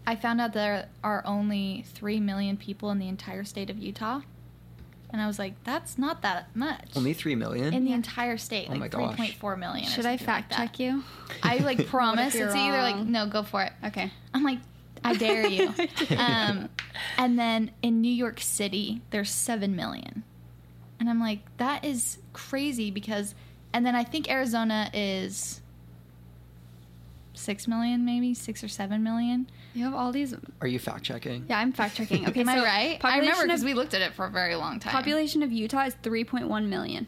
I 0.06 0.16
found 0.16 0.40
out 0.40 0.52
there 0.52 0.88
are 1.02 1.22
only 1.26 1.84
three 1.94 2.20
million 2.20 2.56
people 2.56 2.90
in 2.90 2.98
the 2.98 3.08
entire 3.08 3.44
state 3.44 3.70
of 3.70 3.78
Utah, 3.78 4.20
and 5.10 5.20
I 5.22 5.26
was 5.26 5.38
like, 5.38 5.54
"That's 5.64 5.96
not 5.98 6.22
that 6.22 6.54
much." 6.54 6.90
Only 6.96 7.12
three 7.14 7.34
million. 7.34 7.72
in 7.74 7.84
the 7.84 7.92
entire 7.92 8.36
state, 8.38 8.66
Oh 8.68 8.72
like 8.72 8.80
my 8.80 8.88
three 8.88 9.04
gosh. 9.04 9.16
point 9.16 9.34
four 9.34 9.56
million. 9.56 9.86
or 9.86 9.90
Should 9.90 10.06
I 10.06 10.16
fact 10.16 10.50
like 10.52 10.58
check 10.58 10.78
you? 10.80 11.02
I 11.42 11.58
like 11.58 11.86
promise 11.88 12.34
you're 12.34 12.46
it's 12.46 12.56
either 12.56 12.82
like 12.82 12.96
no, 12.96 13.26
go 13.26 13.42
for 13.42 13.62
it. 13.62 13.72
Okay. 13.86 14.10
I'm 14.34 14.42
like, 14.44 14.58
I 15.04 15.14
dare 15.14 15.46
you. 15.46 15.72
um, 16.16 16.68
and 17.16 17.38
then 17.38 17.70
in 17.82 18.00
New 18.00 18.12
York 18.12 18.40
City, 18.40 19.00
there's 19.10 19.30
seven 19.30 19.74
million, 19.76 20.24
and 21.00 21.08
I'm 21.08 21.20
like, 21.20 21.40
that 21.58 21.84
is 21.84 22.18
crazy 22.32 22.90
because, 22.90 23.34
and 23.72 23.86
then 23.86 23.94
I 23.94 24.04
think 24.04 24.28
Arizona 24.30 24.90
is 24.92 25.60
six 27.38 27.66
million, 27.68 28.04
maybe 28.04 28.34
six 28.34 28.62
or 28.62 28.68
seven 28.68 29.02
million. 29.02 29.48
You 29.74 29.84
have 29.84 29.94
all 29.94 30.12
these. 30.12 30.34
Are 30.60 30.66
you 30.66 30.78
fact 30.78 31.04
checking? 31.04 31.46
Yeah, 31.48 31.58
I'm 31.58 31.72
fact 31.72 31.96
checking. 31.96 32.26
Okay, 32.28 32.40
Am 32.46 32.48
I 32.48 32.56
right? 32.58 32.98
I 33.04 33.18
remember 33.18 33.32
Population 33.32 33.46
because 33.48 33.64
we 33.64 33.74
looked 33.74 33.94
at 33.94 34.00
it 34.02 34.14
for 34.14 34.26
a 34.26 34.30
very 34.30 34.54
long 34.56 34.80
time. 34.80 34.92
population 34.92 35.42
of 35.42 35.52
Utah 35.52 35.84
is 35.86 35.94
3.1 36.02 36.66
million. 36.68 37.06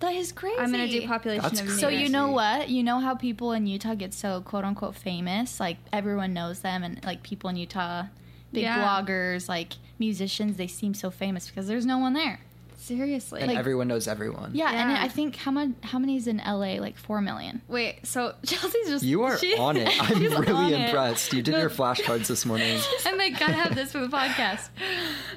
that 0.00 0.14
is 0.14 0.32
crazy. 0.32 0.56
I'm 0.58 0.70
gonna 0.70 0.88
do 0.88 1.06
population 1.06 1.42
That's 1.42 1.60
of 1.60 1.66
New 1.66 1.72
So 1.74 1.88
you 1.88 2.08
know 2.08 2.30
what? 2.30 2.68
You 2.68 2.82
know 2.82 3.00
how 3.00 3.14
people 3.14 3.52
in 3.52 3.66
Utah 3.66 3.94
get 3.94 4.12
so 4.14 4.40
quote 4.42 4.64
unquote 4.64 4.94
famous? 4.94 5.58
Like 5.60 5.78
everyone 5.92 6.32
knows 6.34 6.60
them 6.60 6.82
and 6.84 7.02
like 7.04 7.22
people 7.22 7.48
in 7.50 7.56
Utah, 7.56 8.04
big 8.52 8.62
Yeah. 8.64 8.78
bloggers, 8.82 9.48
like 9.48 9.74
musicians, 9.98 10.56
they 10.56 10.66
seem 10.66 10.92
so 10.94 11.10
famous 11.10 11.46
because 11.48 11.66
there's 11.68 11.86
no 11.86 11.98
one 11.98 12.12
there. 12.12 12.40
Seriously. 12.84 13.40
And 13.40 13.50
everyone 13.50 13.88
knows 13.88 14.06
everyone. 14.06 14.50
Yeah, 14.54 14.70
and 14.70 14.90
Yeah. 14.90 15.02
I 15.02 15.08
think 15.08 15.36
how 15.36 15.50
much 15.50 15.70
how 15.82 15.98
many 15.98 16.16
is 16.16 16.26
in 16.26 16.38
LA? 16.38 16.76
Like 16.80 16.96
four 16.96 17.20
million. 17.20 17.62
Wait, 17.68 18.06
so 18.06 18.34
Chelsea's 18.46 18.88
just 18.88 19.04
You 19.04 19.22
are 19.24 19.38
she- 19.38 19.56
on 19.56 19.76
it. 19.76 19.88
I'm 20.00 20.18
she's 20.18 20.32
on 20.32 20.42
really 20.42 20.74
it. 20.74 20.80
impressed. 20.86 21.32
You 21.32 21.42
did 21.42 21.56
your 21.56 21.70
flashcards 21.78 22.26
this 22.28 22.44
morning. 22.46 22.78
I'm 23.06 23.16
like, 23.18 23.38
gotta 23.38 23.54
have 23.54 23.74
this 23.74 23.92
for 23.92 24.00
the 24.00 24.08
podcast. 24.08 24.68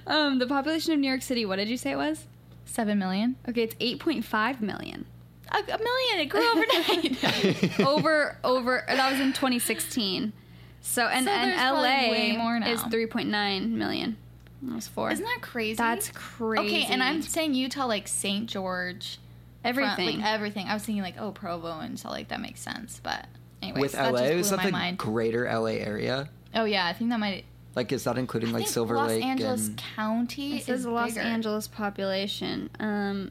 Um, 0.05 0.39
the 0.39 0.47
population 0.47 0.93
of 0.93 0.99
New 0.99 1.07
York 1.07 1.21
City. 1.21 1.45
What 1.45 1.55
did 1.57 1.69
you 1.69 1.77
say 1.77 1.91
it 1.91 1.97
was? 1.97 2.25
Seven 2.65 2.99
million. 2.99 3.35
Okay, 3.47 3.63
it's 3.63 3.75
8.5 3.75 4.61
million. 4.61 5.05
A, 5.51 5.57
a 5.59 5.77
million. 5.77 6.19
It 6.19 6.25
grew 6.25 6.45
overnight. 6.51 7.79
over 7.79 8.37
over 8.43 8.83
that 8.87 9.11
was 9.11 9.19
in 9.21 9.31
2016. 9.33 10.33
So 10.81 11.05
and 11.07 11.25
So 11.25 11.31
and 11.31 11.75
LA 11.75 12.11
way 12.11 12.35
more 12.37 12.59
now. 12.59 12.69
is 12.69 12.81
3.9 12.81 13.71
million. 13.71 14.17
Almost 14.63 14.89
four. 14.89 15.11
Isn't 15.11 15.23
that 15.25 15.39
crazy? 15.41 15.75
That's 15.75 16.09
crazy. 16.09 16.65
Okay, 16.83 16.85
and 16.91 17.03
I'm 17.03 17.21
saying 17.21 17.53
Utah, 17.53 17.85
like 17.85 18.07
St. 18.07 18.47
George, 18.49 19.19
front- 19.61 19.77
everything. 19.77 20.19
like 20.21 20.25
everything. 20.33 20.67
I 20.67 20.73
was 20.73 20.83
thinking 20.83 21.03
like, 21.03 21.15
oh, 21.19 21.31
Provo 21.31 21.79
and 21.79 21.99
so 21.99 22.09
like 22.09 22.29
that 22.29 22.41
makes 22.41 22.61
sense. 22.61 22.99
But 23.03 23.27
anyways, 23.61 23.81
With 23.81 23.91
that 23.93 24.13
LA, 24.13 24.19
just 24.19 24.31
is 24.33 24.47
blew 24.49 24.57
that 24.57 24.63
my 24.63 24.65
the 24.65 24.71
mind. 24.71 24.97
greater 24.97 25.45
LA 25.45 25.71
area? 25.77 26.29
Oh 26.55 26.65
yeah, 26.65 26.87
I 26.87 26.93
think 26.93 27.11
that 27.11 27.19
might. 27.19 27.45
Like, 27.75 27.91
is 27.91 28.03
that 28.05 28.17
including 28.17 28.49
I 28.49 28.53
like 28.53 28.61
think 28.63 28.73
Silver 28.73 28.95
Los 28.95 29.09
Lake 29.09 29.21
Los 29.21 29.29
Angeles 29.29 29.67
and 29.67 29.77
County 29.77 30.57
it 30.57 30.63
says 30.63 30.79
is 30.79 30.85
Los 30.87 31.09
bigger. 31.09 31.21
Angeles 31.21 31.67
population. 31.67 32.71
Um, 32.79 33.29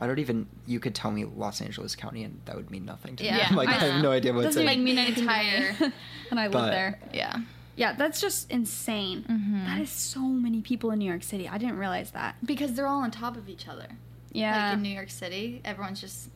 I 0.00 0.06
don't 0.08 0.18
even. 0.18 0.48
You 0.66 0.80
could 0.80 0.94
tell 0.96 1.12
me 1.12 1.24
Los 1.24 1.60
Angeles 1.62 1.94
County, 1.94 2.24
and 2.24 2.40
that 2.46 2.56
would 2.56 2.70
mean 2.72 2.84
nothing 2.84 3.14
to 3.16 3.24
Yeah. 3.24 3.36
me. 3.36 3.42
I'm 3.50 3.54
like, 3.56 3.68
I 3.68 3.74
I, 3.76 3.84
have 3.90 4.02
no 4.02 4.10
idea 4.10 4.32
what's 4.32 4.46
doesn't 4.46 4.62
in. 4.62 4.66
like 4.66 4.78
mean 4.80 4.98
anything 4.98 5.22
entire- 5.22 5.72
to 5.74 5.84
and 6.32 6.40
I 6.40 6.44
live 6.44 6.52
But- 6.52 6.70
there. 6.72 6.98
Yeah, 7.14 7.36
Yeah, 7.76 7.92
that's 7.92 8.20
just 8.20 8.50
insane. 8.50 9.24
Mm-hmm. 9.28 9.64
That 9.66 9.80
is 9.80 9.90
so 9.90 10.20
many 10.20 10.62
people 10.62 10.90
in 10.90 10.98
New 10.98 11.04
York 11.04 11.22
City. 11.22 11.48
I 11.48 11.58
didn't 11.58 11.76
realize 11.76 12.10
that. 12.12 12.36
because 12.44 12.72
they're 12.74 12.86
all 12.86 13.02
on 13.02 13.10
top 13.10 13.36
of 13.36 13.48
each 13.48 13.68
other. 13.68 13.86
Yeah. 14.32 14.68
Like 14.68 14.74
in 14.76 14.82
New 14.82 14.88
York 14.88 15.10
City, 15.10 15.60
everyone's 15.64 16.00
just 16.00 16.30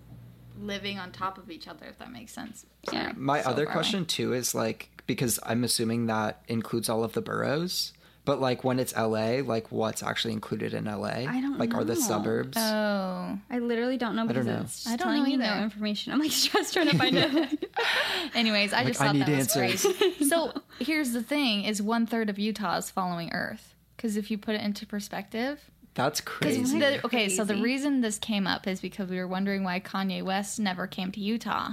living 0.60 0.98
on 0.98 1.12
top 1.12 1.38
of 1.38 1.50
each 1.50 1.66
other. 1.66 1.86
If 1.86 1.98
that 1.98 2.12
makes 2.12 2.32
sense. 2.32 2.66
Yeah. 2.92 3.12
My 3.16 3.40
so 3.42 3.50
other 3.50 3.64
far 3.64 3.72
away. 3.72 3.72
question 3.72 4.04
too 4.06 4.32
is 4.32 4.54
like 4.54 4.90
because 5.06 5.38
I'm 5.44 5.64
assuming 5.64 6.06
that 6.06 6.42
includes 6.48 6.88
all 6.88 7.02
of 7.02 7.14
the 7.14 7.22
boroughs, 7.22 7.92
but 8.24 8.40
like 8.40 8.62
when 8.64 8.78
it's 8.78 8.94
LA, 8.96 9.40
like 9.44 9.72
what's 9.72 10.02
actually 10.02 10.34
included 10.34 10.74
in 10.74 10.84
LA? 10.84 11.08
I 11.26 11.40
don't 11.40 11.58
like 11.58 11.74
are 11.74 11.84
the 11.84 11.96
suburbs? 11.96 12.56
Oh, 12.58 13.38
I 13.50 13.58
literally 13.58 13.96
don't 13.96 14.14
know 14.16 14.26
because 14.26 14.46
know. 14.46 14.60
it's 14.62 14.86
I 14.86 14.90
don't 14.96 14.98
telling 15.06 15.22
know 15.22 15.28
me 15.28 15.36
no 15.36 15.44
either. 15.46 15.62
information. 15.64 16.12
I'm 16.12 16.18
like 16.20 16.30
just 16.52 16.72
trying 16.72 16.88
to 16.88 16.96
find 16.98 17.16
it. 17.16 17.68
Anyways, 18.34 18.72
I 18.72 18.78
Like, 18.78 18.86
just 18.88 19.00
I 19.00 19.06
thought 19.06 19.14
need 19.16 19.26
that 19.26 19.36
was 19.38 19.56
answers. 19.56 19.96
crazy. 19.96 20.24
so 20.28 20.52
here's 20.78 21.12
the 21.12 21.22
thing: 21.22 21.64
is 21.64 21.80
one 21.82 22.06
third 22.06 22.28
of 22.30 22.38
Utah 22.38 22.76
is 22.78 22.90
following 22.90 23.32
Earth. 23.32 23.74
Because 23.96 24.16
if 24.16 24.30
you 24.30 24.38
put 24.38 24.54
it 24.54 24.62
into 24.62 24.86
perspective, 24.86 25.70
that's 25.94 26.20
crazy. 26.20 26.78
the- 26.78 27.04
okay, 27.04 27.28
so 27.28 27.44
the 27.44 27.56
reason 27.60 28.00
this 28.00 28.18
came 28.18 28.46
up 28.46 28.66
is 28.66 28.80
because 28.80 29.10
we 29.10 29.18
were 29.18 29.28
wondering 29.28 29.62
why 29.64 29.78
Kanye 29.80 30.22
West 30.22 30.58
never 30.58 30.86
came 30.86 31.12
to 31.12 31.20
Utah, 31.20 31.70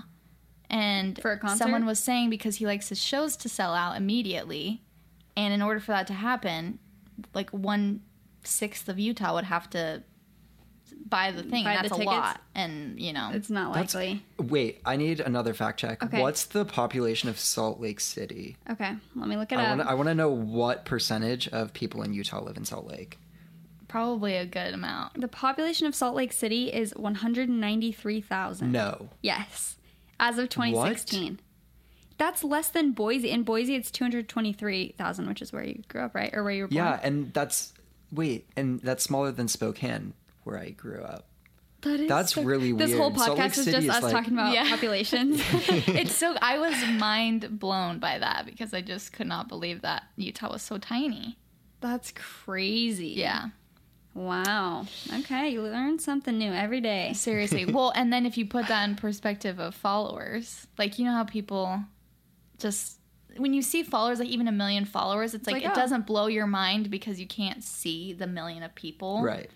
and 0.69 1.17
For 1.21 1.31
a 1.31 1.39
concert? 1.39 1.57
someone 1.60 1.86
was 1.86 1.99
saying 1.99 2.29
because 2.29 2.57
he 2.57 2.65
likes 2.65 2.89
his 2.89 3.01
shows 3.01 3.38
to 3.38 3.47
sell 3.49 3.73
out 3.73 3.95
immediately, 3.95 4.81
and 5.38 5.54
in 5.54 5.62
order 5.62 5.80
for 5.80 5.93
that 5.93 6.08
to 6.08 6.13
happen, 6.13 6.80
like 7.34 7.50
one 7.52 8.02
sixth 8.43 8.89
of 8.89 9.00
Utah 9.00 9.34
would 9.36 9.45
have 9.45 9.69
to 9.71 10.04
buy 11.06 11.32
the 11.32 11.43
thing. 11.43 11.63
Buy 11.63 11.73
and 11.73 11.86
the 11.86 11.89
that's 11.89 12.02
a 12.02 12.04
lot, 12.04 12.41
and 12.56 13.00
you 13.00 13.13
know, 13.13 13.32
It's 13.34 13.50
not 13.50 13.73
That's- 13.73 13.93
likely. 13.95 14.23
Wait, 14.39 14.82
I 14.86 14.95
need 14.97 15.19
another 15.19 15.54
fact 15.54 15.80
check. 15.80 16.04
Okay. 16.04 16.21
What's 16.21 16.45
the 16.45 16.65
population 16.65 17.30
of 17.30 17.39
Salt 17.39 17.80
Lake 17.80 18.00
City? 18.00 18.58
Okay, 18.69 18.93
let 19.15 19.28
me 19.28 19.38
look 19.38 19.52
it 19.52 19.58
I 19.58 19.63
up. 19.65 19.78
want 19.78 19.82
to. 19.82 19.89
I 19.89 19.93
want 19.93 20.08
to 20.10 20.15
know 20.15 20.30
what 20.32 20.84
percentage 20.86 21.47
of 21.50 21.71
people 21.73 22.02
in 22.04 22.13
Utah 22.13 22.41
live 22.43 22.58
in 22.58 22.65
Salt 22.65 22.88
Lake. 22.88 23.17
probably 23.89 24.36
a 24.36 24.45
good 24.45 24.73
amount. 24.73 25.19
the 25.21 25.30
population 25.30 25.88
of 25.88 25.95
Salt 25.95 26.13
Lake 26.13 26.34
City 26.34 26.67
is 26.73 26.93
193,000. 26.95 28.71
No. 28.71 29.10
Yes, 29.21 29.78
as 30.19 30.38
of 30.38 30.50
2016. 30.50 31.39
That's 32.17 32.43
less 32.43 32.69
than 32.69 32.91
Boise. 32.93 33.30
In 33.30 33.43
Boise, 33.43 33.75
it's 33.75 33.91
223,000, 33.91 35.27
which 35.27 35.41
is 35.41 35.53
where 35.53 35.63
you 35.63 35.84
grew 35.88 36.01
up, 36.01 36.15
right? 36.15 36.32
Or 36.34 36.43
where 36.43 36.53
you 36.53 36.63
were 36.63 36.67
born. 36.67 36.75
Yeah, 36.75 36.99
and 37.03 37.34
that's 37.34 37.73
wait, 38.12 38.47
and 38.56 38.80
that's 38.82 39.03
smaller 39.03 39.32
than 39.32 39.47
Spokane, 39.47 40.13
where 40.43 40.58
I 40.58 40.69
grew 40.71 41.01
up. 41.01 41.25
That 41.82 41.99
is 41.99 42.10
That's 42.10 42.36
really 42.36 42.71
This 42.71 42.95
whole 42.97 43.12
weird. 43.12 43.19
Salt 43.21 43.38
Lake 43.38 43.51
podcast 43.51 43.58
is 43.60 43.65
City 43.65 43.71
just 43.71 43.84
is 43.86 43.89
us 43.91 44.03
like- 44.03 44.12
talking 44.12 44.34
about 44.34 44.53
Yeah. 44.53 44.67
populations. 44.67 45.41
it's 45.69 46.15
so 46.15 46.36
I 46.41 46.58
was 46.58 46.73
mind 46.99 47.60
blown 47.60 47.99
by 47.99 48.17
that 48.17 48.45
because 48.47 48.73
I 48.73 48.82
just 48.82 49.13
could 49.13 49.27
not 49.27 49.47
believe 49.47 49.82
that 49.82 50.03
Utah 50.15 50.51
was 50.51 50.63
so 50.63 50.80
tiny. 50.80 51.38
That's 51.82 52.12
crazy. 52.15 53.10
Yeah. 53.10 53.49
Wow. 54.15 54.88
Okay, 55.19 55.49
you 55.49 55.62
learn 55.62 55.99
something 55.99 56.36
new 56.39 56.51
every 56.51 56.82
day. 56.82 57.13
Seriously. 57.13 57.65
well, 57.65 57.93
and 57.95 58.12
then 58.12 58.25
if 58.25 58.36
you 58.39 58.47
put 58.47 58.67
that 58.69 58.89
in 58.89 58.95
perspective 58.95 59.60
of 59.60 59.75
followers, 59.75 60.65
like 60.80 60.97
you 60.97 61.06
know 61.06 61.12
how 61.12 61.23
people 61.23 61.80
just 62.60 63.00
when 63.38 63.54
you 63.54 63.62
see 63.62 63.84
followers 63.84 64.20
like 64.20 64.30
even 64.30 64.48
a 64.48 64.52
million 64.52 64.86
followers, 64.86 65.34
it's 65.34 65.46
like, 65.48 65.56
like, 65.58 65.65
it 65.65 65.72
oh. 65.72 65.76
doesn't 65.76 66.06
blow 66.08 66.28
your 66.28 66.48
mind 66.48 66.89
because 66.89 67.20
you 67.20 67.28
can't 67.28 67.63
see 67.63 68.13
the 68.13 68.28
million 68.28 68.63
of 68.63 68.74
people. 68.76 69.22
Right. 69.22 69.50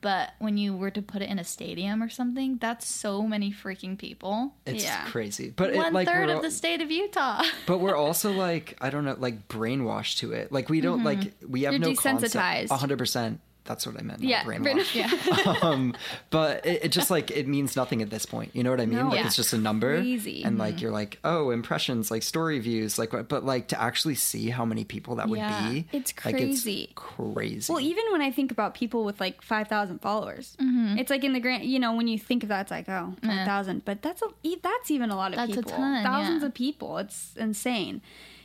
But 0.00 0.34
when 0.38 0.58
you 0.58 0.76
were 0.76 0.90
to 0.90 1.00
put 1.00 1.22
it 1.22 1.30
in 1.30 1.38
a 1.38 1.44
stadium 1.44 2.02
or 2.02 2.10
something, 2.10 2.58
that's 2.58 2.86
so 2.86 3.22
many 3.22 3.50
freaking 3.50 3.96
people. 3.96 4.52
It's 4.66 4.84
Yeah. 4.84 5.06
crazy. 5.06 5.48
But 5.48 5.70
it, 5.70 5.76
One 5.76 5.94
like 5.94 6.06
third 6.06 6.28
we're 6.28 6.34
of 6.36 6.42
the 6.42 6.50
state 6.50 6.82
of 6.82 6.90
Utah. 6.90 7.42
but 7.66 7.78
we're 7.78 7.96
also 7.96 8.30
like 8.32 8.76
I 8.82 8.90
don't 8.90 9.06
know, 9.06 9.16
like 9.18 9.48
brainwashed 9.48 10.18
to 10.18 10.32
it. 10.32 10.52
Like 10.52 10.68
we 10.68 10.82
don't 10.82 11.04
like 11.04 11.32
we 11.48 11.62
have 11.62 11.72
Mm-hmm. 11.72 11.82
You're 11.84 11.92
no 11.92 11.96
concept. 11.96 12.34
desensitized. 12.34 12.70
A 12.70 12.76
hundred 12.76 12.98
percent. 12.98 13.40
That's 13.66 13.86
what 13.86 13.98
I 13.98 14.02
meant. 14.02 14.20
Not 14.20 14.28
Yeah, 14.28 14.44
brainwashed. 14.44 15.62
um, 15.62 15.94
but 16.30 16.66
it, 16.66 16.84
it 16.84 16.88
just 16.92 17.10
like 17.10 17.30
it 17.30 17.48
means 17.48 17.76
nothing 17.76 18.02
at 18.02 18.10
this 18.10 18.26
point. 18.26 18.50
You 18.54 18.62
know 18.62 18.70
what 18.70 18.80
I 18.80 18.84
mean? 18.86 18.98
No, 18.98 19.08
like 19.08 19.20
yeah. 19.20 19.26
it's 19.26 19.36
just 19.36 19.54
a 19.54 19.58
number, 19.58 19.96
Crazy. 19.96 20.44
and 20.44 20.52
Mm-hmm. 20.52 20.60
like 20.60 20.80
you're 20.82 20.90
like, 20.90 21.18
oh, 21.24 21.50
impressions, 21.50 22.10
like 22.10 22.22
story 22.22 22.58
views, 22.58 22.98
like? 22.98 23.10
But 23.28 23.44
like 23.44 23.68
to 23.68 23.80
actually 23.80 24.16
see 24.16 24.50
how 24.50 24.64
many 24.66 24.84
people 24.84 25.16
that 25.16 25.28
would 25.30 25.38
Yeah. 25.38 25.70
be, 25.70 25.86
It's 25.92 26.12
like, 26.24 26.36
crazy. 26.36 26.90
crazy. 26.94 27.72
Well, 27.72 27.80
even 27.80 28.04
when 28.12 28.20
I 28.20 28.30
think 28.30 28.50
about 28.52 28.74
people 28.74 29.04
with 29.04 29.18
like 29.18 29.40
5,000 29.40 30.00
followers, 30.00 30.56
Mm-hmm. 30.60 30.98
it's 30.98 31.08
like 31.10 31.24
in 31.24 31.32
the 31.32 31.40
grand, 31.40 31.64
you 31.64 31.78
know, 31.78 31.94
when 31.94 32.06
you 32.06 32.18
think 32.18 32.42
of 32.42 32.50
that, 32.50 32.62
it's 32.62 32.70
like, 32.70 32.88
oh, 32.88 33.14
5,000. 33.24 33.84
But 33.86 34.02
that's 34.02 34.20
a, 34.22 34.26
e- 34.42 34.58
that's 34.62 34.90
even 34.90 35.10
a 35.10 35.16
lot 35.16 35.32
of 35.32 35.36
That's 35.38 35.52
a 35.52 35.56
people. 35.56 35.70
ton, 35.72 36.04
Thousands 36.04 36.42
yeah. 36.42 36.48
of 36.48 36.54
people. 36.54 36.98
It's 36.98 37.32
insane. 37.36 38.02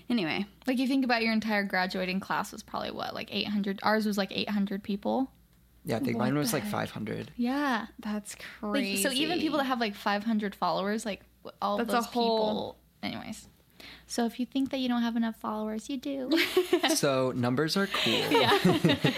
Anyway, 0.09 0.45
Like 0.65 0.77
you 0.79 0.87
think 0.87 1.05
about 1.05 1.21
your 1.23 1.33
entire 1.33 1.63
graduating 1.63 2.19
class 2.19 2.51
was 2.51 2.63
probably 2.63 2.91
what, 2.91 3.13
like 3.13 3.29
800. 3.31 3.79
Ours 3.83 4.05
was 4.05 4.17
like 4.17 4.31
800 4.31 4.81
people. 4.83 5.31
yeah, 5.85 5.97
I 5.97 5.99
think 5.99 6.17
what 6.17 6.25
mine 6.25 6.37
was 6.37 6.49
the 6.51 6.57
like 6.57 6.63
heck? 6.63 6.71
500. 6.71 7.31
Yeah. 7.37 7.85
that's 7.99 8.35
Like, 8.61 8.71
crazy. 8.73 9.03
so 9.03 9.11
even 9.11 9.39
people 9.39 9.57
that 9.59 9.65
have 9.65 9.79
like 9.79 9.93
500 9.95 10.55
followers, 10.55 11.05
like 11.05 11.21
w- 11.43 11.55
all 11.61 11.77
That's 11.77 11.93
of 11.93 12.03
a 12.05 12.07
whole- 12.07 12.37
people. 12.37 12.77
Anyways. 13.03 13.47
So 14.07 14.25
if 14.25 14.39
you 14.39 14.45
think 14.45 14.71
that 14.71 14.79
you 14.79 14.89
don't 14.89 15.03
have 15.03 15.15
enough 15.15 15.35
followers, 15.37 15.89
you 15.89 15.97
do. 15.97 16.29
so 16.95 17.31
numbers 17.35 17.77
are 17.77 17.87
cool. 17.87 18.13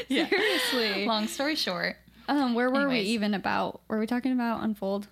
Yeah. 0.09 0.27
Seriously. 0.27 1.05
Long 1.05 1.27
story 1.27 1.55
short. 1.55 1.95
Um, 2.27 2.53
where 2.53 2.69
were 2.69 2.81
Anyways. 2.81 3.05
we 3.07 3.13
even 3.13 3.33
about? 3.33 3.81
Were 3.87 3.97
we 3.99 4.05
talking 4.07 4.31
about 4.33 4.63
Unfold? 4.63 5.07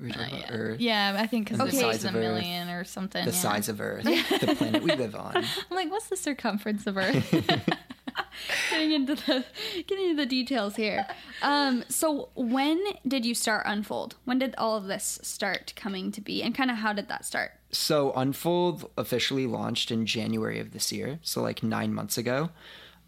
We 0.00 0.12
talking 0.12 0.38
about 0.38 0.50
yeah. 0.50 0.56
Earth, 0.56 0.80
Yeah, 0.80 1.16
I 1.18 1.26
think 1.26 1.46
because 1.46 1.60
And 1.60 1.68
the 1.68 1.72
the 1.72 1.80
size 1.80 1.94
size 2.00 2.04
a 2.04 2.08
of 2.08 2.14
Earth. 2.16 2.20
million 2.22 2.68
or 2.68 2.84
something. 2.84 3.24
the 3.24 3.32
yeah. 3.32 3.36
size 3.36 3.68
of 3.68 3.80
Earth, 3.80 4.04
the 4.04 4.54
planet 4.56 4.82
we 4.82 4.94
live 4.94 5.14
on. 5.16 5.36
I'm 5.36 5.44
like, 5.70 5.90
what's 5.90 6.08
the 6.08 6.16
circumference 6.16 6.86
of 6.86 6.96
Earth? 6.96 7.28
getting 8.70 8.92
into 8.92 9.14
the 9.14 9.44
getting 9.86 10.10
into 10.10 10.22
the 10.22 10.26
details 10.26 10.76
here. 10.76 11.06
Um, 11.42 11.84
so 11.88 12.28
when 12.34 12.82
did 13.06 13.24
you 13.26 13.34
start 13.34 13.64
Unfold? 13.66 14.14
When 14.24 14.38
did 14.38 14.54
all 14.56 14.76
of 14.76 14.86
this 14.86 15.18
start 15.22 15.72
coming 15.76 16.12
to 16.12 16.20
be, 16.20 16.42
and 16.42 16.54
kind 16.54 16.70
of 16.70 16.78
how 16.78 16.92
did 16.92 17.08
that 17.08 17.24
start? 17.24 17.52
So 17.70 18.12
Unfold 18.12 18.90
officially 18.96 19.46
launched 19.46 19.90
in 19.90 20.06
January 20.06 20.58
of 20.60 20.72
this 20.72 20.92
year, 20.92 21.18
so 21.22 21.42
like 21.42 21.62
nine 21.62 21.92
months 21.92 22.16
ago. 22.16 22.50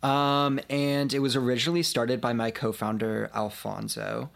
Um, 0.02 0.60
and 0.70 1.12
it 1.12 1.18
was 1.18 1.36
originally 1.36 1.82
started 1.82 2.20
by 2.22 2.32
my 2.32 2.50
co-founder 2.50 3.30
Alfonso, 3.34 4.30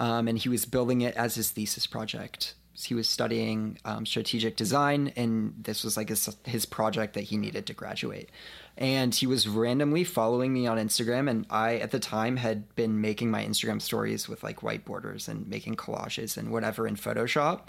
um, 0.00 0.26
and 0.26 0.38
he 0.38 0.48
was 0.48 0.64
building 0.64 1.02
it 1.02 1.14
as 1.14 1.36
his 1.36 1.50
thesis 1.50 1.86
project. 1.86 2.54
He 2.72 2.94
was 2.94 3.06
studying 3.06 3.78
um, 3.84 4.06
strategic 4.06 4.56
design, 4.56 5.12
and 5.14 5.52
this 5.62 5.84
was 5.84 5.98
like 5.98 6.08
his, 6.08 6.34
his 6.46 6.64
project 6.64 7.12
that 7.12 7.24
he 7.24 7.36
needed 7.36 7.66
to 7.66 7.74
graduate. 7.74 8.30
And 8.78 9.14
he 9.14 9.26
was 9.26 9.46
randomly 9.46 10.02
following 10.04 10.54
me 10.54 10.66
on 10.66 10.78
Instagram, 10.78 11.28
and 11.28 11.44
I 11.50 11.76
at 11.76 11.90
the 11.90 12.00
time 12.00 12.38
had 12.38 12.74
been 12.74 13.02
making 13.02 13.30
my 13.30 13.44
Instagram 13.44 13.82
stories 13.82 14.26
with 14.26 14.42
like 14.42 14.62
white 14.62 14.86
borders 14.86 15.28
and 15.28 15.46
making 15.46 15.76
collages 15.76 16.38
and 16.38 16.50
whatever 16.50 16.88
in 16.88 16.96
Photoshop 16.96 17.68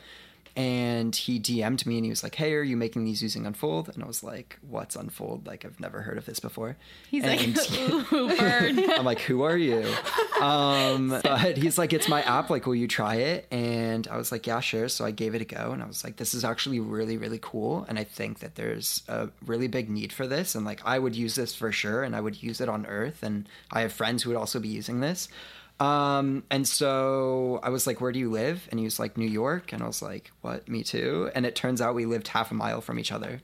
and 0.55 1.15
he 1.15 1.39
DM'd 1.39 1.85
me 1.85 1.97
and 1.97 2.05
he 2.05 2.09
was 2.09 2.23
like, 2.23 2.35
"Hey, 2.35 2.53
are 2.53 2.63
you 2.63 2.75
making 2.77 3.05
these 3.05 3.21
using 3.21 3.45
Unfold?" 3.45 3.89
And 3.93 4.03
I 4.03 4.07
was 4.07 4.23
like, 4.23 4.57
"What's 4.67 4.95
Unfold? 4.95 5.47
Like, 5.47 5.65
I've 5.65 5.79
never 5.79 6.01
heard 6.01 6.17
of 6.17 6.25
this 6.25 6.39
before." 6.39 6.77
He's 7.09 7.23
And- 7.23 7.55
like, 7.57 7.79
ooh. 8.13 8.29
I'm 8.97 9.05
like, 9.05 9.19
who 9.19 9.43
are 9.43 9.57
you? 9.57 9.85
Um, 10.41 11.09
but 11.23 11.57
he's 11.57 11.77
like, 11.77 11.93
it's 11.93 12.07
my 12.09 12.21
app. 12.23 12.49
Like, 12.49 12.65
will 12.65 12.75
you 12.75 12.87
try 12.87 13.15
it? 13.15 13.47
And 13.51 14.07
I 14.09 14.17
was 14.17 14.31
like, 14.31 14.47
yeah, 14.47 14.59
sure. 14.59 14.89
So 14.89 15.05
I 15.05 15.11
gave 15.11 15.35
it 15.35 15.41
a 15.41 15.45
go, 15.45 15.71
and 15.71 15.81
I 15.81 15.85
was 15.85 16.03
like, 16.03 16.17
this 16.17 16.33
is 16.33 16.43
actually 16.43 16.79
really, 16.79 17.17
really 17.17 17.39
cool. 17.41 17.85
And 17.87 17.97
I 17.99 18.03
think 18.03 18.39
that 18.39 18.55
there's 18.55 19.03
a 19.07 19.29
really 19.45 19.67
big 19.67 19.89
need 19.89 20.11
for 20.13 20.27
this. 20.27 20.55
And 20.55 20.65
like, 20.65 20.81
I 20.85 20.99
would 20.99 21.15
use 21.15 21.35
this 21.35 21.53
for 21.55 21.71
sure, 21.71 22.03
and 22.03 22.15
I 22.15 22.21
would 22.21 22.41
use 22.41 22.61
it 22.61 22.69
on 22.69 22.85
Earth. 22.85 23.23
And 23.23 23.47
I 23.71 23.81
have 23.81 23.93
friends 23.93 24.23
who 24.23 24.29
would 24.31 24.37
also 24.37 24.59
be 24.59 24.67
using 24.69 24.99
this. 24.99 25.27
Um, 25.81 26.43
and 26.51 26.67
so 26.67 27.59
I 27.63 27.69
was 27.69 27.87
like, 27.87 27.99
where 27.99 28.11
do 28.11 28.19
you 28.19 28.29
live? 28.29 28.67
And 28.69 28.79
he 28.79 28.85
was 28.85 28.99
like, 28.99 29.17
New 29.17 29.27
York. 29.27 29.73
And 29.73 29.81
I 29.81 29.87
was 29.87 30.01
like, 30.01 30.31
what? 30.41 30.69
Me 30.69 30.83
too. 30.83 31.31
And 31.33 31.43
it 31.43 31.55
turns 31.55 31.81
out 31.81 31.95
we 31.95 32.05
lived 32.05 32.27
half 32.27 32.51
a 32.51 32.53
mile 32.53 32.81
from 32.81 32.99
each 32.99 33.11
other. 33.11 33.41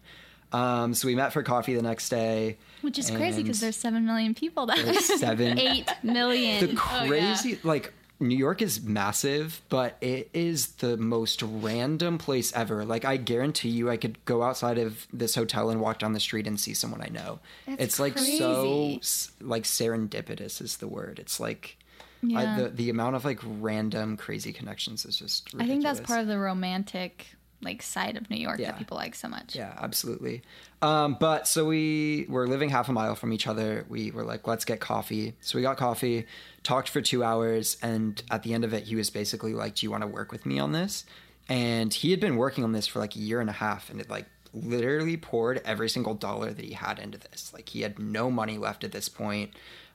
Um, 0.54 0.94
so 0.94 1.08
we 1.08 1.16
met 1.16 1.34
for 1.34 1.42
coffee 1.42 1.74
the 1.74 1.82
next 1.82 2.10
day. 2.10 2.58
Which 2.82 3.00
is 3.00 3.10
crazy 3.10 3.42
because 3.42 3.60
there's 3.60 3.76
seven 3.76 4.06
million 4.06 4.36
people 4.36 4.68
there. 4.68 4.82
there's 4.82 5.06
seven 5.20 5.58
Eight 5.58 5.90
million. 6.04 6.68
the 6.68 6.76
crazy 6.76 7.60
like 7.64 7.92
New 8.20 8.38
York 8.38 8.62
is 8.62 8.82
massive, 8.82 9.62
but 9.68 9.98
it 10.00 10.30
is 10.34 10.68
the 10.74 10.96
most 10.96 11.42
random 11.42 12.18
place 12.18 12.54
ever. 12.54 12.86
Like 12.86 13.04
I 13.04 13.18
guarantee 13.18 13.70
you 13.70 13.90
I 13.90 13.98
could 13.98 14.24
go 14.26 14.42
outside 14.44 14.78
of 14.78 15.06
this 15.12 15.36
hotel 15.36 15.70
and 15.70 15.82
walk 15.82 16.00
down 16.00 16.14
the 16.14 16.20
street 16.20 16.48
and 16.48 16.60
see 16.60 16.74
someone 16.74 17.02
I 17.02 17.10
know. 17.10 17.40
That's 17.68 17.84
it's 17.84 18.00
like 18.00 18.18
so 18.18 19.00
like 19.42 19.64
serendipitous 19.64 20.62
is 20.62 20.78
the 20.78 20.88
word. 20.88 21.20
It's 21.20 21.40
like 21.40 21.78
I, 22.24 22.44
Yeah. 22.44 22.56
the 22.58 22.70
the 22.70 22.90
amount 22.90 23.16
of 23.16 23.26
like 23.26 23.40
random 23.44 24.18
crazy 24.18 24.52
connections 24.54 25.06
is 25.06 25.18
just 25.18 25.50
I 25.60 25.66
think 25.68 25.84
that's 25.84 26.00
part 26.02 26.22
of 26.22 26.28
the 26.28 26.38
romantic 26.40 27.28
like 27.62 27.82
side 27.82 28.18
of 28.18 28.30
New 28.30 28.38
York 28.38 28.60
Yeah. 28.60 28.72
that 28.72 28.78
people 28.78 28.98
like 28.98 29.16
so 29.16 29.28
much. 29.28 29.56
Yeah, 29.56 29.74
absolutely. 29.82 30.44
Um, 30.84 31.18
but 31.20 31.48
so 31.48 31.66
we 31.66 32.28
were 32.30 32.48
living 32.48 32.70
half 32.70 32.88
a 32.88 32.92
mile 32.94 33.16
from 33.16 33.34
each 33.34 33.48
other. 33.48 33.84
We 33.90 34.12
were 34.12 34.24
like, 34.24 34.46
let's 34.48 34.64
get 34.64 34.80
coffee. 34.80 35.34
So 35.42 35.58
we 35.58 35.64
got 35.64 35.76
coffee, 35.78 36.28
talked 36.62 36.88
for 36.90 37.02
two 37.02 37.24
hours, 37.24 37.78
and 37.82 38.22
at 38.30 38.44
the 38.44 38.54
end 38.54 38.64
of 38.64 38.74
it, 38.74 38.84
he 38.84 38.96
was 38.96 39.10
basically 39.10 39.54
like, 39.56 39.74
"Do 39.76 39.88
you 39.88 39.92
want 39.92 40.02
to 40.04 40.08
work 40.08 40.32
with 40.32 40.46
me 40.46 40.60
on 40.60 40.72
this?" 40.72 41.04
And 41.50 41.92
he 41.92 42.12
had 42.12 42.20
been 42.20 42.36
working 42.36 42.64
on 42.64 42.74
this 42.74 42.86
for 42.86 43.00
like 43.00 43.16
a 43.16 43.20
year 43.20 43.42
and 43.42 43.50
a 43.50 43.54
half, 43.54 43.90
and 43.90 44.00
it 44.00 44.08
like 44.10 44.28
literally 44.54 45.18
poured 45.18 45.60
every 45.66 45.90
single 45.90 46.14
dollar 46.14 46.52
that 46.54 46.64
he 46.64 46.74
had 46.74 47.00
into 47.00 47.18
this. 47.18 47.52
Like 47.56 47.70
he 47.70 47.82
had 47.82 47.98
no 47.98 48.30
money 48.30 48.60
left 48.60 48.84
at 48.84 48.92
this 48.92 49.10
point, 49.10 49.50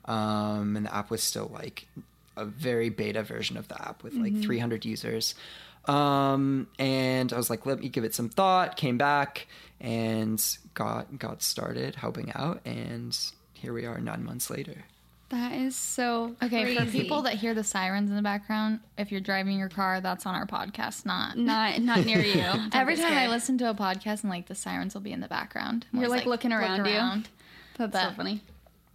um, 0.06 0.76
and 0.76 0.87
the 0.87 0.94
app 0.94 1.11
was 1.11 1.22
still 1.22 1.48
like 1.54 1.87
a 2.37 2.45
very 2.45 2.88
beta 2.88 3.23
version 3.23 3.57
of 3.57 3.68
the 3.68 3.81
app 3.81 4.03
with 4.03 4.14
like 4.14 4.40
300 4.40 4.85
users. 4.85 5.35
Um, 5.87 6.68
and 6.79 7.33
I 7.33 7.37
was 7.37 7.51
like, 7.51 7.66
let 7.66 7.81
me 7.81 7.88
give 7.88 8.05
it 8.05 8.14
some 8.14 8.29
thought. 8.29 8.77
Came 8.77 8.99
back 8.99 9.47
and 9.81 10.42
got 10.75 11.18
got 11.18 11.42
started 11.42 11.97
helping 11.97 12.33
out, 12.35 12.61
and 12.64 13.18
here 13.53 13.73
we 13.73 13.85
are 13.85 13.99
nine 13.99 14.25
months 14.25 14.49
later. 14.49 14.85
That 15.31 15.53
is 15.55 15.75
so 15.75 16.37
Okay, 16.42 16.77
for 16.77 16.85
people 16.85 17.23
that 17.23 17.35
hear 17.35 17.55
the 17.55 17.64
sirens 17.64 18.11
in 18.11 18.16
the 18.16 18.23
background, 18.23 18.81
if 18.99 19.11
you're 19.11 19.23
driving 19.23 19.59
your 19.59 19.71
car, 19.71 20.03
that's 20.03 20.27
on 20.27 20.35
our 20.35 20.47
podcast, 20.47 21.07
not. 21.07 21.38
not 21.38 21.81
not 21.81 22.05
near 22.05 22.21
you. 22.21 22.45
Every 22.73 22.97
get 22.97 23.09
time 23.09 23.16
I 23.16 23.29
listen 23.29 23.57
to 23.59 23.71
a 23.71 23.75
podcast 23.75 24.23
and 24.23 24.31
like 24.31 24.47
the 24.47 24.55
sirens 24.55 24.95
will 24.95 25.01
be 25.01 25.11
in 25.12 25.21
the 25.21 25.29
background, 25.29 25.87
I'm 25.92 26.01
You're, 26.01 26.09
always, 26.09 26.21
like, 26.21 26.27
looking 26.27 26.51
look 26.51 26.61
around 26.61 26.85
you? 26.87 27.25
that's 27.79 27.99
so 27.99 28.11
funny. 28.14 28.42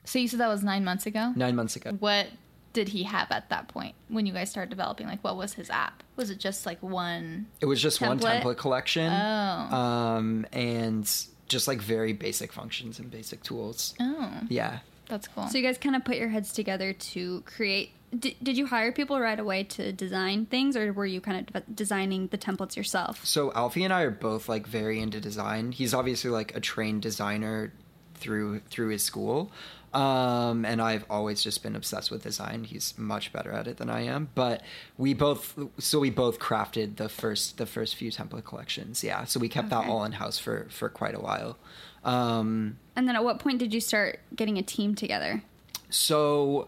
So 0.05 0.19
you 0.19 0.27
said 0.27 0.39
that 0.39 0.47
was 0.47 0.63
nine 0.63 0.85
months 0.85 1.05
ago. 1.05 1.33
Nine 1.35 1.55
months 1.55 1.75
ago. 1.75 1.91
What 1.99 2.27
did 2.77 2.89
he 2.89 3.01
have 3.03 3.31
at 3.31 3.49
that 3.49 3.67
point 3.69 3.95
when 4.07 4.27
you 4.27 4.33
guys 4.33 4.51
started 4.51 4.69
developing? 4.69 5.07
Like, 5.07 5.23
what 5.23 5.35
was 5.35 5.53
his 5.53 5.71
app? 5.71 6.03
Was 6.15 6.29
it 6.29 6.37
just 6.39 6.67
like 6.67 6.81
one? 6.83 7.47
It 7.59 7.65
was 7.65 7.81
just 7.81 8.01
one 8.01 8.19
Template? 8.19 8.43
template 8.43 8.57
collection, 8.57 9.11
Oh, 9.11 9.75
um, 9.75 10.45
and 10.53 11.09
just 11.47 11.67
like 11.67 11.81
very 11.81 12.13
basic 12.13 12.53
functions 12.53 12.99
and 12.99 13.09
basic 13.09 13.41
tools. 13.41 13.95
oh, 13.99 14.31
Yeah. 14.47 14.79
that's 15.09 15.27
cool. 15.27 15.47
So 15.47 15.57
you 15.57 15.63
guys 15.63 15.79
kind 15.79 15.95
of 15.95 16.05
put 16.05 16.17
your 16.17 16.29
heads 16.29 16.53
together 16.53 16.93
to 16.93 17.41
create. 17.47 17.93
Did, 18.17 18.35
did 18.43 18.57
you 18.57 18.67
hire 18.67 18.91
people 18.91 19.19
right 19.19 19.39
away 19.39 19.63
to 19.63 19.91
design 19.91 20.45
things, 20.45 20.77
or 20.77 20.93
were 20.93 21.05
you 21.07 21.19
kind 21.19 21.39
of 21.39 21.53
de- 21.65 21.71
designing 21.73 22.27
the 22.27 22.37
templates 22.37 22.75
yourself? 22.75 23.25
So 23.25 23.51
Alfie 23.53 23.83
and 23.85 23.91
I 23.91 24.01
are 24.03 24.11
both 24.11 24.47
like 24.47 24.67
very 24.67 24.99
into 25.01 25.19
design. 25.19 25.71
He's 25.71 25.95
obviously 25.95 26.29
like 26.29 26.55
a 26.55 26.59
trained 26.59 27.01
designer 27.01 27.73
through 28.15 28.59
through 28.69 28.89
his 28.89 29.03
school. 29.03 29.51
Um, 29.93 30.65
and 30.65 30.81
I've 30.81 31.05
always 31.09 31.41
just 31.41 31.63
been 31.63 31.75
obsessed 31.75 32.11
with 32.11 32.23
design. 32.23 32.65
He's 32.65 32.93
much 32.97 33.31
better 33.31 33.51
at 33.51 33.67
it 33.67 33.77
than 33.77 33.89
I 33.89 34.01
am. 34.01 34.29
But 34.35 34.61
we 34.97 35.13
both 35.13 35.57
so 35.79 35.99
we 35.99 36.09
both 36.09 36.39
crafted 36.39 36.97
the 36.97 37.09
first 37.09 37.57
the 37.57 37.65
first 37.65 37.95
few 37.95 38.11
template 38.11 38.43
collections. 38.43 39.03
Yeah. 39.03 39.23
So 39.23 39.39
we 39.39 39.49
kept 39.49 39.69
that 39.69 39.87
all 39.87 40.03
in 40.03 40.13
house 40.13 40.37
for 40.37 40.67
for 40.69 40.89
quite 40.89 41.15
a 41.15 41.19
while. 41.19 41.57
Um, 42.03 42.77
And 42.95 43.07
then 43.07 43.15
at 43.15 43.23
what 43.23 43.39
point 43.39 43.59
did 43.59 43.73
you 43.73 43.81
start 43.81 44.19
getting 44.35 44.57
a 44.57 44.63
team 44.63 44.93
together? 44.95 45.43
So 45.89 46.67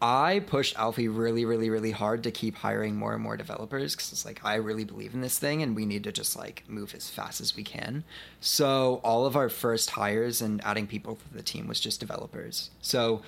I 0.00 0.40
pushed 0.46 0.78
Alfie 0.78 1.08
really, 1.08 1.44
really, 1.46 1.70
really 1.70 1.90
hard 1.90 2.22
to 2.24 2.30
keep 2.30 2.56
hiring 2.56 2.96
more 2.96 3.14
and 3.14 3.22
more 3.22 3.36
developers 3.36 3.94
because 3.96 4.12
it's 4.12 4.24
like 4.26 4.44
I 4.44 4.56
really 4.56 4.84
believe 4.84 5.14
in 5.14 5.22
this 5.22 5.38
thing 5.38 5.62
and 5.62 5.74
we 5.74 5.86
need 5.86 6.04
to 6.04 6.12
just 6.12 6.36
like 6.36 6.64
move 6.68 6.94
as 6.94 7.08
fast 7.08 7.40
as 7.40 7.56
we 7.56 7.62
can. 7.62 8.04
So 8.40 9.00
all 9.02 9.24
of 9.24 9.36
our 9.36 9.48
first 9.48 9.90
hires 9.90 10.42
and 10.42 10.62
adding 10.64 10.86
people 10.86 11.16
to 11.16 11.34
the 11.34 11.42
team 11.42 11.66
was 11.66 11.80
just 11.80 11.98
developers. 11.98 12.70
So 12.82 13.22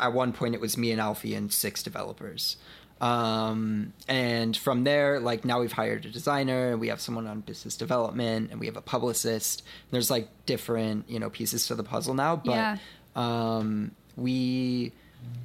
at 0.00 0.12
one 0.12 0.32
point 0.32 0.54
it 0.54 0.60
was 0.60 0.76
me 0.78 0.92
and 0.92 1.00
Alfie 1.00 1.34
and 1.34 1.52
six 1.52 1.82
developers. 1.82 2.56
Um, 3.00 3.92
and 4.08 4.56
from 4.56 4.84
there, 4.84 5.20
like 5.20 5.44
now 5.44 5.60
we've 5.60 5.72
hired 5.72 6.06
a 6.06 6.10
designer 6.10 6.70
and 6.70 6.80
we 6.80 6.88
have 6.88 7.00
someone 7.00 7.26
on 7.26 7.40
business 7.40 7.76
development 7.76 8.50
and 8.52 8.60
we 8.60 8.66
have 8.66 8.76
a 8.76 8.80
publicist. 8.80 9.62
There's 9.90 10.10
like 10.10 10.28
different, 10.46 11.10
you 11.10 11.18
know, 11.18 11.30
pieces 11.30 11.66
to 11.66 11.74
the 11.74 11.82
puzzle 11.82 12.14
now, 12.14 12.36
but 12.36 12.52
Yeah. 12.52 12.76
um, 13.16 13.90
we 14.16 14.92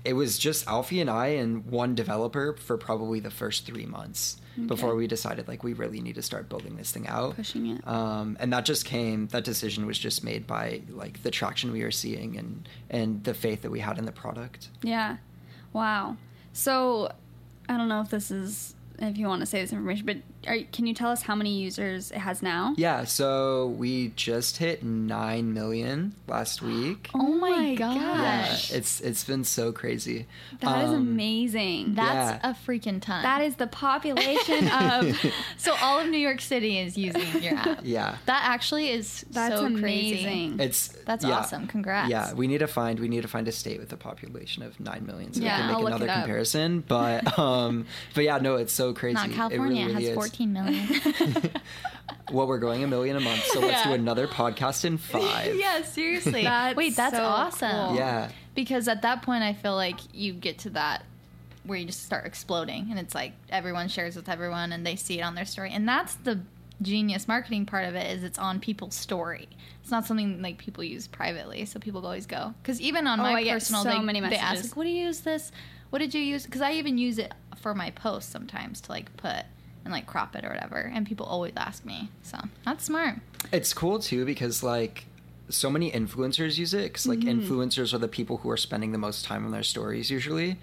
it 0.03 0.13
was 0.13 0.37
just 0.39 0.67
Alfie 0.67 0.99
and 0.99 1.09
I 1.09 1.27
and 1.27 1.65
one 1.65 1.93
developer 1.95 2.53
for 2.53 2.77
probably 2.77 3.19
the 3.19 3.29
first 3.31 3.65
three 3.65 3.85
months 3.85 4.37
before 4.67 4.95
we 4.95 5.07
decided 5.07 5.47
like 5.47 5.63
we 5.63 5.71
really 5.73 6.01
need 6.01 6.15
to 6.15 6.21
start 6.21 6.49
building 6.49 6.75
this 6.75 6.91
thing 6.91 7.07
out 7.07 7.35
Pushing 7.37 7.67
it. 7.67 7.87
um, 7.87 8.35
and 8.39 8.51
that 8.51 8.65
just 8.65 8.83
came 8.85 9.27
that 9.27 9.45
decision 9.45 9.85
was 9.85 9.97
just 9.97 10.23
made 10.25 10.45
by 10.45 10.81
like 10.89 11.23
the 11.23 11.31
traction 11.31 11.71
we 11.71 11.83
were 11.83 11.89
seeing 11.91 12.37
and 12.37 12.67
and 12.89 13.23
the 13.23 13.33
faith 13.33 13.61
that 13.61 13.71
we 13.71 13.79
had 13.79 13.97
in 13.97 14.05
the 14.05 14.11
product 14.11 14.67
Yeah. 14.83 15.17
Wow. 15.73 16.17
So 16.53 17.11
I 17.69 17.77
don't 17.77 17.87
know 17.87 18.01
if 18.01 18.09
this 18.09 18.29
is 18.29 18.75
if 18.99 19.17
you 19.17 19.27
want 19.27 19.39
to 19.39 19.45
say 19.45 19.61
this 19.61 19.71
information, 19.71 20.05
but 20.05 20.17
are, 20.47 20.57
can 20.71 20.87
you 20.87 20.93
tell 20.93 21.09
us 21.11 21.21
how 21.23 21.35
many 21.35 21.51
users 21.61 22.11
it 22.11 22.17
has 22.17 22.41
now? 22.41 22.73
yeah 22.77 23.03
so 23.03 23.67
we 23.77 24.09
just 24.15 24.57
hit 24.57 24.83
9 24.83 25.53
million 25.53 26.13
last 26.27 26.61
week 26.61 27.09
oh 27.13 27.33
my 27.35 27.49
my 27.51 27.75
gosh, 27.75 27.95
yeah 28.71 28.77
it's 28.77 29.01
it's 29.01 29.23
been 29.23 29.43
so 29.43 29.71
crazy 29.71 30.25
That 30.61 30.83
is 30.85 30.89
Um, 30.91 30.95
amazing. 30.95 31.93
that's 31.95 32.41
Yeah. 32.43 32.51
a 32.51 32.53
freaking 32.53 33.01
ton. 33.01 33.23
that 33.23 33.41
is 33.41 33.55
the 33.55 33.67
population 33.67 34.67
of. 34.71 35.17
so 35.57 35.75
all 35.81 35.99
of 35.99 36.07
New 36.07 36.17
York 36.17 36.41
City 36.41 36.79
is 36.79 36.97
using 36.97 37.41
your 37.43 37.53
app. 37.55 37.79
yeah 37.83 38.17
That 38.25 38.43
actually 38.45 38.89
is 38.89 39.25
That's 39.31 39.55
so 39.55 39.65
amazing. 39.65 40.57
crazy. 40.57 40.63
It's 40.63 40.87
That's 41.05 41.23
yeah. 41.25 41.37
awesome. 41.39 41.67
Congrats. 41.67 42.09
Yeah, 42.09 42.33
we 42.33 42.47
need 42.47 42.59
to 42.59 42.67
find 42.67 42.99
we 42.99 43.07
need 43.07 43.21
to 43.21 43.27
find 43.27 43.47
a 43.47 43.51
state 43.51 43.79
with 43.79 43.91
a 43.93 43.97
population 43.97 44.63
of 44.63 44.79
nine 44.79 45.05
million 45.05 45.33
so 45.33 45.41
Yeah, 45.41 45.57
we 45.57 45.61
can 45.61 45.69
I'll 45.75 45.79
make 45.81 45.87
another 45.87 46.07
comparison. 46.07 46.83
But 46.87 47.37
um, 47.39 47.85
but 48.15 48.23
yeah, 48.23 48.37
no, 48.37 48.55
it's 48.55 48.73
so 48.73 48.93
crazy. 48.93 49.15
Not 49.15 49.31
California. 49.31 49.81
It, 49.81 49.85
really, 49.87 49.93
has 49.93 50.01
really 50.03 50.05
is. 50.07 50.15
14 50.31 50.53
million. 50.53 51.51
Well, 52.31 52.47
we're 52.47 52.59
going 52.59 52.81
a 52.81 52.87
million 52.87 53.17
a 53.17 53.19
month, 53.19 53.43
so 53.47 53.59
let's 53.59 53.83
do 53.83 53.91
another 53.91 54.25
podcast 54.25 54.85
in 54.85 54.97
five. 54.97 55.53
yeah, 55.59 55.81
seriously. 55.81 56.43
That's 56.43 56.77
Wait, 56.77 56.95
that's 56.95 57.15
so 57.15 57.23
awesome. 57.23 57.87
cool. 57.87 57.95
Yeah. 57.97 58.29
Because 58.55 58.87
at 58.87 59.01
that 59.01 59.21
point, 59.21 59.43
I 59.43 59.51
feel 59.51 59.75
like 59.75 59.99
you 60.13 60.31
get 60.31 60.59
to 60.59 60.69
that 60.71 61.03
where 61.65 61.77
you 61.77 61.85
just 61.85 62.05
start 62.05 62.25
exploding, 62.25 62.87
and 62.89 62.97
it's 62.97 63.13
like 63.13 63.33
everyone 63.49 63.89
shares 63.89 64.15
with 64.15 64.29
everyone, 64.29 64.71
and 64.71 64.85
they 64.85 64.95
see 64.95 65.19
it 65.19 65.23
on 65.23 65.35
their 65.35 65.43
story, 65.43 65.71
and 65.73 65.85
that's 65.87 66.15
the 66.15 66.39
genius 66.81 67.27
marketing 67.27 67.65
part 67.65 67.85
of 67.85 67.95
it 67.95 68.15
is 68.15 68.23
it's 68.23 68.39
on 68.39 68.61
people's 68.61 68.95
story. 68.95 69.49
It's 69.81 69.91
not 69.91 70.05
something 70.05 70.41
like 70.41 70.57
people 70.57 70.85
use 70.85 71.07
privately, 71.07 71.65
so 71.65 71.79
people 71.79 72.05
always 72.05 72.25
go. 72.25 72.53
Because 72.61 72.79
even 72.79 73.07
on 73.07 73.19
Oh, 73.19 73.23
my 73.23 73.41
I 73.41 73.49
personal, 73.49 73.83
so 73.83 73.89
they, 73.89 73.99
many 73.99 74.21
they 74.21 74.37
ask, 74.37 74.63
like, 74.63 74.77
"What 74.77 74.83
do 74.85 74.89
you 74.89 75.05
use 75.07 75.19
this? 75.19 75.51
What 75.89 75.99
did 75.99 76.13
you 76.13 76.21
use?" 76.21 76.45
Because 76.45 76.61
I 76.61 76.73
even 76.73 76.97
use 76.97 77.17
it 77.17 77.33
for 77.57 77.75
my 77.75 77.91
posts 77.91 78.31
sometimes 78.31 78.79
to 78.81 78.91
like 78.91 79.15
put 79.17 79.43
and 79.83 79.91
like 79.93 80.05
crop 80.05 80.35
it 80.35 80.45
or 80.45 80.49
whatever, 80.49 80.77
and 80.93 81.05
people 81.07 81.25
always 81.25 81.53
ask 81.57 81.85
me. 81.85 82.09
So 82.23 82.37
that's 82.65 82.85
smart. 82.85 83.15
It's 83.51 83.73
cool 83.73 83.99
too 83.99 84.25
because 84.25 84.63
like 84.63 85.05
so 85.49 85.69
many 85.69 85.91
influencers 85.91 86.57
use 86.57 86.73
it 86.73 86.83
because 86.83 87.05
like 87.07 87.19
Mm-hmm. 87.19 87.41
influencers 87.51 87.93
are 87.93 87.97
the 87.97 88.07
people 88.07 88.37
who 88.37 88.49
are 88.49 88.57
spending 88.57 88.91
the 88.93 88.97
most 88.97 89.25
time 89.25 89.45
on 89.45 89.51
their 89.51 89.63
stories 89.63 90.09
usually 90.09 90.57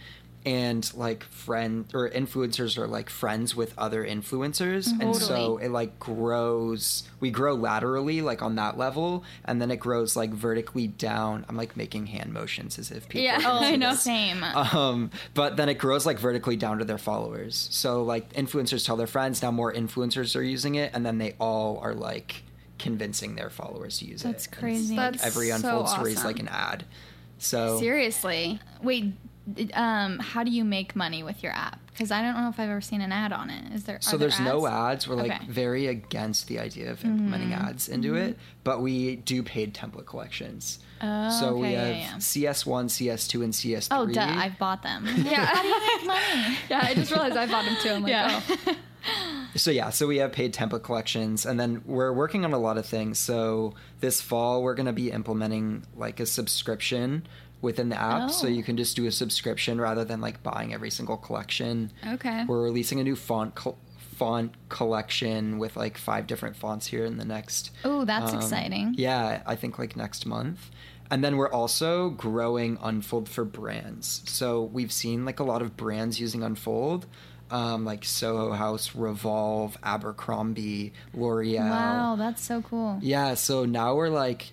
and 0.47 0.93
like 0.95 1.25
friend 1.25 1.85
or 1.93 2.09
influencers 2.09 2.79
are 2.79 2.87
like 2.87 3.11
friends 3.11 3.57
with 3.57 3.75
other 3.77 4.05
influencers 4.07 4.89
and 5.01 5.15
so 5.17 5.59
it 5.59 5.69
like 5.71 5.99
grows 5.99 7.03
we 7.21 7.31
grow 7.31 7.55
laterally 7.55 8.23
like 8.23 8.41
on 8.41 8.55
that 8.55 8.79
level 8.79 9.25
and 9.45 9.61
then 9.61 9.71
it 9.71 9.79
grows 9.79 10.15
like 10.17 10.31
vertically 10.31 10.87
down 10.87 11.45
i'm 11.49 11.57
like 11.57 11.77
making 11.77 12.07
hand 12.07 12.33
motions 12.33 12.79
as 12.79 12.91
if 12.93 13.09
people 13.09 13.23
Yeah. 13.25 13.41
can 13.41 13.47
Oh, 13.51 13.59
I 13.67 13.77
know. 13.77 13.91
this. 13.91 14.03
Same. 14.03 14.43
um, 14.45 15.11
but 15.35 15.57
then 15.57 15.69
it 15.69 15.75
grows 15.75 16.07
like 16.07 16.19
vertically 16.19 16.57
down 16.57 16.79
to 16.79 16.85
their 16.85 16.99
followers. 16.99 17.69
So 17.73 18.03
like 18.05 18.33
influencers 18.35 18.85
tell 18.87 18.97
their 18.97 19.07
friends, 19.07 19.43
now 19.43 19.51
more 19.51 19.73
influencers 19.73 20.37
are 20.37 20.43
using 20.43 20.77
it, 20.77 20.93
and 20.95 21.05
then 21.05 21.19
they 21.19 21.35
all 21.41 21.79
are 21.83 21.95
like 21.95 22.43
convincing 22.79 23.35
their 23.35 23.51
followers 23.51 23.99
to 23.99 24.05
use 24.05 24.23
That's 24.23 24.47
it. 24.47 24.53
And 24.53 24.55
it's, 24.55 24.61
crazy. 24.61 24.97
like, 24.97 25.13
That's 25.13 25.25
every 25.27 25.49
so 25.49 25.55
unfold 25.57 25.89
story 25.89 26.13
is 26.13 26.25
like 26.25 26.39
an 26.39 26.49
ad. 26.49 26.85
So 27.39 27.79
Seriously. 27.81 28.61
Wait, 28.83 29.11
d- 29.11 29.17
um, 29.75 30.19
how 30.19 30.43
do 30.45 30.51
you 30.51 30.65
make 30.65 30.95
money 30.97 31.23
with 31.23 31.43
your 31.43 31.53
app? 31.53 31.81
Because 31.89 32.11
I 32.11 32.23
don't 32.23 32.35
know 32.41 32.49
if 32.49 32.61
I've 32.61 32.69
ever 32.71 32.81
seen 32.81 33.01
an 33.01 33.13
ad 33.13 33.33
on 33.33 33.51
it. 33.51 33.73
Is 33.75 33.85
there? 33.85 33.99
so 34.01 34.15
are 34.15 34.19
there 34.19 34.29
there's 34.29 34.41
no 34.41 34.67
ads? 34.67 34.75
ads. 35.05 35.09
We're 35.09 35.15
like 35.17 35.33
Okay. 35.33 35.43
Mm-hmm. 35.45 35.53
very 35.53 35.87
against 35.87 36.47
the 36.49 36.59
idea 36.61 36.91
of 36.91 37.05
implementing 37.05 37.53
ads 37.53 37.89
into 37.89 38.15
it, 38.15 38.39
but 38.65 38.81
we 38.81 39.17
do 39.17 39.43
paid 39.43 39.75
template 39.75 40.07
collections. 40.07 40.79
Oh, 41.01 41.31
so 41.31 41.55
we 41.55 41.69
okay, 41.69 41.73
yeah, 41.73 41.85
have 41.85 41.97
yeah. 41.97 42.51
CS1, 42.51 42.87
CS2, 42.87 43.45
and 43.45 43.53
CS3. 43.53 43.89
Oh, 43.93 44.07
duh! 44.07 44.21
I've 44.23 44.59
bought 44.59 44.83
them. 44.83 45.07
Yeah. 45.17 45.45
how 45.45 45.63
do 45.63 45.69
you 45.69 45.81
make 45.81 46.07
money? 46.07 46.57
yeah, 46.71 46.81
I 46.83 46.95
just 46.95 47.11
realized 47.13 47.37
I 47.37 47.47
bought 47.47 47.65
them 47.65 47.77
too. 47.83 47.91
I'm 47.91 48.03
like, 48.03 48.11
Yeah. 48.11 48.41
oh. 48.67 48.77
So 49.55 49.71
yeah, 49.71 49.91
so 49.91 50.07
we 50.07 50.19
have 50.19 50.33
paid 50.33 50.53
template 50.53 50.83
collections, 50.83 51.47
and 51.47 51.59
then 51.59 51.83
we're 51.87 52.13
working 52.13 52.45
on 52.45 52.53
a 52.53 52.59
lot 52.59 52.77
of 52.79 52.85
things. 52.85 53.19
So 53.19 53.75
this 54.01 54.21
fall, 54.21 54.63
we're 54.63 54.75
going 54.75 54.87
to 54.87 54.93
be 54.93 55.11
implementing 55.11 55.85
like 55.97 56.21
a 56.21 56.27
subscription 56.27 57.27
within 57.61 57.89
the 57.89 58.01
app, 58.01 58.31
so 58.31 58.47
Oh. 58.47 58.51
you 58.51 58.63
can 58.63 58.77
just 58.77 58.95
do 58.97 59.07
a 59.07 59.11
subscription 59.11 59.81
rather 59.81 60.05
than 60.05 60.21
like 60.21 60.43
buying 60.43 60.73
every 60.73 60.91
single 60.91 61.17
collection. 61.17 61.91
Okay. 62.07 62.45
We're 62.47 62.63
releasing 62.63 63.01
a 63.01 63.05
new 63.05 63.17
font 63.17 63.55
col- 63.55 63.79
font 64.17 64.53
collection 64.69 65.59
with 65.59 65.77
like 65.77 65.97
five 65.99 66.27
different 66.27 66.57
fonts 66.57 66.87
here 66.87 67.05
in 67.05 67.19
the 67.19 67.25
next. 67.25 67.71
Oh, 67.85 68.05
that's 68.05 68.33
um, 68.33 68.39
exciting. 68.39 68.95
Yeah, 68.97 69.43
I 69.47 69.55
think 69.57 69.79
like 69.79 69.97
next 69.97 70.27
month. 70.27 70.71
And 71.11 71.25
then 71.25 71.37
we're 71.37 71.51
also 71.51 72.11
growing 72.11 72.79
Unfold 72.83 73.29
for 73.29 73.45
brands. 73.45 74.23
So 74.27 74.65
we've 74.65 74.93
seen 74.93 75.25
like 75.25 75.41
a 75.41 75.45
lot 75.45 75.63
of 75.63 75.77
brands 75.77 76.21
using 76.21 76.43
Unfold, 76.43 77.07
um, 77.51 77.85
like 77.87 78.05
Soho 78.05 78.53
House, 78.53 78.95
Revolve, 78.95 79.79
Abercrombie, 79.83 80.93
L'Oreal. 81.15 81.71
Wow, 81.71 82.17
that's 82.17 82.43
so 82.43 82.61
cool. 82.61 82.99
Yeah, 83.01 83.35
so 83.35 83.65
now 83.65 83.95
we're 83.95 84.11
like, 84.11 84.53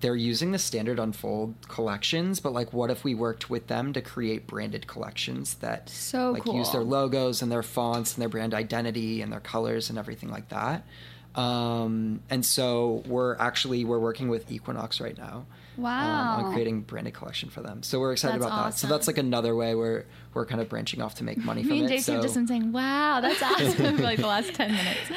they're 0.00 0.16
using 0.16 0.52
the 0.52 0.58
standard 0.58 0.98
Unfold 0.98 1.54
collections, 1.68 2.40
but 2.40 2.52
like, 2.52 2.72
what 2.72 2.90
if 2.90 3.04
we 3.04 3.14
worked 3.14 3.48
with 3.48 3.66
them 3.68 3.92
to 3.92 4.00
create 4.00 4.46
branded 4.46 4.86
collections 4.86 5.54
that 5.56 5.88
So 5.88 6.32
like 6.32 6.46
use 6.46 6.70
their 6.72 6.82
logos 6.82 7.42
and 7.42 7.50
their 7.50 7.62
fonts 7.62 8.14
and 8.14 8.22
their 8.22 8.28
brand 8.28 8.54
identity 8.54 9.22
and 9.22 9.32
their 9.32 9.40
colors 9.40 9.88
and 9.90 9.98
everything 9.98 10.30
like 10.30 10.48
that. 10.50 10.84
Um, 11.34 12.20
and 12.30 12.44
so 12.44 13.02
we're 13.06 13.36
actually 13.36 13.84
we're 13.84 13.98
working 13.98 14.28
with 14.28 14.50
Equinox 14.50 15.00
right 15.00 15.16
now. 15.16 15.44
um, 15.76 15.82
Wow. 15.84 16.44
on 16.46 16.52
creating 16.54 16.80
branded 16.80 17.12
collection 17.12 17.50
for 17.50 17.60
them. 17.60 17.82
So 17.82 18.00
we're 18.00 18.12
excited 18.12 18.40
That's 18.40 18.46
about 18.50 18.64
that. 18.64 18.78
So 18.78 18.86
that's 18.86 19.06
like 19.06 19.18
another 19.18 19.54
way 19.54 19.74
where 19.74 20.06
we're 20.32 20.46
kind 20.46 20.62
of 20.62 20.70
branching 20.70 21.02
off 21.02 21.16
to 21.16 21.24
make 21.24 21.36
money 21.36 21.62
from 21.62 21.72
Me 21.72 21.80
and 21.80 21.90
it. 21.90 21.96
JC 21.98 22.02
so 22.02 22.12
have 22.14 22.22
just 22.22 22.34
been 22.34 22.46
saying, 22.46 22.72
"Wow, 22.72 23.20
that's 23.20 23.42
awesome!" 23.42 23.96
for 23.98 24.02
like 24.02 24.18
the 24.18 24.26
last 24.26 24.54
ten 24.54 24.72
minutes. 24.72 25.10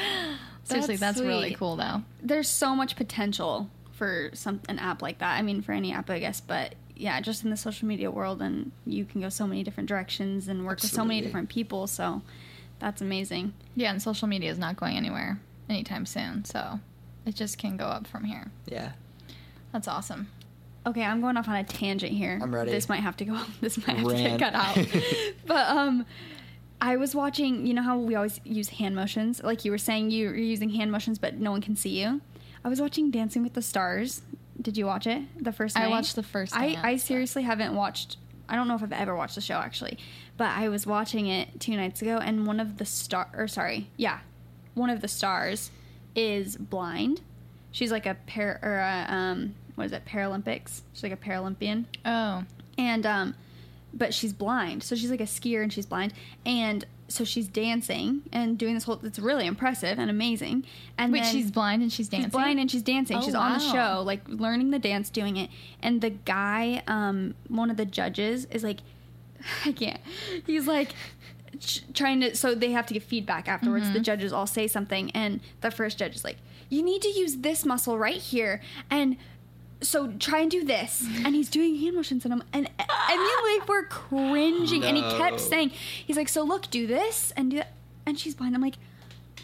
Seriously, 0.64 0.96
That's 0.96 1.16
that's, 1.18 1.26
really 1.26 1.54
cool, 1.54 1.76
though. 1.76 2.02
There's 2.22 2.48
so 2.48 2.76
much 2.76 2.94
potential 2.94 3.70
for 4.00 4.30
some 4.32 4.60
an 4.66 4.78
app 4.78 5.02
like 5.02 5.18
that. 5.18 5.36
I 5.38 5.42
mean, 5.42 5.60
for 5.60 5.72
any 5.72 5.92
app, 5.92 6.08
I 6.08 6.18
guess, 6.20 6.40
but 6.40 6.74
yeah, 6.96 7.20
just 7.20 7.44
in 7.44 7.50
the 7.50 7.56
social 7.56 7.86
media 7.86 8.10
world, 8.10 8.40
and 8.40 8.72
you 8.86 9.04
can 9.04 9.20
go 9.20 9.28
so 9.28 9.46
many 9.46 9.62
different 9.62 9.90
directions 9.90 10.48
and 10.48 10.64
work 10.64 10.80
with 10.80 10.90
so 10.90 11.04
many 11.04 11.20
different 11.20 11.50
people. 11.50 11.86
So 11.86 12.22
that's 12.78 13.02
amazing. 13.02 13.52
Yeah, 13.76 13.90
and 13.90 14.00
social 14.00 14.26
media 14.26 14.50
is 14.50 14.58
not 14.58 14.76
going 14.76 14.96
anywhere 14.96 15.38
anytime 15.68 16.06
soon, 16.06 16.46
so 16.46 16.80
it 17.26 17.34
just 17.34 17.58
can 17.58 17.76
go 17.76 17.84
up 17.84 18.06
from 18.06 18.24
here. 18.24 18.50
yeah. 18.66 18.92
That's 19.72 19.86
awesome. 19.86 20.28
Okay, 20.86 21.04
I'm 21.04 21.20
going 21.20 21.36
off 21.36 21.46
on 21.46 21.56
a 21.56 21.62
tangent 21.64 22.12
here. 22.12 22.38
I'm 22.42 22.54
ready. 22.54 22.70
This 22.70 22.88
might 22.88 23.00
have 23.02 23.16
to 23.18 23.26
go. 23.26 23.38
This 23.60 23.76
might 23.86 23.98
have 23.98 24.08
to 24.08 24.14
get 24.16 24.40
cut 24.40 24.54
out. 24.54 24.78
but 25.46 25.68
um, 25.76 26.06
I 26.80 26.96
was 26.96 27.14
watching. 27.14 27.66
You 27.66 27.74
know 27.74 27.82
how 27.82 27.98
we 27.98 28.14
always 28.14 28.40
use 28.44 28.70
hand 28.70 28.96
motions? 28.96 29.42
Like 29.42 29.64
you 29.66 29.70
were 29.70 29.78
saying, 29.78 30.10
you- 30.10 30.28
you're 30.28 30.36
using 30.36 30.70
hand 30.70 30.90
motions, 30.90 31.18
but 31.18 31.34
no 31.38 31.50
one 31.50 31.60
can 31.60 31.76
see 31.76 32.00
you. 32.00 32.22
I 32.64 32.68
was 32.68 32.80
watching 32.80 33.10
Dancing 33.10 33.42
with 33.42 33.54
the 33.54 33.62
Stars. 33.62 34.22
Did 34.60 34.76
you 34.76 34.86
watch 34.86 35.06
it? 35.06 35.22
The 35.42 35.52
first 35.52 35.74
night? 35.76 35.84
I 35.86 35.88
watched 35.88 36.16
the 36.16 36.22
first 36.22 36.54
I 36.54 36.76
I 36.82 36.96
seriously 36.96 37.42
haven't 37.42 37.74
watched. 37.74 38.16
I 38.48 38.56
don't 38.56 38.68
know 38.68 38.74
if 38.74 38.82
I've 38.82 38.92
ever 38.92 39.14
watched 39.16 39.36
the 39.36 39.40
show 39.40 39.54
actually, 39.54 39.98
but 40.36 40.48
I 40.48 40.68
was 40.68 40.86
watching 40.86 41.26
it 41.28 41.60
two 41.60 41.76
nights 41.76 42.02
ago, 42.02 42.18
and 42.18 42.46
one 42.46 42.60
of 42.60 42.78
the 42.78 42.84
star 42.84 43.28
or 43.34 43.48
sorry, 43.48 43.88
yeah, 43.96 44.18
one 44.74 44.90
of 44.90 45.00
the 45.00 45.08
stars 45.08 45.70
is 46.14 46.56
blind. 46.56 47.20
She's 47.70 47.92
like 47.92 48.06
a 48.06 48.16
par 48.26 48.58
or 48.62 48.78
a, 48.78 49.06
um 49.08 49.54
what 49.76 49.84
is 49.86 49.92
it 49.92 50.04
Paralympics? 50.04 50.82
She's 50.92 51.02
like 51.04 51.12
a 51.12 51.16
Paralympian, 51.16 51.86
Oh, 52.04 52.44
and 52.76 53.06
um, 53.06 53.34
but 53.94 54.12
she's 54.12 54.32
blind, 54.34 54.82
so 54.82 54.94
she's 54.94 55.10
like 55.10 55.20
a 55.20 55.24
skier 55.24 55.62
and 55.62 55.72
she's 55.72 55.86
blind, 55.86 56.12
and 56.44 56.84
so 57.10 57.24
she's 57.24 57.48
dancing 57.48 58.22
and 58.32 58.56
doing 58.56 58.74
this 58.74 58.84
whole. 58.84 59.00
It's 59.02 59.18
really 59.18 59.46
impressive 59.46 59.98
and 59.98 60.10
amazing. 60.10 60.64
And 60.96 61.12
wait, 61.12 61.24
then, 61.24 61.32
she's 61.32 61.50
blind 61.50 61.82
and 61.82 61.92
she's 61.92 62.08
dancing. 62.08 62.26
She's 62.28 62.32
blind 62.32 62.60
and 62.60 62.70
she's 62.70 62.82
dancing. 62.82 63.18
Oh, 63.18 63.20
she's 63.20 63.34
on 63.34 63.54
the 63.54 63.58
show, 63.58 64.02
like 64.04 64.20
learning 64.28 64.70
the 64.70 64.78
dance, 64.78 65.10
doing 65.10 65.36
it. 65.36 65.50
And 65.82 66.00
the 66.00 66.10
guy, 66.10 66.82
um, 66.86 67.34
one 67.48 67.70
of 67.70 67.76
the 67.76 67.84
judges, 67.84 68.46
is 68.46 68.62
like, 68.62 68.80
I 69.64 69.72
can't. 69.72 70.00
He's 70.46 70.66
like 70.66 70.94
ch- 71.58 71.82
trying 71.94 72.20
to. 72.20 72.36
So 72.36 72.54
they 72.54 72.70
have 72.72 72.86
to 72.86 72.94
give 72.94 73.04
feedback 73.04 73.48
afterwards. 73.48 73.86
Mm-hmm. 73.86 73.94
The 73.94 74.00
judges 74.00 74.32
all 74.32 74.46
say 74.46 74.66
something, 74.66 75.10
and 75.10 75.40
the 75.60 75.70
first 75.70 75.98
judge 75.98 76.14
is 76.14 76.24
like, 76.24 76.36
"You 76.68 76.82
need 76.82 77.02
to 77.02 77.08
use 77.08 77.38
this 77.38 77.64
muscle 77.64 77.98
right 77.98 78.16
here," 78.16 78.60
and. 78.90 79.16
So 79.82 80.12
try 80.18 80.40
and 80.40 80.50
do 80.50 80.62
this, 80.64 81.06
and 81.24 81.34
he's 81.34 81.48
doing 81.48 81.76
hand 81.76 81.96
motions, 81.96 82.24
and 82.26 82.34
I'm 82.34 82.42
and 82.52 82.68
and 82.78 82.88
then 83.08 83.58
like 83.58 83.68
we're 83.68 83.84
cringing, 83.84 84.84
and 84.84 84.96
he 84.96 85.02
kept 85.02 85.40
saying, 85.40 85.70
he's 85.70 86.16
like, 86.16 86.28
so 86.28 86.42
look, 86.42 86.70
do 86.70 86.86
this 86.86 87.32
and 87.36 87.50
do 87.50 87.56
that, 87.58 87.72
and 88.04 88.18
she's 88.18 88.34
blind. 88.34 88.54
I'm 88.54 88.60
like, 88.60 88.76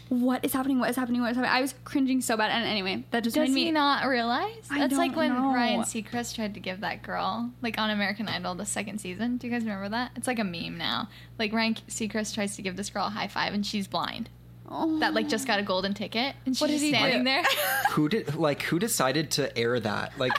what 0.09 0.45
is 0.45 0.53
happening? 0.53 0.79
What 0.79 0.89
is 0.89 0.95
happening? 0.95 1.21
What 1.21 1.31
is 1.31 1.37
happening? 1.37 1.53
I 1.53 1.61
was 1.61 1.73
cringing 1.83 2.21
so 2.21 2.37
bad. 2.37 2.51
And 2.51 2.65
anyway, 2.65 3.03
that 3.11 3.23
just 3.23 3.35
Does 3.35 3.49
made 3.49 3.55
me 3.55 3.65
he 3.65 3.71
not 3.71 4.05
realize? 4.07 4.67
I 4.69 4.79
That's 4.79 4.95
like 4.95 5.11
don't 5.11 5.17
when 5.17 5.33
know. 5.33 5.53
Ryan 5.53 5.81
Seacrest 5.81 6.35
tried 6.35 6.53
to 6.53 6.59
give 6.59 6.81
that 6.81 7.01
girl, 7.01 7.51
like 7.61 7.77
on 7.79 7.89
American 7.89 8.27
Idol, 8.27 8.55
the 8.55 8.65
second 8.65 8.99
season. 8.99 9.37
Do 9.37 9.47
you 9.47 9.53
guys 9.53 9.63
remember 9.63 9.89
that? 9.89 10.11
It's 10.15 10.27
like 10.27 10.39
a 10.39 10.43
meme 10.43 10.77
now. 10.77 11.09
Like 11.39 11.51
Ryan 11.51 11.75
Seacrest 11.89 12.35
tries 12.35 12.55
to 12.57 12.61
give 12.61 12.77
this 12.77 12.89
girl 12.89 13.07
a 13.07 13.09
high 13.09 13.27
five, 13.27 13.53
and 13.53 13.65
she's 13.65 13.87
blind. 13.87 14.29
Oh. 14.69 14.99
That 14.99 15.13
like 15.13 15.29
just 15.29 15.47
got 15.47 15.59
a 15.59 15.63
golden 15.63 15.93
ticket, 15.93 16.35
and 16.45 16.55
she's 16.55 16.61
What 16.61 16.67
did 16.67 16.73
just 16.73 16.83
he 16.85 16.91
do? 16.91 16.97
standing 16.97 17.23
there. 17.23 17.43
who 17.91 18.09
did 18.09 18.35
like 18.35 18.61
who 18.63 18.79
decided 18.79 19.31
to 19.31 19.57
air 19.57 19.79
that? 19.79 20.17
Like 20.19 20.37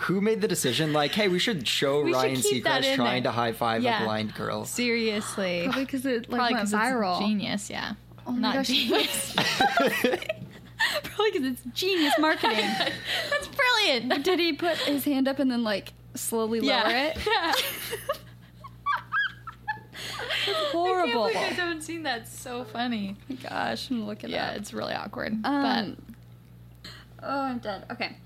who 0.00 0.20
made 0.20 0.40
the 0.40 0.48
decision? 0.48 0.92
Like, 0.92 1.12
hey, 1.12 1.28
we 1.28 1.38
should 1.38 1.66
show 1.68 2.02
We 2.02 2.12
Ryan 2.12 2.36
keep 2.36 2.64
that 2.64 2.82
Seacrest 2.82 2.94
trying 2.96 3.22
there. 3.22 3.30
to 3.32 3.36
high 3.36 3.52
five 3.52 3.82
Yeah. 3.82 4.02
a 4.02 4.04
blind 4.04 4.34
girl. 4.34 4.64
Seriously, 4.64 5.62
probably 5.64 5.84
because 5.84 6.04
it 6.06 6.28
like 6.28 6.38
Probably 6.38 6.54
went 6.54 6.56
'cause 6.58 6.72
it's 6.72 6.82
viral. 6.82 7.18
genius, 7.20 7.70
yeah. 7.70 7.92
Oh 8.26 8.32
my 8.32 8.40
Not 8.40 8.54
gosh. 8.56 8.66
genius. 8.66 9.34
probably 11.02 11.30
because 11.32 11.44
it's 11.52 11.62
genius 11.74 12.14
marketing. 12.18 12.68
That's 13.30 13.48
brilliant. 13.48 14.24
Did 14.24 14.38
he 14.38 14.52
put 14.52 14.76
his 14.78 15.04
hand 15.04 15.28
up 15.28 15.38
and 15.38 15.50
then 15.50 15.62
like 15.62 15.92
slowly 16.14 16.60
lower 16.60 16.68
Yeah. 16.90 17.12
it? 17.12 17.18
Yeah. 17.26 17.52
Horrible. 20.70 21.24
I 21.24 21.32
can't 21.32 21.34
believe 21.34 21.34
you 21.34 21.48
guys 21.50 21.56
haven't 21.58 21.82
seen 21.82 22.02
that. 22.04 22.22
It's 22.22 22.38
so 22.38 22.64
funny. 22.64 23.16
Gosh, 23.42 23.90
I'm 23.90 23.98
gonna 23.98 24.08
look 24.08 24.22
Yeah, 24.22 24.50
up. 24.50 24.56
it's 24.56 24.72
really 24.72 24.94
awkward. 24.94 25.38
Um, 25.44 25.96
oh, 27.22 27.40
I'm 27.40 27.58
dead. 27.58 27.84
Okay. 27.90 28.16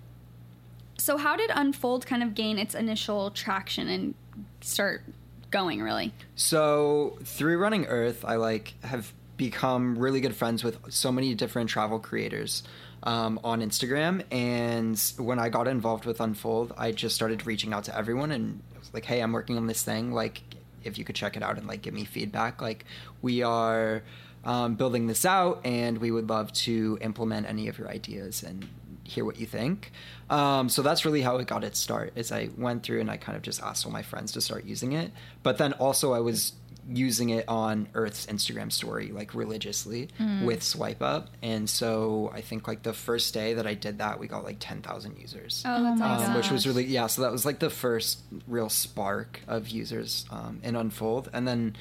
So, 0.99 1.17
how 1.17 1.37
did 1.37 1.51
Unfold 1.53 2.07
kind 2.07 2.23
of 2.23 2.35
gain 2.35 2.59
its 2.59 2.75
initial 2.75 3.31
traction 3.31 3.89
and 3.89 4.15
start 4.61 5.03
going? 5.51 5.83
Really? 5.83 6.13
So 6.37 7.19
through 7.25 7.59
Running 7.59 7.87
Earth, 7.87 8.25
I 8.25 8.37
like 8.37 8.75
have 8.85 9.13
become 9.37 9.99
really 9.99 10.21
good 10.21 10.37
friends 10.37 10.63
with 10.63 10.79
so 10.93 11.11
many 11.11 11.35
different 11.35 11.69
travel 11.71 11.99
creators 11.99 12.63
um, 13.03 13.41
on 13.43 13.61
Instagram. 13.61 14.23
And 14.31 14.97
when 15.19 15.41
I 15.41 15.49
got 15.49 15.67
involved 15.67 16.05
with 16.05 16.21
Unfold, 16.21 16.73
I 16.79 16.93
just 16.93 17.17
started 17.17 17.47
reaching 17.47 17.73
out 17.73 17.85
to 17.85 17.97
everyone 17.97 18.31
and 18.31 18.61
was 18.79 18.93
like, 18.95 19.05
"Hey, 19.05 19.21
I'm 19.21 19.33
working 19.33 19.57
on 19.57 19.67
this 19.67 19.83
thing. 19.83 20.13
Like, 20.13 20.43
if 20.85 20.99
you 20.99 21.05
could 21.05 21.17
check 21.17 21.37
it 21.37 21.43
out 21.43 21.59
and 21.59 21.67
like 21.67 21.83
give 21.83 21.95
me 21.95 22.05
feedback. 22.05 22.61
Like, 22.61 22.85
we 23.21 23.43
are 23.43 24.03
um, 24.45 24.75
building 24.75 25.07
this 25.07 25.25
out, 25.25 25.61
and 25.65 25.99
we 25.99 26.11
would 26.11 26.29
love 26.29 26.53
to 26.53 26.99
implement 27.01 27.47
any 27.47 27.69
of 27.69 27.79
your 27.79 27.89
ideas 27.89 28.43
and 28.43 28.69
hear 29.05 29.25
what 29.25 29.39
you 29.39 29.47
think. 29.47 29.93
Um, 30.31 30.69
so 30.69 30.83
that's 30.83 31.05
really 31.05 31.23
how 31.23 31.37
it 31.37 31.47
got 31.47 31.65
its 31.65 31.79
start. 31.79 32.13
Is 32.17 32.33
I 32.33 32.51
went 32.57 32.83
through 32.83 33.01
and 33.01 33.11
I 33.11 33.17
kind 33.17 33.37
of 33.37 33.43
just 33.43 33.63
asked 33.63 33.85
all 33.85 33.93
my 33.93 34.03
friends 34.03 34.33
to 34.33 34.41
start 34.41 34.65
using 34.65 34.93
it. 34.93 35.11
But 35.43 35.59
then 35.59 35.73
also 35.75 36.13
I 36.13 36.21
was 36.21 36.53
using 36.89 37.31
it 37.31 37.45
on 37.49 37.89
Earth's 37.95 38.27
Instagram 38.27 38.73
story 38.73 39.13
like 39.13 39.35
religiously 39.35 40.09
Mm. 40.19 40.45
with 40.45 40.63
swipe 40.63 41.03
up. 41.03 41.29
And 41.43 41.69
so 41.71 42.31
I 42.35 42.41
think 42.41 42.67
like 42.67 42.83
the 42.83 42.93
first 42.93 43.33
day 43.35 43.55
that 43.55 43.67
I 43.67 43.75
did 43.75 43.99
that, 43.99 44.19
we 44.19 44.27
got 44.27 44.45
like 44.45 44.57
10,000 44.59 45.17
users. 45.19 45.63
Oh, 45.67 45.83
that's 45.83 46.01
my 46.01 46.07
awesome. 46.07 46.31
Um, 46.33 46.37
which 46.37 46.51
was 46.51 46.67
really 46.67 46.85
yeah 46.85 47.07
so 47.07 47.23
that 47.23 47.33
was 47.33 47.45
like 47.47 47.59
the 47.61 47.71
first 47.71 48.21
real 48.49 48.69
spark 48.69 49.41
of 49.47 49.69
users 49.69 50.25
um, 50.31 50.61
in 50.63 50.75
unfold 50.77 51.31
and 51.33 51.47
then 51.47 51.77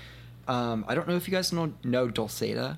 um, 0.47 0.85
i 0.87 0.95
don't 0.95 1.07
know 1.07 1.15
if 1.15 1.27
you 1.27 1.31
guys 1.33 1.51
know 1.53 1.73
know 1.83 2.07
Dulceida 2.07 2.77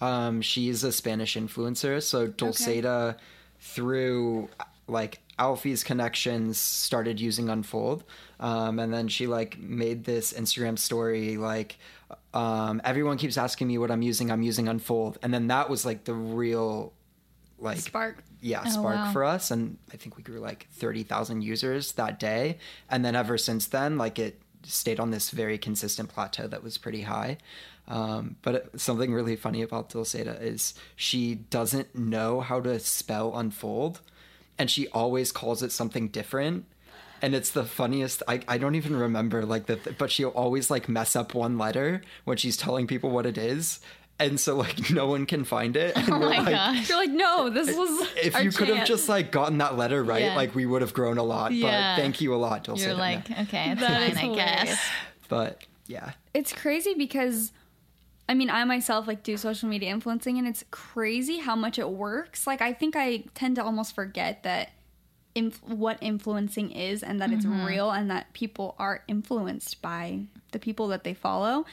um, 0.00 0.40
she's 0.42 0.84
a 0.84 0.92
spanish 0.92 1.36
influencer 1.36 2.02
so 2.02 2.26
Dulceida 2.28 3.16
through 3.60 4.48
like 4.88 5.20
alfie's 5.38 5.84
connections 5.84 6.58
started 6.58 7.20
using 7.20 7.48
unfold 7.48 8.02
um, 8.40 8.78
and 8.78 8.92
then 8.92 9.06
she 9.08 9.26
like 9.26 9.58
made 9.58 10.04
this 10.04 10.32
instagram 10.32 10.78
story 10.78 11.36
like 11.36 11.78
um, 12.34 12.80
everyone 12.84 13.16
keeps 13.16 13.36
asking 13.38 13.68
me 13.68 13.78
what 13.78 13.90
i'm 13.90 14.02
using 14.02 14.30
i'm 14.30 14.42
using 14.42 14.66
unfold 14.68 15.18
and 15.22 15.32
then 15.32 15.46
that 15.48 15.70
was 15.70 15.84
like 15.86 16.04
the 16.04 16.14
real 16.14 16.92
like 17.58 17.78
Spark. 17.78 18.22
yeah 18.40 18.62
Oh, 18.66 18.70
spark 18.70 18.96
wow. 18.96 19.12
for 19.12 19.24
us 19.24 19.50
and 19.50 19.78
i 19.92 19.96
think 19.96 20.16
we 20.16 20.22
grew 20.22 20.40
like 20.40 20.66
30,000 20.72 21.42
users 21.42 21.92
that 21.92 22.18
day 22.18 22.58
and 22.90 23.04
then 23.04 23.14
ever 23.14 23.38
since 23.38 23.66
then 23.66 23.96
like 23.98 24.18
it 24.18 24.40
stayed 24.64 24.98
on 24.98 25.10
this 25.10 25.30
very 25.30 25.56
consistent 25.58 26.08
plateau 26.08 26.48
that 26.48 26.62
was 26.64 26.78
pretty 26.78 27.02
high 27.02 27.38
um, 27.86 28.36
but 28.42 28.78
something 28.78 29.14
really 29.14 29.34
funny 29.34 29.62
about 29.62 29.88
Dulceida 29.88 30.38
is 30.42 30.74
she 30.94 31.36
doesn't 31.36 31.94
know 31.94 32.40
how 32.40 32.60
to 32.60 32.78
spell 32.80 33.34
unfold 33.38 34.00
and 34.58 34.70
she 34.70 34.88
always 34.88 35.32
calls 35.32 35.62
it 35.62 35.72
something 35.72 36.08
different 36.08 36.64
and 37.20 37.34
it's 37.34 37.50
the 37.50 37.64
funniest 37.64 38.22
I, 38.28 38.40
I 38.46 38.58
don't 38.58 38.74
even 38.76 38.96
remember 38.96 39.44
like 39.44 39.66
the 39.66 39.78
but 39.98 40.10
she'll 40.10 40.28
always 40.30 40.70
like 40.70 40.88
mess 40.88 41.16
up 41.16 41.34
one 41.34 41.58
letter 41.58 42.02
when 42.24 42.36
she's 42.36 42.56
telling 42.56 42.86
people 42.86 43.10
what 43.10 43.26
it 43.26 43.36
is 43.38 43.80
and 44.20 44.38
so 44.40 44.56
like 44.56 44.90
no 44.90 45.06
one 45.06 45.26
can 45.26 45.44
find 45.44 45.76
it 45.76 45.96
and 45.96 46.08
Oh 46.12 46.18
we're 46.18 46.30
my 46.30 46.38
like 46.38 46.48
gosh. 46.50 46.88
You're 46.88 46.98
like, 46.98 47.10
no, 47.10 47.50
this 47.50 47.68
was. 47.76 48.08
if 48.22 48.34
our 48.34 48.42
you 48.42 48.50
could 48.50 48.68
have 48.68 48.84
just 48.86 49.08
like 49.08 49.30
gotten 49.30 49.58
that 49.58 49.76
letter 49.76 50.02
right, 50.02 50.22
Yeah. 50.22 50.34
like 50.34 50.56
we 50.56 50.66
would 50.66 50.82
have 50.82 50.92
grown 50.92 51.18
a 51.18 51.22
lot. 51.22 51.52
Yeah. 51.52 51.94
But 51.94 52.02
thank 52.02 52.20
you 52.20 52.34
a 52.34 52.36
lot, 52.36 52.64
Dulce. 52.64 52.82
You're 52.82 52.94
like, 52.94 53.30
okay, 53.30 53.70
it's 53.70 53.80
That 53.80 54.00
fine, 54.00 54.10
is 54.10 54.16
I 54.18 54.34
guess. 54.34 54.80
but 55.28 55.62
yeah, 55.86 56.12
it's 56.34 56.52
crazy 56.52 56.94
because 56.94 57.52
I 58.28 58.34
mean, 58.34 58.50
I 58.50 58.64
myself 58.64 59.06
like 59.06 59.22
do 59.22 59.36
social 59.36 59.68
media 59.68 59.90
influencing 59.90 60.38
and 60.38 60.46
it's 60.46 60.64
crazy 60.70 61.38
how 61.38 61.56
much 61.56 61.78
it 61.78 61.88
works. 61.88 62.46
Like 62.46 62.60
I 62.60 62.72
think 62.72 62.94
I 62.96 63.24
tend 63.34 63.56
to 63.56 63.64
almost 63.64 63.94
forget 63.94 64.42
that 64.42 64.70
inf- 65.34 65.62
what 65.62 65.98
influencing 66.00 66.70
is 66.72 67.02
and 67.02 67.20
that 67.20 67.32
it's 67.32 67.46
real 67.46 67.90
and 67.90 68.10
that 68.10 68.32
people 68.34 68.74
are 68.78 69.02
influenced 69.08 69.80
by 69.80 70.20
the 70.52 70.58
people 70.58 70.88
that 70.88 71.04
they 71.04 71.14
follow. 71.14 71.64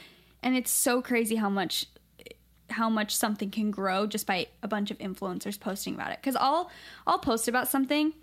And 0.42 0.56
it's 0.56 0.70
so 0.70 1.02
crazy 1.02 1.36
how 1.36 1.50
much 1.50 1.86
how 2.68 2.90
much 2.90 3.14
something 3.14 3.48
can 3.50 3.70
grow 3.70 4.08
just 4.08 4.26
by 4.26 4.48
a 4.60 4.66
bunch 4.66 4.90
of 4.90 4.98
influencers 4.98 5.60
posting 5.60 5.94
about 5.94 6.10
it. 6.10 6.22
Cuz 6.22 6.36
I'll 6.36 6.70
I'll 7.06 7.18
post 7.18 7.48
about 7.48 7.68
something 7.68 8.14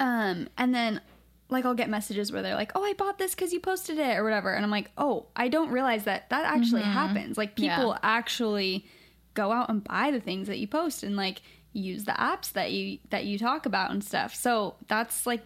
um, 0.00 0.48
and 0.56 0.74
then 0.74 1.00
like 1.48 1.64
I'll 1.64 1.74
get 1.74 1.88
messages 1.88 2.32
where 2.32 2.42
they're 2.42 2.54
like, 2.54 2.72
"Oh, 2.74 2.82
I 2.84 2.92
bought 2.94 3.18
this 3.18 3.34
because 3.34 3.52
you 3.52 3.60
posted 3.60 3.98
it" 3.98 4.16
or 4.16 4.24
whatever, 4.24 4.52
and 4.52 4.64
I'm 4.64 4.70
like, 4.70 4.90
"Oh, 4.98 5.26
I 5.36 5.48
don't 5.48 5.70
realize 5.70 6.04
that 6.04 6.28
that 6.30 6.44
actually 6.44 6.82
mm-hmm. 6.82 6.92
happens. 6.92 7.38
Like 7.38 7.54
people 7.56 7.90
Yeah. 7.90 7.98
actually 8.02 8.86
go 9.34 9.52
out 9.52 9.68
and 9.68 9.84
buy 9.84 10.10
the 10.10 10.20
things 10.20 10.48
that 10.48 10.58
you 10.58 10.66
post 10.66 11.02
and 11.02 11.14
like 11.16 11.42
use 11.72 12.04
the 12.04 12.12
apps 12.12 12.52
that 12.52 12.72
you 12.72 12.98
that 13.10 13.24
you 13.26 13.38
talk 13.38 13.66
about 13.66 13.90
and 13.90 14.02
stuff. 14.02 14.34
So 14.34 14.76
that's 14.88 15.26
like 15.26 15.42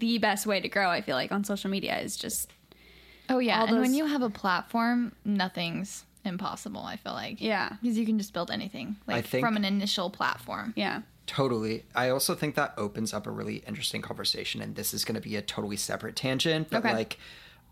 the 0.00 0.18
best 0.18 0.46
way 0.46 0.60
to 0.60 0.68
grow. 0.68 0.90
I 0.90 1.00
feel 1.00 1.16
like 1.16 1.30
on 1.32 1.44
social 1.44 1.70
media 1.70 1.98
is 2.00 2.16
just 2.16 2.52
Oh 3.28 3.38
yeah, 3.38 3.60
All 3.60 3.68
and 3.68 3.80
when 3.80 3.94
you 3.94 4.06
have 4.06 4.22
a 4.22 4.30
platform, 4.30 5.12
nothing's 5.24 6.04
impossible. 6.24 6.80
I 6.82 6.96
feel 6.96 7.12
like 7.12 7.40
Yeah. 7.40 7.76
because 7.80 7.96
you 7.96 8.04
can 8.04 8.18
just 8.18 8.32
build 8.32 8.50
anything 8.50 8.96
like 9.06 9.24
think- 9.26 9.44
from 9.44 9.56
an 9.56 9.64
initial 9.64 10.10
platform. 10.10 10.74
yeah. 10.76 11.02
Totally. 11.30 11.84
I 11.94 12.08
also 12.10 12.34
think 12.34 12.56
that 12.56 12.74
opens 12.76 13.14
up 13.14 13.24
a 13.26 13.30
really 13.30 13.56
interesting 13.66 14.02
conversation, 14.02 14.60
and 14.60 14.74
this 14.74 14.92
is 14.92 15.04
going 15.04 15.14
to 15.14 15.20
be 15.20 15.36
a 15.36 15.42
totally 15.42 15.76
separate 15.76 16.16
tangent, 16.16 16.68
but 16.70 16.78
Okay. 16.84 16.92
like, 16.92 17.18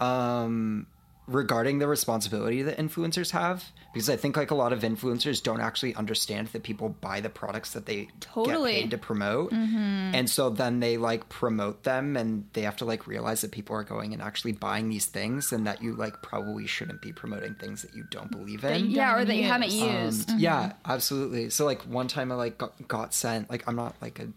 um, 0.01 0.87
regarding 1.29 1.79
the 1.79 1.87
responsibility 1.87 2.63
that 2.63 2.79
influencers 2.79 3.31
have, 3.31 3.71
because 3.93 4.09
I 4.09 4.17
think 4.17 4.37
like 4.37 4.51
a 4.51 4.55
lot 4.55 4.73
of 4.73 4.81
influencers 4.81 5.43
don't 5.43 5.61
actually 5.61 5.95
understand 5.95 6.49
that 6.49 6.63
people 6.63 6.89
buy 6.89 7.21
the 7.21 7.29
products 7.29 7.73
that 7.75 7.87
they 7.87 8.09
Totally. 8.21 8.73
get 8.73 8.81
paid 8.83 8.91
to 8.93 8.99
promote, 8.99 9.53
and 9.53 10.29
so 10.29 10.51
then 10.51 10.81
they 10.81 10.97
like 10.97 11.29
promote 11.29 11.85
them, 11.85 12.17
and 12.17 12.47
they 12.55 12.63
have 12.63 12.77
to 12.79 12.85
like 12.85 13.07
realize 13.07 13.43
that 13.43 13.53
people 13.53 13.77
are 13.77 13.85
going 13.85 14.13
and 14.15 14.23
actually 14.23 14.53
buying 14.53 14.89
these 14.89 15.07
things, 15.07 15.53
and 15.53 15.67
that 15.67 15.83
you 15.83 15.95
like 15.95 16.23
probably 16.23 16.67
shouldn't 16.67 17.03
be 17.03 17.13
promoting 17.13 17.55
things 17.55 17.83
that 17.83 17.95
you 17.95 18.05
don't 18.11 18.31
believe 18.31 18.65
in. 18.65 18.91
Yeah, 18.91 19.15
or 19.17 19.25
that 19.25 19.37
you 19.37 19.45
haven't 19.45 19.71
Um, 19.73 20.05
used. 20.05 20.31
Yeah, 20.39 20.73
absolutely. 20.87 21.51
So 21.51 21.65
like 21.67 21.83
one 21.83 22.09
time 22.09 22.33
I 22.33 22.37
like 22.37 22.57
got, 22.59 22.89
got 22.89 23.13
sent 23.13 23.51
like 23.51 23.69
I'm 23.69 23.77
not 23.77 23.95
like 24.01 24.19
a 24.19 24.29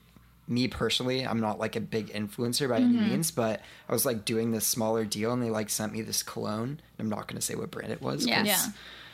me 0.48 0.68
personally 0.68 1.26
I'm 1.26 1.40
not 1.40 1.60
like 1.60 1.76
a 1.76 1.80
big 1.82 2.08
influencer 2.14 2.68
by 2.70 2.78
any 2.78 2.98
means, 2.98 3.32
but 3.32 3.62
I 3.88 3.94
was 3.94 4.06
like 4.06 4.26
doing 4.26 4.52
this 4.52 4.66
smaller 4.68 5.06
deal 5.06 5.32
and 5.32 5.42
they 5.42 5.50
like 5.50 5.70
sent 5.70 5.94
me 5.94 6.02
this 6.02 6.24
cologne. 6.24 6.80
I'm 7.00 7.10
not 7.10 7.28
going 7.28 7.36
to 7.40 7.42
say 7.42 7.56
what 7.56 7.72
brand 7.72 7.92
it 7.94 8.02
was. 8.02 8.26
Yeah. 8.26 8.44
Yeah. 8.44 8.66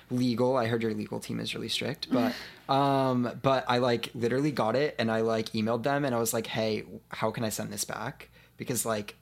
Legal. 0.10 0.56
I 0.56 0.68
heard 0.68 0.82
your 0.82 0.94
legal 0.94 1.20
team 1.20 1.40
is 1.42 1.54
really 1.54 1.68
strict, 1.68 2.08
but 2.12 2.34
um 2.74 3.30
but 3.42 3.66
I 3.68 3.80
like 3.80 4.10
literally 4.16 4.52
got 4.52 4.76
it 4.76 4.96
and 4.98 5.12
I 5.12 5.20
like 5.22 5.50
emailed 5.50 5.84
them 5.84 6.06
and 6.06 6.16
I 6.16 6.18
was 6.20 6.34
like, 6.34 6.48
"Hey, 6.48 6.86
how 7.10 7.30
can 7.32 7.44
I 7.44 7.50
send 7.50 7.72
this 7.74 7.84
back?" 7.84 8.30
Because 8.56 8.86
like 8.86 9.16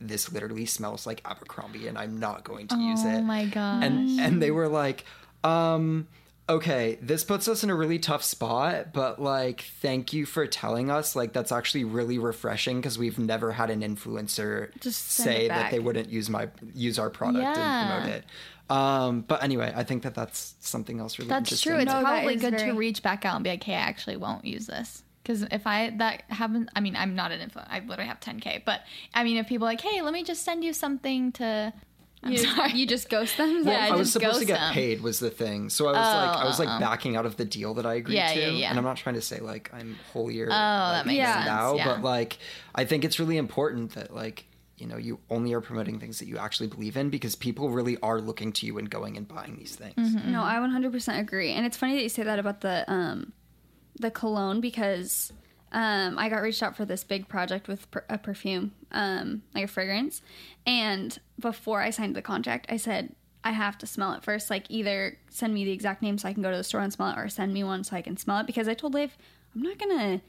this 0.00 0.32
literally 0.32 0.64
smells 0.64 1.06
like 1.06 1.20
Abercrombie 1.26 1.86
and 1.88 1.98
I'm 1.98 2.18
not 2.18 2.42
going 2.42 2.68
to 2.68 2.76
use 2.78 3.04
it 3.04 3.18
Oh 3.18 3.20
my 3.22 3.44
gosh. 3.44 3.84
and 3.84 4.18
and 4.18 4.42
they 4.42 4.50
were 4.50 4.66
like 4.68 5.04
um 5.44 6.08
okay 6.50 6.98
this 7.00 7.22
puts 7.24 7.46
us 7.48 7.62
in 7.64 7.70
a 7.70 7.74
really 7.74 7.98
tough 7.98 8.22
spot 8.22 8.92
but 8.92 9.20
like 9.22 9.62
thank 9.80 10.12
you 10.12 10.26
for 10.26 10.46
telling 10.46 10.90
us 10.90 11.14
like 11.16 11.32
that's 11.32 11.52
actually 11.52 11.84
really 11.84 12.18
refreshing 12.18 12.76
because 12.80 12.98
we've 12.98 13.18
never 13.18 13.52
had 13.52 13.70
an 13.70 13.80
influencer 13.82 14.68
Just 14.80 15.10
say 15.12 15.48
that 15.48 15.70
they 15.70 15.78
wouldn't 15.78 16.08
use 16.10 16.28
my 16.28 16.48
use 16.74 16.98
our 16.98 17.08
product 17.10 17.42
Yeah. 17.44 17.54
and 17.56 18.02
promote 18.02 18.16
it 18.18 18.24
um 18.68 19.20
but 19.22 19.42
anyway 19.42 19.72
i 19.74 19.84
think 19.84 20.02
that 20.02 20.14
that's 20.14 20.54
something 20.60 21.00
else 21.00 21.18
really 21.18 21.28
That's 21.28 21.50
interesting 21.50 21.72
true. 21.72 21.80
It's 21.80 21.92
No, 21.92 22.00
probably 22.02 22.36
good 22.36 22.58
very- 22.58 22.70
to 22.72 22.76
reach 22.76 23.02
back 23.02 23.24
out 23.24 23.36
and 23.36 23.44
be 23.44 23.50
like, 23.50 23.62
"Hey, 23.64 23.74
I 23.74 23.80
actually 23.80 24.16
won't 24.16 24.44
use 24.44 24.66
this." 24.66 25.02
Because 25.22 25.42
if 25.50 25.66
I 25.66 25.90
that 25.98 26.22
happens, 26.28 26.68
I 26.74 26.80
mean, 26.80 26.96
I'm 26.96 27.14
not 27.14 27.30
an 27.32 27.40
influencer. 27.40 27.66
I 27.68 27.80
literally 27.80 28.08
have 28.08 28.20
10k. 28.20 28.62
But 28.64 28.80
I 29.12 29.22
mean, 29.24 29.36
if 29.36 29.48
people 29.48 29.66
are 29.66 29.70
like, 29.70 29.80
"Hey, 29.80 30.00
let 30.02 30.12
me 30.14 30.22
just 30.22 30.42
send 30.44 30.62
you 30.64 30.72
something 30.72 31.32
to," 31.32 31.72
I'm 32.22 32.32
You, 32.32 32.38
sorry. 32.38 32.72
you 32.72 32.86
just 32.86 33.08
ghost 33.08 33.36
them. 33.38 33.62
Yeah, 33.66 33.86
I 33.86 33.90
was 33.92 34.00
just 34.08 34.12
supposed 34.12 34.40
to 34.40 34.44
get 34.44 34.58
them. 34.58 34.74
paid 34.74 35.00
was 35.00 35.20
the 35.20 35.30
thing. 35.30 35.70
So 35.70 35.86
I 35.88 35.92
was 35.92 35.96
like 35.98 36.36
I 36.36 36.44
was 36.44 36.58
like 36.58 36.68
Oh, 36.68 36.76
oh. 36.76 36.80
backing 36.80 37.16
out 37.16 37.24
of 37.26 37.36
the 37.36 37.44
deal 37.46 37.74
that 37.74 37.86
I 37.86 37.94
agreed 37.94 38.16
Yeah, 38.16 38.34
to. 38.34 38.40
yeah, 38.40 38.48
yeah. 38.48 38.68
And 38.70 38.78
I'm 38.78 38.84
not 38.84 38.98
trying 38.98 39.14
to 39.14 39.22
say 39.22 39.38
like 39.40 39.70
I'm 39.72 39.96
holier 40.12 40.46
oh, 40.46 40.48
that 40.50 41.06
makes 41.06 41.24
sense, 41.26 41.46
now, 41.46 41.74
yeah. 41.76 41.84
but 41.86 42.02
like 42.02 42.38
I 42.74 42.84
think 42.84 43.04
it's 43.04 43.18
really 43.18 43.38
important 43.38 43.94
that 43.94 44.14
like 44.14 44.44
you 44.76 44.86
know 44.86 44.96
you 44.98 45.18
only 45.30 45.52
are 45.54 45.60
promoting 45.62 45.98
things 45.98 46.18
that 46.18 46.26
you 46.28 46.36
actually 46.38 46.66
believe 46.68 46.96
in 46.96 47.08
because 47.10 47.34
people 47.36 47.70
really 47.70 47.96
are 48.02 48.20
looking 48.20 48.52
to 48.52 48.66
you 48.66 48.76
and 48.78 48.88
going 48.90 49.16
and 49.16 49.26
buying 49.26 49.56
these 49.56 49.74
things. 49.76 49.94
Mm-hmm. 49.96 50.30
No, 50.32 50.42
I 50.42 50.54
100% 50.56 51.18
agree. 51.18 51.52
And 51.52 51.64
it's 51.66 51.76
funny 51.76 51.96
that 51.96 52.02
you 52.02 52.08
say 52.08 52.22
that 52.22 52.38
about 52.38 52.60
the 52.60 52.84
um 52.90 53.32
the 53.98 54.10
cologne 54.10 54.60
because 54.60 55.32
um 55.72 56.18
I 56.18 56.28
got 56.28 56.42
reached 56.42 56.62
out 56.62 56.76
for 56.76 56.84
this 56.84 57.04
big 57.04 57.28
project 57.28 57.68
with 57.68 57.90
per- 57.90 58.04
a 58.08 58.18
perfume, 58.18 58.72
um 58.92 59.42
like 59.54 59.64
a 59.64 59.68
fragrance. 59.68 60.22
And 60.66 61.18
before 61.38 61.80
I 61.80 61.90
signed 61.90 62.16
the 62.16 62.22
contract, 62.22 62.66
I 62.68 62.76
said 62.76 63.14
I 63.42 63.52
have 63.52 63.78
to 63.78 63.86
smell 63.86 64.12
it 64.12 64.22
first. 64.22 64.50
Like 64.50 64.66
either 64.68 65.16
send 65.30 65.54
me 65.54 65.64
the 65.64 65.72
exact 65.72 66.02
name 66.02 66.18
so 66.18 66.28
I 66.28 66.32
can 66.34 66.42
go 66.42 66.50
to 66.50 66.56
the 66.56 66.64
store 66.64 66.80
and 66.82 66.92
smell 66.92 67.10
it 67.10 67.18
or 67.18 67.28
send 67.28 67.54
me 67.54 67.64
one 67.64 67.84
so 67.84 67.96
I 67.96 68.02
can 68.02 68.16
smell 68.16 68.38
it 68.38 68.46
because 68.46 68.68
I 68.68 68.74
told 68.74 68.92
Dave 68.92 69.16
I'm 69.54 69.62
not 69.62 69.78
going 69.78 69.98
to 69.98 70.20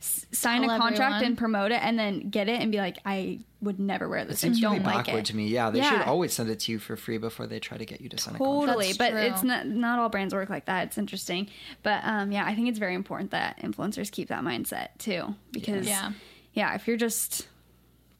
sign 0.00 0.62
Tell 0.62 0.70
a 0.70 0.78
contract 0.78 1.00
everyone. 1.16 1.24
and 1.24 1.38
promote 1.38 1.72
it 1.72 1.82
and 1.82 1.98
then 1.98 2.30
get 2.30 2.48
it 2.48 2.60
and 2.60 2.72
be 2.72 2.78
like 2.78 2.96
I 3.04 3.40
would 3.60 3.78
never 3.78 4.08
wear 4.08 4.20
It 4.20 4.28
this. 4.28 4.42
I 4.42 4.48
seems 4.48 4.60
don't 4.60 4.72
really 4.72 4.84
like 4.84 5.04
backward 5.04 5.20
it. 5.20 5.24
to 5.26 5.36
me. 5.36 5.48
Yeah, 5.48 5.68
they 5.70 5.82
should 5.82 6.00
always 6.02 6.32
send 6.32 6.48
it 6.48 6.60
to 6.60 6.72
you 6.72 6.78
for 6.78 6.96
free 6.96 7.18
before 7.18 7.46
they 7.46 7.60
try 7.60 7.76
to 7.76 7.84
get 7.84 8.00
you 8.00 8.08
to 8.08 8.16
sign 8.18 8.34
a 8.36 8.38
contract. 8.38 8.66
Totally, 8.68 8.86
That's 8.86 8.98
but 8.98 9.10
true. 9.10 9.20
it's 9.20 9.42
not 9.42 9.66
not 9.66 9.98
all 9.98 10.08
brands 10.08 10.32
work 10.34 10.48
like 10.48 10.64
that. 10.64 10.86
It's 10.86 10.96
interesting, 10.98 11.48
but 11.82 12.00
um, 12.04 12.32
yeah, 12.32 12.46
I 12.46 12.54
think 12.54 12.68
it's 12.68 12.78
very 12.78 12.94
important 12.94 13.32
that 13.32 13.58
influencers 13.60 14.10
keep 14.10 14.28
that 14.28 14.42
mindset 14.42 14.88
too, 14.98 15.34
because 15.52 15.86
Yeah. 15.86 16.12
yeah, 16.54 16.74
if 16.74 16.86
you're 16.88 16.96
just 16.96 17.46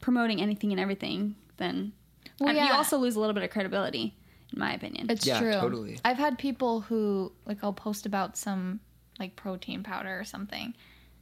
promoting 0.01 0.41
anything 0.43 0.72
and 0.72 0.81
everything, 0.81 1.35
then 1.57 1.93
Well, 2.39 2.51
and 2.51 2.59
you 2.59 2.64
yeah. 2.64 2.72
also 2.76 2.99
lose 2.99 3.16
a 3.16 3.20
little 3.20 3.35
bit 3.35 3.43
of 3.43 3.51
credibility, 3.51 4.14
in 4.53 4.59
my 4.59 4.74
opinion. 4.74 5.07
It's 5.11 5.26
Yeah, 5.26 5.41
true. 5.41 5.53
totally. 5.53 5.99
I've 6.05 6.18
had 6.18 6.39
people 6.39 6.83
who 6.83 7.33
like 7.47 7.59
I'll 7.62 7.72
post 7.72 8.05
about 8.05 8.37
some 8.37 8.81
like 9.18 9.37
protein 9.37 9.83
powder 9.83 10.18
or 10.20 10.24
something. 10.24 10.74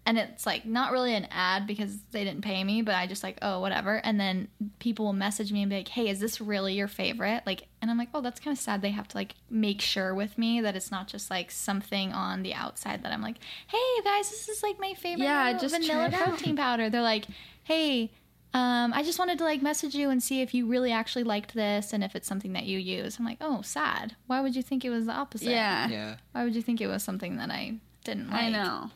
And 0.08 0.16
it's 0.16 0.46
like 0.46 0.64
not 0.64 0.90
really 0.90 1.14
an 1.14 1.28
ad 1.30 1.66
because 1.66 1.98
they 2.12 2.24
didn't 2.24 2.40
pay 2.40 2.64
me, 2.64 2.80
but 2.80 2.94
I 2.94 3.06
just 3.06 3.22
like, 3.22 3.36
oh, 3.42 3.60
whatever. 3.60 3.96
And 4.02 4.18
then 4.18 4.48
people 4.78 5.04
will 5.04 5.12
message 5.12 5.52
me 5.52 5.60
and 5.60 5.68
be 5.68 5.76
like, 5.76 5.88
hey, 5.88 6.08
is 6.08 6.18
this 6.18 6.40
really 6.40 6.72
your 6.72 6.88
favorite? 6.88 7.42
Like, 7.44 7.64
and 7.82 7.90
I'm 7.90 7.98
like, 7.98 8.08
oh, 8.14 8.22
that's 8.22 8.40
kind 8.40 8.56
of 8.56 8.58
sad. 8.58 8.80
They 8.80 8.88
have 8.92 9.06
to 9.08 9.16
like 9.18 9.34
make 9.50 9.82
sure 9.82 10.14
with 10.14 10.38
me 10.38 10.62
that 10.62 10.74
it's 10.74 10.90
not 10.90 11.08
just 11.08 11.30
like 11.30 11.50
something 11.50 12.14
on 12.14 12.42
the 12.42 12.54
outside 12.54 13.02
that 13.02 13.12
I'm 13.12 13.20
like, 13.20 13.36
hey, 13.66 13.76
you 13.76 14.02
guys, 14.02 14.30
this 14.30 14.48
is 14.48 14.62
like 14.62 14.80
my 14.80 14.94
favorite 14.94 15.24
Yeah, 15.24 15.52
just 15.58 15.74
try 15.84 16.08
vanilla 16.08 16.24
protein 16.24 16.56
powder. 16.64 16.88
They're 16.88 17.02
like, 17.02 17.26
hey, 17.64 18.10
um, 18.54 18.94
I 18.94 19.02
just 19.02 19.18
wanted 19.18 19.36
to 19.38 19.44
like 19.44 19.60
message 19.60 19.94
you 19.94 20.08
and 20.08 20.22
see 20.22 20.40
if 20.40 20.54
you 20.54 20.66
really 20.66 20.90
actually 20.90 21.24
liked 21.24 21.52
this 21.52 21.92
and 21.92 22.02
if 22.02 22.16
it's 22.16 22.26
something 22.26 22.54
that 22.54 22.64
you 22.64 22.78
use. 22.78 23.18
I'm 23.18 23.26
like, 23.26 23.38
oh, 23.42 23.60
sad. 23.60 24.16
Why 24.26 24.40
would 24.40 24.56
you 24.56 24.62
think 24.62 24.86
it 24.86 24.90
was 24.90 25.04
the 25.04 25.12
opposite? 25.12 25.50
Yeah. 25.50 25.86
Yeah. 25.88 26.16
Why 26.32 26.44
would 26.44 26.56
you 26.56 26.62
think 26.62 26.80
it 26.80 26.86
was 26.86 27.02
something 27.02 27.36
that 27.36 27.50
I 27.50 27.74
didn't 28.04 28.30
like? 28.30 28.44
I 28.44 28.48
know. 28.48 28.90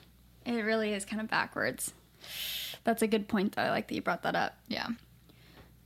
It 0.44 0.62
really 0.62 0.92
is 0.92 1.04
kind 1.04 1.20
of 1.20 1.28
backwards. 1.28 1.92
That's 2.84 3.02
a 3.02 3.06
good 3.06 3.28
point, 3.28 3.54
though. 3.54 3.62
I 3.62 3.70
like 3.70 3.88
that 3.88 3.94
you 3.94 4.02
brought 4.02 4.22
that 4.22 4.34
up. 4.34 4.56
Yeah. 4.68 4.88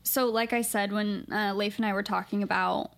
So, 0.03 0.27
like 0.27 0.53
I 0.53 0.63
said, 0.63 0.93
when 0.93 1.27
uh, 1.31 1.53
Leif 1.55 1.77
and 1.77 1.87
I 1.87 1.93
were 1.93 2.03
talking 2.03 2.43
about 2.43 2.93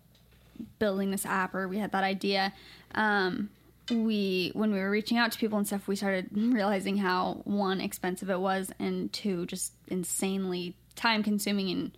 building 0.77 1.11
this 1.11 1.25
app, 1.25 1.53
or 1.55 1.67
we 1.67 1.77
had 1.77 1.91
that 1.91 2.03
idea, 2.03 2.53
um, 2.95 3.49
we 3.89 4.51
when 4.53 4.71
we 4.71 4.79
were 4.79 4.91
reaching 4.91 5.17
out 5.17 5.31
to 5.31 5.39
people 5.39 5.57
and 5.57 5.65
stuff, 5.65 5.87
we 5.87 5.95
started 5.95 6.29
realizing 6.33 6.97
how 6.97 7.41
one 7.43 7.81
expensive 7.81 8.29
it 8.29 8.39
was, 8.39 8.71
and 8.79 9.11
two 9.11 9.45
just 9.47 9.73
insanely 9.87 10.75
time 10.95 11.23
consuming 11.23 11.69
and 11.71 11.97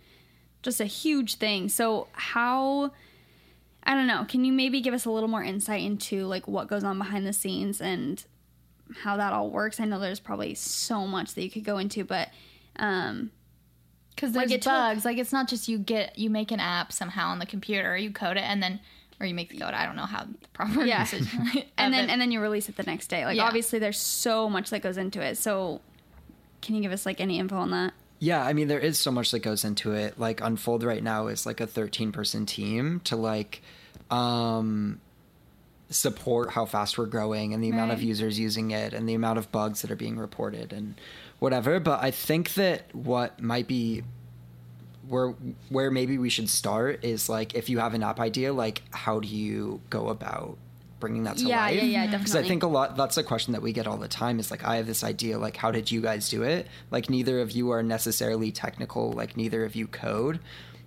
just 0.62 0.80
a 0.80 0.86
huge 0.86 1.36
thing. 1.36 1.68
So, 1.68 2.08
how? 2.12 2.92
I 3.84 3.94
don't 3.94 4.06
know. 4.06 4.24
Can 4.28 4.44
you 4.44 4.52
maybe 4.52 4.80
give 4.80 4.94
us 4.94 5.04
a 5.04 5.10
little 5.10 5.28
more 5.28 5.42
insight 5.42 5.82
into 5.82 6.24
like 6.26 6.46
what 6.46 6.68
goes 6.68 6.84
on 6.84 6.98
behind 6.98 7.26
the 7.26 7.32
scenes 7.32 7.80
and 7.80 8.24
how 9.02 9.16
that 9.16 9.32
all 9.32 9.50
works? 9.50 9.80
I 9.80 9.84
know 9.84 9.98
there's 9.98 10.20
probably 10.20 10.54
so 10.54 11.06
much 11.06 11.34
that 11.34 11.42
you 11.42 11.50
could 11.50 11.64
go 11.64 11.78
into, 11.78 12.04
but 12.04 12.28
um, 12.76 13.30
Because 14.14 14.34
Like, 14.34 14.48
there's 14.48 14.58
it 14.58 14.62
took- 14.62 14.72
bugs. 14.72 15.04
Like 15.04 15.18
it's 15.18 15.32
not 15.32 15.48
just 15.48 15.68
you 15.68 15.78
get 15.78 16.18
you 16.18 16.30
make 16.30 16.50
an 16.50 16.60
app 16.60 16.92
somehow 16.92 17.28
on 17.28 17.38
the 17.38 17.46
computer, 17.46 17.96
you 17.96 18.10
code 18.10 18.36
it, 18.36 18.42
and 18.44 18.62
then 18.62 18.80
or 19.20 19.26
you 19.26 19.34
make 19.34 19.50
the 19.50 19.58
code. 19.58 19.72
I 19.74 19.86
don't 19.86 19.94
know 19.96 20.04
how 20.06 20.24
the 20.24 20.48
proper 20.52 20.84
Yeah. 20.84 21.00
usage. 21.02 21.28
and 21.78 21.94
then 21.94 22.08
it. 22.08 22.10
and 22.12 22.20
then 22.20 22.32
you 22.32 22.40
release 22.40 22.68
it 22.68 22.76
the 22.76 22.82
next 22.82 23.06
day. 23.08 23.24
Like 23.24 23.36
Yeah. 23.36 23.44
obviously 23.44 23.78
there's 23.78 23.98
so 23.98 24.48
much 24.50 24.70
that 24.70 24.80
goes 24.82 24.96
into 24.96 25.20
it. 25.22 25.38
So 25.38 25.80
can 26.60 26.74
you 26.74 26.82
give 26.82 26.92
us 26.92 27.06
like 27.06 27.20
any 27.20 27.38
info 27.38 27.56
on 27.56 27.70
that? 27.70 27.92
Yeah, 28.18 28.44
I 28.44 28.52
mean 28.52 28.68
there 28.68 28.78
is 28.80 28.98
so 28.98 29.10
much 29.10 29.30
that 29.32 29.40
goes 29.40 29.64
into 29.64 29.92
it. 29.92 30.18
Like 30.18 30.40
Unfold 30.40 30.82
right 30.84 31.02
now 31.02 31.26
is 31.28 31.44
like 31.46 31.60
a 31.60 31.66
13 31.66 32.12
person 32.12 32.46
team 32.46 33.00
to 33.04 33.16
like 33.16 33.62
um 34.10 35.00
support 35.92 36.50
how 36.50 36.64
fast 36.64 36.96
we're 36.98 37.06
growing 37.06 37.54
and 37.54 37.62
the 37.62 37.70
amount 37.70 37.92
of 37.92 38.02
users 38.02 38.38
using 38.38 38.70
it 38.70 38.92
and 38.92 39.08
the 39.08 39.14
amount 39.14 39.38
of 39.38 39.50
bugs 39.52 39.82
that 39.82 39.90
are 39.90 39.96
being 39.96 40.18
reported 40.18 40.72
and 40.72 41.00
whatever, 41.38 41.78
but 41.80 42.02
I 42.02 42.10
think 42.10 42.54
that 42.54 42.94
what 42.94 43.40
might 43.40 43.66
be 43.66 44.02
where 45.08 45.34
where 45.68 45.90
maybe 45.90 46.16
we 46.18 46.30
should 46.30 46.48
start 46.48 47.04
is 47.04 47.28
like 47.28 47.54
if 47.54 47.68
you 47.68 47.78
have 47.80 47.94
an 47.94 48.02
app 48.02 48.20
idea, 48.20 48.52
like 48.52 48.82
how 48.92 49.20
do 49.20 49.28
you 49.28 49.80
go 49.90 50.08
about 50.08 50.56
bringing 51.00 51.24
that 51.24 51.36
to 51.38 51.44
Yeah, 51.44 51.62
life? 51.62 51.74
yeah, 51.74 51.82
yeah, 51.82 52.00
definitely. 52.04 52.18
Because 52.18 52.36
I 52.36 52.42
think 52.44 52.62
a 52.62 52.68
lot 52.68 52.96
that's 52.96 53.16
a 53.16 53.24
question 53.24 53.52
that 53.54 53.62
we 53.62 53.72
get 53.72 53.88
all 53.88 53.96
the 53.96 54.06
time 54.08 54.38
is 54.38 54.50
like 54.52 54.64
I 54.64 54.76
have 54.76 54.86
this 54.86 55.02
idea, 55.02 55.38
like 55.38 55.56
how 55.56 55.72
did 55.72 55.90
you 55.90 56.00
guys 56.00 56.28
do 56.28 56.42
it? 56.44 56.68
Like 56.92 57.10
neither 57.10 57.40
of 57.40 57.50
you 57.50 57.70
are 57.70 57.82
necessarily 57.82 58.52
technical, 58.52 59.10
like 59.12 59.36
neither 59.36 59.64
of 59.64 59.74
you 59.74 59.88
code. 59.88 60.38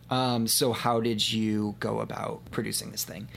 Um, 0.10 0.48
so 0.48 0.72
how 0.74 1.00
did 1.02 1.32
you 1.32 1.76
go 1.80 2.00
about 2.00 2.52
producing 2.52 2.92
this 2.92 3.04
thing? 3.04 3.28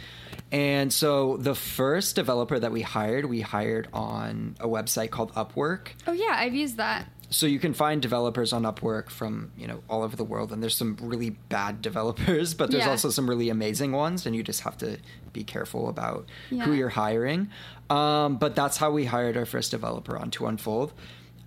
And 0.53 0.93
so 0.93 1.37
the 1.37 1.55
first 1.55 2.14
developer 2.16 2.59
that 2.59 2.73
we 2.73 2.83
hired, 2.83 3.27
we 3.27 3.41
hired 3.43 3.89
on 3.93 4.57
a 4.61 4.66
website 4.66 5.11
called 5.11 5.33
Upwork 5.35 5.89
Oh 6.07 6.12
yeah, 6.12 6.35
I've 6.37 6.55
used 6.55 6.77
that. 6.79 7.07
so 7.31 7.47
you 7.47 7.59
can 7.59 7.75
find 7.75 8.01
developers 8.01 8.53
on 8.55 8.62
Upwork 8.62 9.11
from 9.11 9.53
you 9.59 9.66
know 9.66 9.83
all 9.91 10.03
over 10.03 10.16
the 10.16 10.25
world, 10.25 10.53
and 10.53 10.62
there's 10.62 10.77
some 10.77 10.97
really 11.03 11.31
bad 11.31 11.83
developers, 11.89 12.55
but 12.55 12.71
there's 12.71 12.85
Yeah. 12.85 12.91
also 12.91 13.11
some 13.11 13.29
really 13.29 13.51
amazing 13.51 13.93
ones, 13.93 14.25
and 14.27 14.35
you 14.35 14.43
just 14.43 14.62
have 14.62 14.79
to 14.79 14.99
be 15.35 15.45
careful 15.45 15.89
about 15.91 16.27
who 16.51 16.73
you're 16.73 16.89
hiring. 16.89 17.51
Um, 17.91 18.37
but 18.37 18.55
that's 18.55 18.77
how 18.79 18.91
we 18.91 19.05
hired 19.07 19.37
our 19.37 19.47
first 19.47 19.71
developer 19.71 20.16
onto 20.16 20.47
Unfold, 20.47 20.93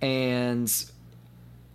and 0.00 0.72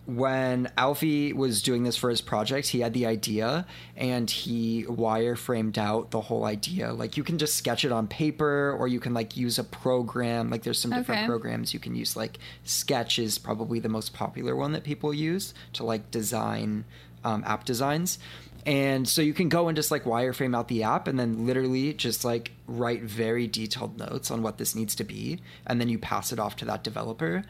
when 0.08 0.72
Alfie 0.78 1.34
was 1.34 1.62
doing 1.62 1.84
this 1.84 1.98
for 1.98 2.10
his 2.10 2.22
project, 2.22 2.70
he 2.70 2.80
had 2.80 2.94
the 2.94 3.06
idea 3.06 3.66
and 3.98 4.32
he 4.32 4.86
wireframed 4.86 5.78
out 5.78 6.12
the 6.12 6.22
whole 6.22 6.46
idea. 6.46 6.94
Like 6.94 7.18
you 7.18 7.24
can 7.26 7.38
just 7.38 7.56
sketch 7.58 7.84
it 7.84 7.92
on 7.92 8.08
paper 8.08 8.74
or 8.80 8.88
you 8.88 9.02
can 9.02 9.14
like 9.14 9.36
use 9.36 9.60
a 9.60 9.66
program. 9.66 10.50
Like 10.50 10.64
there's 10.64 10.80
some 10.80 10.92
different 10.92 11.20
Okay. 11.20 11.28
programs 11.28 11.74
you 11.74 11.82
can 11.82 11.94
use. 11.94 12.16
Like 12.16 12.40
Sketch 12.64 13.20
is 13.20 13.38
probably 13.38 13.80
the 13.82 13.90
most 13.90 14.14
popular 14.14 14.56
one 14.56 14.72
that 14.72 14.86
people 14.86 15.14
use 15.14 15.54
to 15.74 15.84
like 15.84 16.10
design 16.10 16.86
um, 17.26 17.44
app 17.46 17.66
designs. 17.66 18.18
And 18.66 19.08
so 19.08 19.22
you 19.22 19.34
can 19.34 19.50
go 19.50 19.68
and 19.68 19.76
just 19.76 19.92
like 19.92 20.06
wireframe 20.06 20.56
out 20.56 20.70
the 20.70 20.84
app 20.84 21.08
and 21.10 21.20
then 21.20 21.46
literally 21.46 21.94
just 21.94 22.24
like 22.24 22.52
write 22.66 23.04
very 23.04 23.46
detailed 23.48 23.98
notes 23.98 24.32
on 24.32 24.42
what 24.42 24.58
this 24.58 24.74
needs 24.74 24.96
to 24.96 25.04
be. 25.04 25.40
And 25.66 25.82
then 25.82 25.90
you 25.90 25.98
pass 26.00 26.32
it 26.32 26.40
off 26.40 26.56
to 26.58 26.66
that 26.66 26.84
developer. 26.84 27.44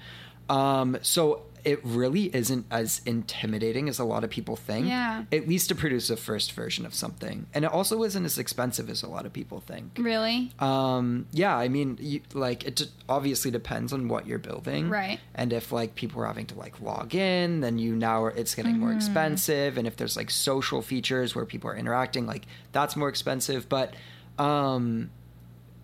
Um, 0.50 0.98
so 1.02 1.42
it 1.66 1.80
really 1.84 2.34
isn't 2.36 2.66
as 2.72 3.02
intimidating 3.06 3.90
as 3.90 4.00
a 4.00 4.04
lot 4.06 4.24
of 4.24 4.30
people 4.30 4.56
think. 4.56 4.88
Yeah. 4.88 5.24
At 5.32 5.48
least 5.48 5.70
to 5.70 5.76
produce 5.76 6.10
a 6.10 6.16
first 6.18 6.52
version 6.54 6.86
of 6.86 6.94
something. 6.94 7.48
And 7.54 7.66
it 7.66 7.72
also 7.72 8.04
isn't 8.04 8.24
as 8.26 8.38
expensive 8.38 8.90
as 8.90 9.04
a 9.04 9.08
lot 9.08 9.26
of 9.26 9.34
people 9.34 9.60
think. 9.60 9.98
Really? 9.98 10.52
Um, 10.60 11.28
yeah, 11.32 11.58
I 11.58 11.68
mean, 11.68 11.98
you, 12.00 12.22
like 12.34 12.66
it 12.66 12.76
d- 12.78 12.86
obviously 13.10 13.52
depends 13.52 13.92
on 13.94 14.08
what 14.08 14.26
you're 14.28 14.40
building, 14.40 14.90
Right. 14.90 15.20
And 15.36 15.52
if 15.54 15.72
like 15.72 15.96
people 15.96 16.22
are 16.22 16.28
having 16.28 16.46
to 16.48 16.56
like 16.56 16.80
log 16.82 17.14
in, 17.16 17.62
then 17.62 17.78
you 17.78 17.96
now 17.96 18.24
are, 18.24 18.32
it's 18.32 18.56
getting 18.56 18.74
Mm-hmm. 18.74 18.82
more 18.82 18.94
expensive. 18.94 19.78
And 19.78 19.88
if 19.88 19.96
there's 19.98 20.16
like 20.16 20.30
social 20.30 20.82
features 20.82 21.36
where 21.36 21.46
people 21.46 21.70
are 21.70 21.76
interacting, 21.76 22.26
like 22.28 22.46
that's 22.72 22.96
more 22.96 23.10
expensive. 23.10 23.68
But 23.68 23.94
um, 24.38 25.10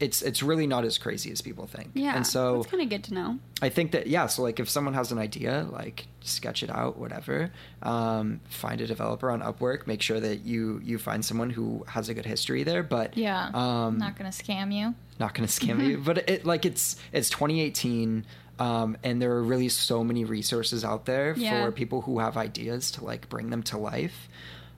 it's 0.03 0.21
it's 0.21 0.41
really 0.43 0.67
not 0.67 0.83
as 0.85 0.97
crazy 0.97 1.31
as 1.31 1.41
people 1.41 1.65
think. 1.67 1.89
Yeah. 1.93 2.15
and 2.15 2.25
so 2.27 2.59
it's 2.61 2.69
kind 2.71 2.83
of 2.83 2.89
good 2.89 3.03
to 3.05 3.13
know. 3.13 3.39
I 3.61 3.69
think 3.69 3.91
that 3.93 4.07
yeah. 4.07 4.27
So 4.27 4.41
like, 4.43 4.59
if 4.59 4.69
someone 4.69 4.93
has 4.95 5.11
an 5.11 5.17
idea, 5.19 5.65
like 5.71 6.07
sketch 6.21 6.63
it 6.63 6.69
out, 6.69 6.97
whatever. 6.97 7.51
Um, 7.81 8.41
find 8.49 8.81
a 8.81 8.87
developer 8.87 9.29
on 9.31 9.41
Upwork. 9.41 9.87
Make 9.87 10.01
sure 10.01 10.19
that 10.19 10.39
you 10.45 10.79
you 10.83 10.97
find 10.97 11.23
someone 11.23 11.49
who 11.49 11.83
has 11.87 12.09
a 12.09 12.13
good 12.13 12.25
history 12.25 12.63
there. 12.63 12.83
But 12.83 13.17
yeah, 13.17 13.49
um, 13.53 13.97
not 13.97 14.15
gonna 14.17 14.29
scam 14.29 14.73
you. 14.73 14.93
not 15.19 15.33
going 15.33 15.47
to 15.51 15.53
scam 15.53 15.77
you 15.87 15.97
but 15.99 16.27
it 16.29 16.43
like 16.45 16.65
it's 16.65 16.95
it's 17.11 17.29
2018 17.29 18.25
um, 18.59 18.97
and 19.03 19.21
there 19.21 19.31
are 19.31 19.43
really 19.43 19.69
so 19.69 20.03
many 20.03 20.25
resources 20.25 20.83
out 20.83 21.05
there 21.05 21.33
Yeah. 21.37 21.65
for 21.65 21.71
people 21.71 22.01
who 22.01 22.19
have 22.19 22.35
ideas 22.37 22.91
to 22.91 23.03
like 23.05 23.29
bring 23.29 23.49
them 23.51 23.63
to 23.63 23.77
life 23.77 24.27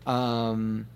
um 0.06 0.88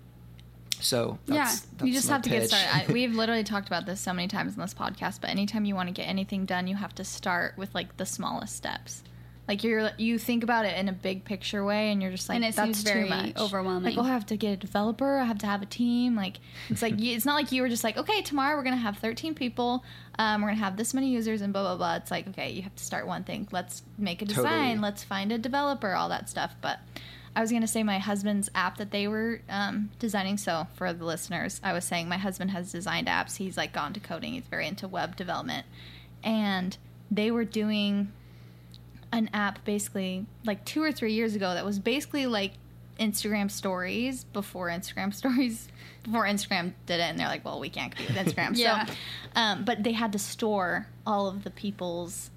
so 0.80 1.18
that's, 1.26 1.36
Yeah, 1.36 1.44
that's 1.78 1.86
you 1.88 1.92
just 1.92 2.08
my 2.08 2.14
have 2.14 2.22
to 2.22 2.30
get 2.30 2.48
started. 2.48 2.90
I, 2.90 2.92
we've 2.92 3.14
literally 3.14 3.44
talked 3.44 3.66
about 3.68 3.86
this 3.86 4.00
so 4.00 4.12
many 4.12 4.28
times 4.28 4.54
in 4.54 4.60
this 4.60 4.74
podcast, 4.74 5.20
but 5.20 5.30
anytime 5.30 5.64
you 5.64 5.74
want 5.74 5.88
to 5.88 5.92
get 5.92 6.04
anything 6.08 6.44
done, 6.46 6.66
you 6.66 6.76
have 6.76 6.94
to 6.96 7.04
start 7.04 7.56
with 7.56 7.74
like 7.74 7.96
the 7.96 8.06
smallest 8.06 8.56
steps. 8.56 9.02
Like 9.48 9.64
you're 9.64 9.90
you 9.98 10.16
think 10.16 10.44
about 10.44 10.64
it 10.64 10.78
in 10.78 10.88
a 10.88 10.92
big 10.92 11.24
picture 11.24 11.64
way, 11.64 11.90
and 11.90 12.00
you're 12.00 12.12
just 12.12 12.28
like, 12.28 12.36
And 12.36 12.44
it 12.44 12.54
that's 12.54 12.82
seems 12.82 12.84
too 12.92 13.06
much. 13.06 13.36
overwhelming. 13.36 13.96
Like, 13.96 13.98
oh, 14.04 14.06
I 14.08 14.12
have 14.12 14.26
to 14.26 14.36
get 14.36 14.52
a 14.52 14.56
developer. 14.56 15.18
I 15.18 15.24
have 15.24 15.38
to 15.38 15.46
have 15.46 15.60
a 15.60 15.66
team. 15.66 16.14
Like 16.14 16.36
it's 16.68 16.82
like 16.82 17.00
you- 17.00 17.16
it's 17.16 17.24
not 17.24 17.34
like 17.34 17.50
you 17.50 17.62
were 17.62 17.68
just 17.68 17.82
like, 17.82 17.96
okay, 17.96 18.22
tomorrow 18.22 18.56
we're 18.56 18.62
gonna 18.62 18.76
have 18.76 18.98
13 18.98 19.34
people. 19.34 19.82
Um, 20.20 20.42
we're 20.42 20.48
gonna 20.50 20.60
have 20.60 20.76
this 20.76 20.94
many 20.94 21.08
users 21.08 21.40
and 21.42 21.52
blah 21.52 21.62
blah 21.62 21.76
blah. 21.76 21.96
It's 21.96 22.12
like 22.12 22.28
okay, 22.28 22.50
you 22.50 22.62
have 22.62 22.76
to 22.76 22.84
start 22.84 23.08
one 23.08 23.24
thing. 23.24 23.48
Let's 23.50 23.82
make 23.98 24.22
a 24.22 24.24
design. 24.24 24.44
Totally. 24.44 24.76
Let's 24.78 25.02
find 25.02 25.32
a 25.32 25.38
developer. 25.38 25.94
All 25.94 26.10
that 26.10 26.28
stuff, 26.28 26.54
but. 26.60 26.78
I 27.34 27.40
was 27.40 27.50
going 27.50 27.62
to 27.62 27.68
say 27.68 27.82
my 27.82 27.98
husband's 27.98 28.50
app 28.54 28.78
that 28.78 28.90
they 28.90 29.06
were 29.06 29.40
um, 29.48 29.90
designing. 29.98 30.36
So, 30.36 30.66
for 30.74 30.92
the 30.92 31.04
listeners, 31.04 31.60
I 31.62 31.72
was 31.72 31.84
saying 31.84 32.08
my 32.08 32.16
husband 32.16 32.50
has 32.50 32.72
designed 32.72 33.06
apps. 33.06 33.36
He's 33.36 33.56
like 33.56 33.72
gone 33.72 33.92
to 33.92 34.00
coding, 34.00 34.34
he's 34.34 34.44
very 34.44 34.66
into 34.66 34.88
web 34.88 35.16
development. 35.16 35.66
And 36.24 36.76
they 37.10 37.30
were 37.30 37.44
doing 37.44 38.12
an 39.12 39.30
app 39.32 39.64
basically 39.64 40.26
like 40.44 40.64
two 40.64 40.82
or 40.82 40.92
three 40.92 41.12
years 41.12 41.34
ago 41.34 41.54
that 41.54 41.64
was 41.64 41.78
basically 41.78 42.26
like 42.26 42.52
Instagram 42.98 43.50
stories 43.50 44.24
before 44.24 44.68
Instagram 44.68 45.12
stories. 45.14 45.68
Before 46.02 46.24
Instagram 46.24 46.72
did 46.86 46.94
it, 46.94 47.02
and 47.02 47.18
they're 47.18 47.28
like, 47.28 47.44
"Well, 47.44 47.60
we 47.60 47.68
can't 47.68 47.94
compete 47.94 48.16
with 48.16 48.26
Instagram." 48.26 48.56
Yeah. 48.56 48.86
So, 48.86 48.92
um, 49.36 49.64
but 49.64 49.82
they 49.82 49.92
had 49.92 50.12
to 50.12 50.18
store 50.18 50.86
all 51.06 51.28
of 51.28 51.44
the 51.44 51.50
people's 51.50 52.30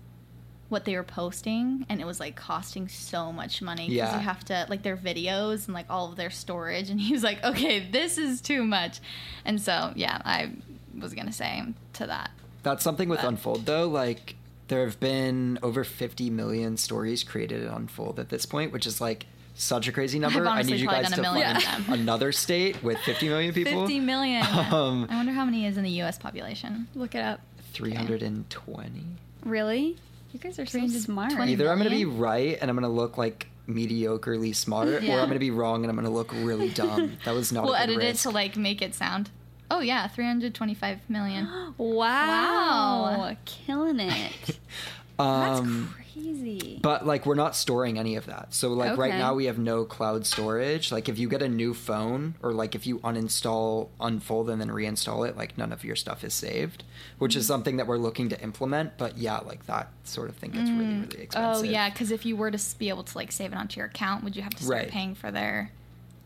what 0.74 0.84
they 0.86 0.96
were 0.98 1.04
posting 1.04 1.86
and 1.88 2.02
it 2.02 2.06
was 2.06 2.20
like 2.20 2.36
costing 2.36 2.88
so 2.90 3.32
much 3.32 3.62
money 3.62 3.88
because 3.88 3.96
Yeah. 4.12 4.16
you 4.18 4.24
have 4.24 4.44
to 4.46 4.66
like 4.70 4.84
their 4.84 4.98
videos 4.98 5.66
and 5.68 5.74
like 5.74 5.86
all 5.90 6.10
of 6.10 6.18
their 6.18 6.30
storage 6.30 6.90
and 6.90 7.00
he 7.08 7.14
was 7.14 7.24
like 7.24 7.42
okay 7.46 7.80
this 7.92 8.18
is 8.18 8.42
too 8.42 8.64
much. 8.66 9.00
And 9.46 9.62
so 9.62 9.94
yeah 9.96 10.22
i 10.26 10.52
was 11.00 11.14
gonna 11.14 11.32
say 11.32 11.64
to 11.94 12.08
that. 12.08 12.32
That's 12.64 12.84
something 12.84 13.08
with 13.08 13.24
unfold 13.24 13.66
though 13.66 13.88
like 13.88 14.36
there 14.68 14.86
have 14.86 15.00
been 15.00 15.60
over 15.62 15.84
50 15.84 16.30
million 16.30 16.78
stories 16.78 17.24
created 17.24 17.64
at 17.66 17.74
unfold 17.74 18.20
at 18.20 18.30
this 18.30 18.46
point 18.46 18.72
which 18.74 18.86
is 18.88 19.00
like 19.00 19.26
such 19.56 19.88
a 19.88 19.92
crazy 19.92 20.18
number. 20.18 20.48
I 20.48 20.64
need 20.64 20.80
you 20.80 20.88
guys 20.88 21.12
to 21.12 21.22
done 21.22 21.62
find 21.62 21.88
another 22.00 22.32
state 22.32 22.82
with 22.82 22.98
50 23.00 23.30
million 23.30 23.54
people. 23.60 23.82
50 23.82 24.00
million. 24.00 24.44
Um, 24.48 25.06
i 25.12 25.16
wonder 25.16 25.32
how 25.32 25.46
many 25.46 25.68
is 25.68 25.78
in 25.78 25.84
the 25.84 25.92
us 26.02 26.18
population. 26.18 26.88
Look 26.96 27.14
it 27.14 27.22
up. 27.22 27.40
320 27.74 29.04
Really? 29.46 29.98
You 30.34 30.40
guys 30.40 30.60
are 30.60 30.66
so 30.66 30.80
320 30.80 31.00
smart. 31.00 31.50
Either 31.50 31.70
I'm 31.70 31.78
going 31.78 31.90
to 31.90 31.96
be 31.96 32.06
right 32.06 32.58
and 32.60 32.70
I'm 32.70 32.76
going 32.76 32.90
to 32.90 32.90
look 32.90 33.18
like 33.18 33.48
mediocrely 33.70 34.54
smart, 34.56 34.90
or 34.90 34.98
I'm 34.98 35.06
going 35.06 35.30
to 35.34 35.40
be 35.40 35.52
wrong 35.52 35.84
and 35.84 35.90
I'm 35.90 35.96
going 35.96 36.06
to 36.06 36.12
look 36.12 36.34
really 36.34 36.70
dumb. 36.82 37.18
That 37.24 37.34
was 37.34 37.54
not. 37.54 37.64
we'll 37.64 37.76
a 37.76 37.86
good 37.88 38.00
edit 38.02 38.16
it 38.16 38.18
to 38.24 38.30
like 38.32 38.58
make 38.58 38.82
it 38.82 38.94
sound 38.96 39.30
oh 39.72 39.80
yeah 39.80 40.08
325 40.08 41.10
million 41.10 41.46
Wow. 41.78 43.18
Wow. 43.18 43.38
Killing 43.46 44.00
it. 44.00 44.60
That's 45.18 45.60
Um, 45.60 45.94
crazy. 46.14 46.80
but 46.82 47.06
like 47.06 47.26
we're 47.26 47.36
not 47.36 47.56
storing 47.56 47.98
any 48.00 48.16
of 48.16 48.26
that. 48.28 48.54
So 48.54 48.70
like 48.70 48.98
right 48.98 49.16
now 49.16 49.34
we 49.34 49.46
have 49.46 49.58
no 49.58 49.84
cloud 49.86 50.26
storage. 50.26 50.92
Like 50.92 51.10
if 51.10 51.18
you 51.18 51.28
get 51.28 51.42
a 51.42 51.50
new 51.50 51.74
phone 51.74 52.36
or 52.42 52.54
like 52.54 52.76
if 52.76 52.86
you 52.88 53.00
uninstall, 53.00 53.90
unfold 54.00 54.50
and 54.50 54.62
then 54.62 54.70
reinstall 54.70 55.28
it, 55.28 55.36
like 55.38 55.58
none 55.58 55.72
of 55.72 55.84
your 55.84 55.96
stuff 55.96 56.24
is 56.24 56.34
saved, 56.34 56.84
which 57.20 57.34
Mm. 57.34 57.38
is 57.38 57.48
something 57.48 57.78
that 57.78 57.88
we're 57.88 57.98
looking 57.98 58.30
to 58.30 58.40
implement. 58.42 58.98
But 58.98 59.18
yeah, 59.18 59.40
like 59.40 59.66
that 59.66 59.90
sort 60.04 60.30
of 60.30 60.36
thing 60.38 60.52
gets 60.52 60.70
really 60.70 60.96
really 60.96 61.24
expensive. 61.24 61.62
Oh 61.62 61.64
yeah, 61.64 61.90
because 61.90 62.12
if 62.12 62.26
you 62.26 62.36
were 62.36 62.52
to 62.52 62.78
be 62.78 62.90
able 62.90 63.04
to 63.04 63.18
like 63.18 63.32
save 63.32 63.52
it 63.52 63.56
onto 63.58 63.78
your 63.80 63.88
account, 63.88 64.24
would 64.24 64.36
you 64.36 64.42
have 64.44 64.54
to 64.56 64.64
start 64.64 64.80
Right. 64.84 64.90
paying 64.92 65.16
for 65.16 65.32
their? 65.32 65.72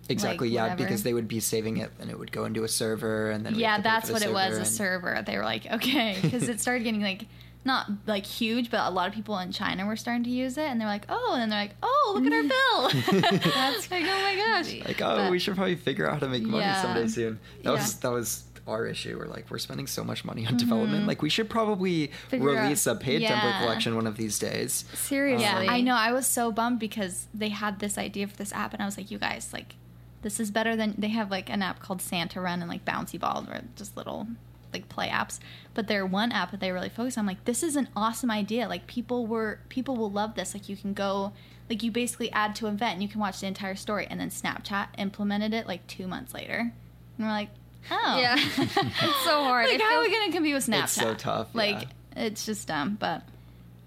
Exactly, 0.09 0.47
like, 0.47 0.55
yeah, 0.55 0.63
whatever. 0.63 0.83
because 0.85 1.03
they 1.03 1.13
would 1.13 1.27
be 1.27 1.41
saving 1.41 1.77
it 1.77 1.91
and 1.99 2.09
it 2.09 2.17
would 2.17 2.31
go 2.31 2.45
into 2.45 2.63
a 2.63 2.67
server 2.69 3.29
and 3.29 3.45
then 3.45 3.55
Yeah, 3.55 3.71
have 3.71 3.77
to 3.79 3.83
pay 3.83 3.89
that's 3.89 4.09
what 4.11 4.21
it 4.21 4.31
was. 4.31 4.53
server 4.53 4.61
A 4.61 4.65
server. 4.65 5.23
They 5.25 5.37
were 5.37 5.43
like, 5.43 5.65
okay, 5.69 6.17
because 6.21 6.47
it 6.47 6.61
started 6.61 6.85
getting 6.85 7.01
like 7.01 7.25
not 7.67 7.87
like 8.07 8.25
huge, 8.25 8.71
but 8.71 8.79
a 8.79 8.89
lot 8.89 9.07
of 9.07 9.13
people 9.13 9.37
in 9.37 9.51
China 9.51 9.85
were 9.85 9.95
starting 9.95 10.23
to 10.23 10.29
use 10.31 10.57
it, 10.57 10.65
and 10.65 10.81
they're 10.81 10.87
like, 10.87 11.05
oh, 11.09 11.31
and 11.33 11.41
then 11.43 11.49
they're 11.49 11.59
like, 11.59 11.75
oh, 11.83 12.13
look 12.15 12.25
at 12.25 12.33
our 12.33 12.43
bill. 13.21 13.21
that's 13.51 13.91
like, 13.91 14.03
oh 14.05 14.21
my 14.23 14.35
gosh. 14.35 14.73
Like, 14.85 15.01
oh, 15.01 15.17
But- 15.17 15.31
we 15.31 15.37
should 15.37 15.55
probably 15.55 15.75
figure 15.75 16.07
out 16.07 16.13
how 16.13 16.19
to 16.19 16.29
make 16.29 16.43
money 16.43 16.63
Yeah. 16.63 16.81
someday 16.81 17.07
soon. 17.07 17.39
That 17.63 17.73
was 17.73 17.95
that 17.99 18.11
was 18.11 18.43
our 18.67 18.85
issue. 18.85 19.17
We're 19.17 19.27
like, 19.27 19.49
we're 19.49 19.59
spending 19.59 19.87
so 19.87 20.03
much 20.03 20.25
money 20.25 20.45
on 20.45 20.57
development. 20.57 21.07
Like, 21.07 21.21
we 21.21 21.29
should 21.29 21.49
probably 21.49 22.07
Mm-hmm. 22.07 22.27
Figure 22.29 22.49
out- 22.57 22.63
release 22.63 22.85
a 22.87 22.95
paid 22.95 23.21
template 23.21 23.59
collection 23.61 23.95
one 23.95 24.07
of 24.07 24.17
these 24.17 24.39
days. 24.39 24.83
Seriously. 24.93 25.45
Yeah, 25.45 25.57
I 25.71 25.79
know. 25.81 25.95
I 25.95 26.11
was 26.11 26.27
so 26.27 26.51
bummed 26.51 26.79
because 26.79 27.27
they 27.33 27.49
had 27.49 27.79
this 27.79 27.97
idea 27.97 28.27
for 28.27 28.35
this 28.35 28.51
app, 28.51 28.73
and 28.73 28.81
I 28.81 28.85
was 28.85 28.97
like, 28.97 29.09
you 29.11 29.19
guys, 29.19 29.51
like, 29.53 29.75
this 30.23 30.39
is 30.39 30.51
better 30.51 30.75
than 30.75 30.95
they 30.97 31.09
have 31.09 31.29
like 31.31 31.49
an 31.49 31.61
app 31.61 31.79
called 31.79 32.01
Santa 32.01 32.41
Run 32.41 32.59
and 32.61 32.67
like 32.69 32.83
Bouncy 32.83 33.17
Ball, 33.19 33.45
or 33.49 33.61
just 33.77 33.95
little 33.95 34.27
like 34.73 34.89
play 34.89 35.09
apps. 35.09 35.39
But 35.73 35.87
their 35.87 36.05
one 36.05 36.31
app 36.31 36.51
that 36.51 36.59
they 36.59 36.71
really 36.71 36.89
focus 36.89 37.17
on, 37.17 37.25
like, 37.25 37.45
this 37.45 37.63
is 37.63 37.75
an 37.75 37.89
awesome 37.95 38.31
idea. 38.31 38.67
Like, 38.67 38.87
people 38.87 39.25
were 39.27 39.59
people 39.69 39.95
will 39.95 40.11
love 40.11 40.35
this. 40.35 40.53
Like, 40.53 40.69
you 40.69 40.77
can 40.77 40.93
go. 40.93 41.33
Like 41.69 41.83
you 41.83 41.91
basically 41.91 42.31
add 42.31 42.55
to 42.55 42.67
an 42.67 42.75
event 42.75 42.93
and 42.93 43.03
you 43.03 43.09
can 43.09 43.19
watch 43.19 43.41
the 43.41 43.45
entire 43.45 43.75
story 43.75 44.07
and 44.09 44.21
then 44.21 44.29
Snapchat 44.29 44.87
implemented 44.97 45.53
it 45.53 45.67
like 45.67 45.85
two 45.85 46.07
months 46.07 46.33
later. 46.33 46.59
And 46.59 46.71
we're 47.19 47.27
like, 47.27 47.49
oh. 47.91 48.19
Yeah. 48.21 48.35
it's 48.57 49.23
so 49.25 49.43
hard. 49.43 49.65
Like 49.65 49.75
It 49.75 49.81
how 49.81 49.97
are 49.97 50.01
we 50.01 50.09
gonna 50.09 50.31
compete 50.31 50.53
with 50.53 50.65
Snapchat? 50.65 50.83
It's 50.83 50.91
so 50.93 51.13
tough, 51.13 51.53
Like 51.53 51.81
yeah. 51.81 52.23
it's 52.23 52.45
just 52.45 52.69
dumb, 52.69 52.95
but 52.97 53.23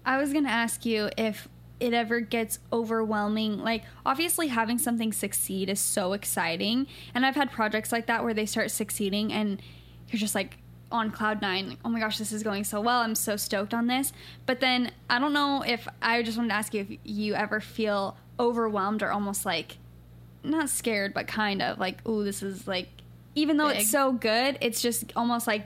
I 0.05 0.17
was 0.17 0.31
gonna 0.31 0.49
ask 0.49 0.85
you 0.85 1.09
if 1.17 1.47
it 1.79 1.93
ever 1.93 2.19
gets 2.19 2.59
overwhelming. 2.71 3.57
Like, 3.57 3.83
obviously, 4.05 4.47
having 4.47 4.77
something 4.77 5.11
succeed 5.11 5.67
is 5.67 5.79
so 5.79 6.13
exciting, 6.13 6.87
and 7.13 7.25
I've 7.25 7.35
had 7.35 7.51
projects 7.51 7.91
like 7.91 8.05
that 8.05 8.23
where 8.23 8.35
they 8.35 8.45
start 8.45 8.69
succeeding, 8.71 9.33
and 9.33 9.61
you're 10.09 10.19
just 10.19 10.35
like 10.35 10.57
on 10.91 11.11
cloud 11.11 11.41
nine. 11.41 11.69
Like, 11.69 11.77
oh 11.85 11.89
my 11.89 11.99
gosh, 11.99 12.17
this 12.17 12.31
is 12.31 12.43
going 12.43 12.63
so 12.63 12.81
well. 12.81 13.01
I'm 13.01 13.15
so 13.15 13.35
stoked 13.35 13.73
on 13.73 13.87
this. 13.87 14.11
But 14.45 14.59
then 14.59 14.91
I 15.09 15.19
don't 15.19 15.33
know 15.33 15.63
if 15.65 15.87
I 16.01 16.21
just 16.23 16.37
wanted 16.37 16.49
to 16.49 16.55
ask 16.55 16.73
you 16.73 16.81
if 16.81 16.97
you 17.03 17.33
ever 17.35 17.59
feel 17.59 18.17
overwhelmed 18.39 19.03
or 19.03 19.11
almost 19.11 19.45
like 19.45 19.77
not 20.43 20.69
scared, 20.69 21.13
but 21.13 21.27
kind 21.27 21.61
of 21.61 21.79
like, 21.79 22.07
ooh, 22.07 22.23
this 22.23 22.41
is 22.43 22.67
like, 22.67 22.87
even 23.35 23.57
though 23.57 23.67
Big. 23.69 23.81
it's 23.81 23.89
so 23.91 24.11
good, 24.11 24.57
it's 24.61 24.81
just 24.81 25.13
almost 25.15 25.47
like 25.47 25.65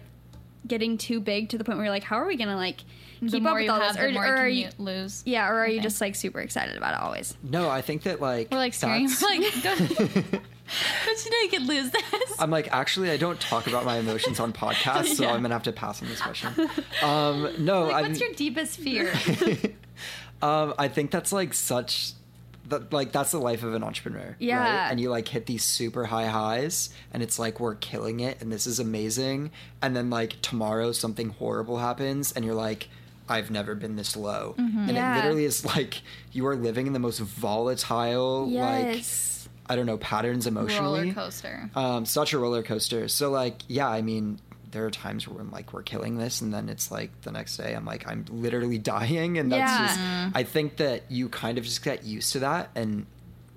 getting 0.67 0.97
too 0.97 1.19
big 1.19 1.49
to 1.49 1.57
the 1.57 1.63
point 1.63 1.77
where 1.77 1.85
you're 1.85 1.93
like, 1.93 2.03
how 2.03 2.17
are 2.17 2.25
we 2.27 2.35
gonna 2.35 2.55
like 2.55 2.81
keep 3.21 3.41
more 3.41 3.53
up 3.53 3.57
with 3.61 3.69
all 3.69 3.79
have, 3.79 3.93
this? 3.93 4.01
the 4.03 4.09
Or, 4.09 4.11
more 4.11 4.25
or 4.25 4.35
are 4.37 4.47
you 4.47 4.65
you, 4.65 4.71
can 4.71 4.85
lose. 4.85 5.23
yeah, 5.25 5.47
or 5.49 5.59
are 5.59 5.67
you 5.67 5.79
just 5.81 6.01
like 6.01 6.15
super 6.15 6.39
excited 6.41 6.75
about 6.75 6.93
it 6.95 7.01
always? 7.01 7.37
No, 7.43 7.69
I 7.69 7.81
think 7.81 8.03
that 8.03 8.19
like 8.21 8.51
We're 8.51 8.57
like 8.57 8.73
screaming. 8.73 9.07
that's- 9.07 9.79
We're 9.99 10.05
like, 10.33 10.41
don't 11.05 11.25
you 11.25 11.31
know 11.31 11.37
you 11.43 11.49
could 11.49 11.67
lose 11.67 11.91
this? 11.91 12.35
I'm 12.39 12.49
like, 12.51 12.69
actually, 12.71 13.11
I 13.11 13.17
don't 13.17 13.39
talk 13.39 13.67
about 13.67 13.85
my 13.85 13.97
emotions 13.97 14.39
on 14.39 14.51
podcasts, 14.53 15.15
so 15.15 15.23
Yeah. 15.25 15.33
I'm 15.33 15.41
gonna 15.41 15.53
have 15.53 15.63
to 15.63 15.71
pass 15.71 16.01
on 16.01 16.07
this 16.09 16.21
question. 16.21 16.49
Um, 17.03 17.49
no, 17.59 17.83
like, 17.87 18.07
what's 18.07 18.19
your 18.19 18.33
deepest 18.33 18.79
fear? 18.79 19.13
um, 20.41 20.73
I 20.77 20.87
think 20.87 21.11
that's 21.11 21.31
like 21.31 21.53
such. 21.53 22.11
That, 22.67 22.91
like 22.91 23.11
that's 23.11 23.29
the 23.29 23.37
life 23.37 23.61
of 23.61 23.75
an 23.75 23.83
entrepreneur, 23.83 24.35
Yeah. 24.39 24.57
Right? 24.57 24.89
And 24.89 24.99
you 24.99 25.11
like 25.11 25.27
hit 25.27 25.45
these 25.45 25.63
super 25.63 26.05
high 26.05 26.25
highs, 26.25 26.89
and 27.13 27.21
it's 27.21 27.37
like 27.37 27.59
we're 27.59 27.75
killing 27.75 28.21
it, 28.21 28.41
and 28.41 28.51
this 28.51 28.65
is 28.65 28.79
amazing. 28.79 29.51
And 29.83 29.95
then 29.95 30.09
like 30.09 30.41
tomorrow 30.41 30.91
something 30.91 31.29
horrible 31.29 31.77
happens, 31.77 32.31
and 32.31 32.43
you're 32.43 32.55
like, 32.55 32.87
I've 33.29 33.51
never 33.51 33.75
been 33.75 33.97
this 33.97 34.15
low. 34.17 34.55
And 34.57 34.69
Mm-hmm. 34.71 34.89
Yeah. 34.95 35.13
it 35.13 35.15
literally 35.17 35.45
is 35.45 35.63
like 35.63 36.01
you 36.31 36.47
are 36.47 36.55
living 36.55 36.87
in 36.87 36.93
the 36.93 36.99
most 36.99 37.19
volatile, 37.19 38.47
Yes. 38.49 38.95
like 38.95 39.03
I 39.67 39.75
don't 39.75 39.85
know 39.85 39.97
patterns 39.97 40.47
emotionally. 40.47 41.01
Roller 41.01 41.13
coaster. 41.13 41.69
um, 41.75 42.05
such 42.05 42.33
a 42.33 42.37
roller 42.39 42.61
coaster. 42.63 43.07
So 43.07 43.31
like, 43.31 43.61
yeah, 43.67 43.87
I 43.89 44.01
mean, 44.01 44.39
there 44.71 44.85
are 44.85 44.91
times 44.91 45.27
where 45.27 45.39
I'm 45.41 45.51
like, 45.51 45.73
we're 45.73 45.83
killing 45.83 46.17
this, 46.17 46.41
and 46.41 46.53
then 46.53 46.67
it's 46.69 46.91
like 46.91 47.21
the 47.21 47.31
next 47.31 47.57
day, 47.57 47.73
I'm 47.73 47.85
like, 47.85 48.07
I'm 48.07 48.25
literally 48.29 48.77
dying, 48.95 49.37
and 49.37 49.51
that's 49.51 49.71
Yeah. 49.71 49.87
just. 50.27 50.35
I 50.35 50.43
think 50.43 50.77
that 50.77 51.09
you 51.09 51.29
kind 51.29 51.57
of 51.57 51.63
just 51.63 51.83
get 51.83 52.03
used 52.03 52.33
to 52.33 52.39
that 52.39 52.69
and 52.75 53.05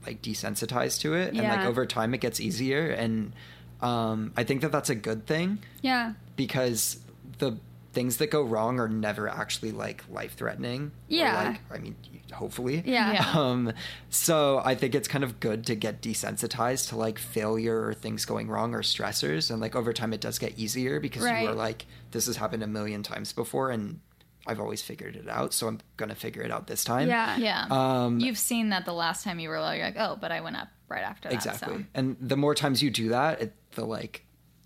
like 0.07 0.23
desensitized 0.23 1.01
to 1.01 1.15
it, 1.15 1.35
and 1.35 1.39
like 1.39 1.67
over 1.67 1.85
time 1.87 2.15
it 2.15 2.21
gets 2.21 2.41
easier, 2.41 2.89
and 2.89 3.33
um, 3.81 4.33
I 4.37 4.45
think 4.45 4.63
that 4.63 4.73
that's 4.73 4.91
a 4.91 4.95
good 4.95 5.27
thing 5.27 5.59
Yeah. 5.83 6.15
because 6.37 6.99
the 7.39 7.59
things 7.93 8.19
that 8.19 8.31
go 8.31 8.43
wrong 8.43 8.79
are 8.81 8.89
never 8.89 9.29
actually 9.29 9.73
like 9.73 10.05
life 10.11 10.35
threatening. 10.35 10.93
Yeah. 11.09 11.51
like, 11.51 11.61
I 11.71 11.79
mean, 11.79 11.97
hopefully. 12.33 12.83
Yeah. 12.85 13.13
Yeah. 13.13 13.33
Um, 13.39 13.73
so 14.11 14.61
I 14.65 14.75
think 14.75 14.95
it's 14.95 15.07
kind 15.07 15.23
of 15.23 15.39
good 15.39 15.67
to 15.67 15.75
get 15.75 16.03
desensitized 16.03 16.89
to 16.89 16.97
like 16.97 17.19
failure 17.19 17.87
or 17.87 17.95
things 17.95 18.25
going 18.25 18.49
wrong 18.49 18.75
or 18.75 18.83
stressors, 18.83 19.51
and 19.51 19.61
like 19.61 19.77
over 19.77 19.93
time 19.93 20.13
it 20.13 20.21
does 20.21 20.39
get 20.39 20.59
easier 20.59 20.99
because 21.01 21.23
you 21.23 21.49
are 21.49 21.55
like, 21.55 21.87
this 22.11 22.27
has 22.27 22.37
happened 22.37 22.63
a 22.63 22.67
million 22.67 23.03
times 23.03 23.33
before, 23.33 23.71
and 23.71 24.01
I've 24.47 24.61
always 24.61 24.83
figured 24.83 25.15
it 25.15 25.29
out, 25.29 25.53
so 25.53 25.69
I'm 25.69 25.81
gonna 25.97 26.15
figure 26.15 26.43
it 26.43 26.51
out 26.51 26.67
this 26.67 26.85
time. 26.85 27.09
Yeah. 27.09 27.37
yeah. 27.37 27.67
Um, 27.71 28.19
You've 28.19 28.39
seen 28.39 28.71
that 28.71 28.85
the 28.87 28.95
last 28.95 29.25
time 29.25 29.39
you 29.39 29.49
were 29.51 29.61
low, 29.61 29.73
you're 29.73 29.85
like, 29.85 29.99
oh, 29.99 30.17
but 30.21 30.33
I 30.33 30.41
went 30.41 30.57
up 30.57 30.69
right 30.89 31.03
after 31.03 31.29
that. 31.29 31.35
exactly. 31.35 31.79
So. 31.79 31.85
And 31.95 32.17
the 32.21 32.37
more 32.37 32.55
times 32.55 32.83
you 32.83 32.91
do 32.91 33.11
that, 33.11 33.41
it, 33.43 33.55
the 33.73 33.85
like 33.85 34.25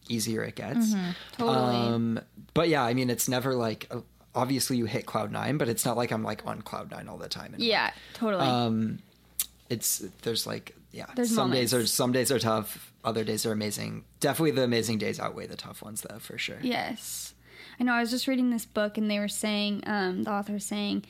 easier 0.08 0.42
it 0.42 0.56
gets. 0.56 0.94
Mm-hmm. 0.94 1.10
Totally. 1.38 1.76
Um, 1.76 2.20
but 2.54 2.68
yeah, 2.68 2.82
I 2.82 2.94
mean, 2.94 3.10
it's 3.10 3.28
never 3.28 3.54
like 3.54 3.86
uh, 3.90 4.00
obviously 4.34 4.76
you 4.76 4.86
hit 4.86 5.06
cloud 5.06 5.32
nine, 5.32 5.58
but 5.58 5.68
it's 5.68 5.84
not 5.84 5.96
like 5.96 6.10
I'm 6.10 6.22
like 6.22 6.46
on 6.46 6.62
cloud 6.62 6.90
nine 6.90 7.08
all 7.08 7.18
the 7.18 7.28
time. 7.28 7.54
And, 7.54 7.62
Yeah. 7.62 7.92
Totally. 8.14 8.44
Um, 8.44 8.98
it's 9.68 9.98
there's 10.22 10.46
like 10.46 10.74
yeah, 10.92 11.06
There's 11.14 11.34
some 11.34 11.50
days 11.50 11.72
are 11.72 11.86
some 11.86 12.12
days 12.12 12.30
are 12.30 12.38
tough, 12.38 12.92
other 13.02 13.24
days 13.24 13.46
are 13.46 13.52
amazing. 13.52 14.04
Definitely 14.20 14.50
the 14.52 14.64
amazing 14.64 14.98
days 14.98 15.18
outweigh 15.18 15.46
the 15.46 15.56
tough 15.56 15.82
ones 15.82 16.02
though, 16.02 16.18
for 16.18 16.36
sure. 16.36 16.58
Yes. 16.60 17.34
I 17.80 17.84
know. 17.84 17.94
I 17.94 18.00
was 18.00 18.10
just 18.10 18.28
reading 18.28 18.50
this 18.50 18.66
book 18.66 18.98
and 18.98 19.10
they 19.10 19.18
were 19.18 19.28
saying, 19.28 19.84
um, 19.86 20.24
the 20.24 20.30
author 20.30 20.52
was 20.52 20.66
saying 20.66 21.04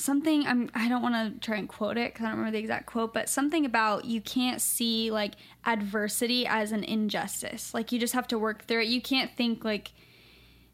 something. 0.00 0.46
I'm, 0.46 0.70
I 0.74 0.88
don't 0.88 1.02
want 1.02 1.14
to 1.14 1.40
try 1.46 1.56
and 1.56 1.68
quote 1.68 1.96
it 1.96 2.12
because 2.12 2.24
I 2.24 2.28
don't 2.28 2.38
remember 2.38 2.56
the 2.56 2.62
exact 2.62 2.86
quote, 2.86 3.12
but 3.12 3.28
something 3.28 3.64
about 3.64 4.04
you 4.04 4.20
can't 4.20 4.60
see 4.60 5.10
like 5.10 5.34
adversity 5.64 6.46
as 6.46 6.72
an 6.72 6.84
injustice. 6.84 7.74
Like 7.74 7.92
you 7.92 7.98
just 7.98 8.14
have 8.14 8.28
to 8.28 8.38
work 8.38 8.66
through 8.66 8.82
it. 8.82 8.88
You 8.88 9.00
can't 9.00 9.30
think 9.36 9.64
like, 9.64 9.92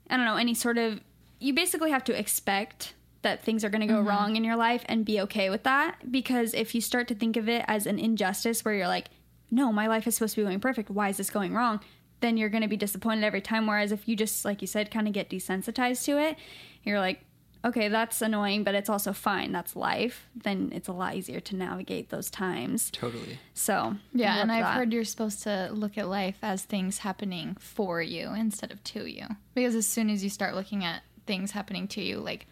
I 0.09 0.16
don't 0.16 0.27
know, 0.27 0.37
any 0.37 0.55
sort 0.55 0.79
of, 0.79 1.01
you 1.39 1.53
basically 1.53 1.91
have 1.91 2.05
to 2.05 2.18
expect 2.18 2.95
that 3.22 3.43
things 3.43 3.64
are 3.64 3.68
going 3.68 3.81
to 3.81 3.87
go 3.87 3.99
mm-hmm. 3.99 4.09
wrong 4.09 4.37
in 4.37 4.45
your 4.45 4.57
life 4.57 4.85
and 4.87 5.05
be 5.05 5.20
okay 5.22 5.51
with 5.51 5.64
that. 5.64 6.11
Because 6.11 6.55
if 6.55 6.74
you 6.74 6.81
start 6.81 7.09
to 7.09 7.14
think 7.14 7.37
of 7.37 7.49
it 7.49 7.64
as 7.66 7.87
an 7.87 7.99
injustice 7.99 8.64
where 8.64 8.74
you're 8.74 8.87
like, 8.87 9.09
no, 9.51 9.72
my 9.72 9.87
life 9.87 10.07
is 10.07 10.14
supposed 10.14 10.35
to 10.37 10.41
be 10.41 10.45
going 10.47 10.61
perfect. 10.61 10.91
Why 10.91 11.09
is 11.09 11.16
this 11.16 11.31
going 11.31 11.53
wrong? 11.53 11.81
Then 12.20 12.37
you're 12.37 12.49
going 12.49 12.62
to 12.62 12.68
be 12.68 12.77
disappointed 12.77 13.24
every 13.24 13.41
time. 13.41 13.66
Whereas 13.66 13.93
if 13.93 14.09
you 14.09 14.16
just, 14.16 14.45
like 14.45 14.61
you 14.61 14.66
said, 14.66 14.91
kind 14.91 15.07
of 15.07 15.12
get 15.12 15.29
desensitized 15.29 16.05
to 16.05 16.18
it, 16.18 16.39
you're 16.83 17.01
like, 17.01 17.20
okay, 17.66 17.88
that's 17.88 18.22
annoying, 18.22 18.64
but 18.64 18.74
it's 18.74 18.88
also 18.88 19.12
fine. 19.12 19.52
That's 19.52 19.74
life. 19.76 20.28
Then 20.34 20.70
it's 20.74 20.88
a 20.88 20.92
lot 20.92 21.16
easier 21.16 21.40
to 21.40 21.56
navigate 21.56 22.10
those 22.10 22.30
times. 22.30 22.90
Totally. 22.90 23.38
So, 23.54 23.96
Yeah, 24.12 24.40
and 24.40 24.50
I've 24.52 24.64
that. 24.64 24.76
heard 24.76 24.92
you're 24.92 25.04
supposed 25.04 25.42
to 25.42 25.70
look 25.72 25.98
at 25.98 26.08
life 26.08 26.38
as 26.42 26.62
things 26.62 26.98
happening 26.98 27.56
for 27.60 28.00
you 28.00 28.32
instead 28.34 28.70
of 28.70 28.82
to 28.84 29.06
you. 29.06 29.26
Because 29.54 29.74
as 29.74 29.86
soon 29.86 30.10
as 30.10 30.22
you 30.22 30.30
start 30.30 30.54
looking 30.54 30.84
at 30.84 31.02
things 31.26 31.50
happening 31.50 31.88
to 31.88 32.02
you, 32.02 32.18
like, 32.18 32.46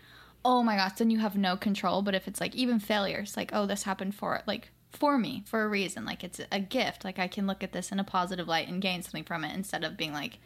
oh 0.45 0.63
my 0.63 0.77
gosh, 0.77 0.95
then 0.99 1.11
you 1.11 1.19
have 1.21 1.37
no 1.37 1.57
control. 1.57 2.03
But 2.03 2.15
if 2.15 2.27
it's 2.29 2.41
like 2.41 2.55
even 2.55 2.79
failures, 2.81 3.37
like, 3.37 3.51
oh, 3.53 3.67
this 3.67 3.85
happened 3.85 4.15
for 4.15 4.43
like 4.47 4.71
for 4.91 5.19
me 5.19 5.43
for 5.47 5.65
a 5.65 5.69
reason, 5.69 6.05
like 6.05 6.23
it's 6.25 6.41
a 6.53 6.61
gift. 6.61 7.05
Like 7.05 7.19
I 7.19 7.29
can 7.29 7.47
look 7.47 7.63
at 7.63 7.73
this 7.73 7.91
in 7.93 7.99
a 8.01 8.05
positive 8.05 8.49
light 8.49 8.69
and 8.69 8.83
gain 8.83 9.03
something 9.03 9.25
from 9.25 9.45
it 9.45 9.55
instead 9.55 9.85
of 9.85 9.97
being 9.97 10.13
like, 10.13 10.39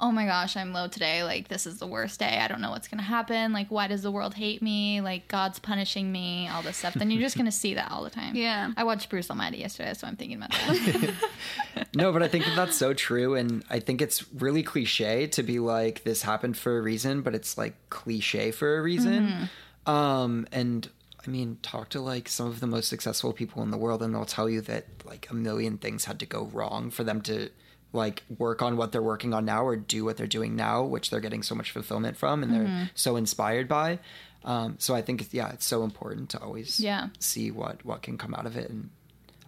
oh 0.00 0.10
my 0.10 0.26
gosh, 0.26 0.56
I'm 0.56 0.72
low 0.72 0.88
today. 0.88 1.22
Like 1.22 1.48
this 1.48 1.66
is 1.66 1.78
the 1.78 1.86
worst 1.86 2.18
day. 2.20 2.38
I 2.40 2.48
don't 2.48 2.60
know 2.60 2.70
what's 2.70 2.88
gonna 2.88 3.02
happen. 3.02 3.52
Like 3.52 3.68
why 3.68 3.86
does 3.86 4.02
the 4.02 4.10
world 4.10 4.34
hate 4.34 4.62
me? 4.62 5.00
Like 5.00 5.28
God's 5.28 5.58
punishing 5.58 6.10
me. 6.10 6.48
All 6.48 6.62
this 6.62 6.78
stuff. 6.78 6.94
Then 6.94 7.10
you're 7.10 7.20
just 7.20 7.36
gonna 7.36 7.52
see 7.62 7.74
that 7.74 7.90
all 7.90 8.02
the 8.02 8.10
time. 8.10 8.34
Yeah. 8.34 8.72
I 8.76 8.84
watched 8.84 9.08
Bruce 9.10 9.30
Almighty 9.30 9.58
yesterday, 9.58 9.94
so 9.94 10.06
I'm 10.06 10.16
thinking 10.16 10.36
about 10.36 10.50
that. 10.50 11.14
No, 11.94 12.10
but 12.10 12.22
I 12.22 12.28
think 12.28 12.46
that 12.46 12.56
that's 12.56 12.76
so 12.76 12.94
true, 12.94 13.34
and 13.34 13.62
I 13.68 13.78
think 13.78 14.00
it's 14.00 14.24
really 14.32 14.62
cliche 14.62 15.26
to 15.26 15.42
be 15.42 15.58
like 15.58 16.04
this 16.04 16.22
happened 16.22 16.56
for 16.56 16.78
a 16.78 16.80
reason, 16.80 17.20
but 17.20 17.34
it's 17.34 17.58
like 17.58 17.74
cliche 17.90 18.50
for 18.50 18.78
a 18.78 18.82
reason. 18.82 19.50
Um, 19.86 20.46
and 20.52 20.88
I 21.26 21.30
mean, 21.30 21.58
talk 21.62 21.90
to 21.90 22.00
like 22.00 22.28
some 22.28 22.46
of 22.46 22.60
the 22.60 22.66
most 22.66 22.88
successful 22.88 23.32
people 23.32 23.62
in 23.62 23.70
the 23.70 23.76
world, 23.76 24.02
and 24.02 24.14
they'll 24.14 24.24
tell 24.24 24.48
you 24.48 24.62
that 24.62 24.86
like 25.04 25.28
a 25.30 25.34
million 25.34 25.76
things 25.76 26.06
had 26.06 26.18
to 26.20 26.26
go 26.26 26.44
wrong 26.46 26.90
for 26.90 27.04
them 27.04 27.20
to 27.22 27.50
like 27.92 28.22
work 28.38 28.62
on 28.62 28.76
what 28.76 28.92
they're 28.92 29.02
working 29.02 29.34
on 29.34 29.44
now 29.44 29.64
or 29.64 29.76
do 29.76 30.04
what 30.04 30.16
they're 30.16 30.26
doing 30.26 30.56
now, 30.56 30.82
which 30.82 31.10
they're 31.10 31.20
getting 31.20 31.42
so 31.42 31.54
much 31.54 31.70
fulfillment 31.70 32.16
from 32.16 32.42
and 32.42 32.52
Mm-hmm. 32.52 32.64
they're 32.64 32.90
so 32.94 33.16
inspired 33.16 33.68
by. 33.68 33.98
Um, 34.44 34.76
so 34.78 34.94
I 34.94 35.02
think 35.02 35.28
yeah, 35.32 35.52
it's 35.52 35.66
so 35.66 35.84
important 35.84 36.30
to 36.30 36.40
always 36.40 36.80
Yeah. 36.80 37.08
see 37.18 37.50
what 37.50 37.84
what 37.84 38.02
can 38.02 38.18
come 38.18 38.34
out 38.34 38.46
of 38.46 38.56
it 38.56 38.70
and 38.70 38.90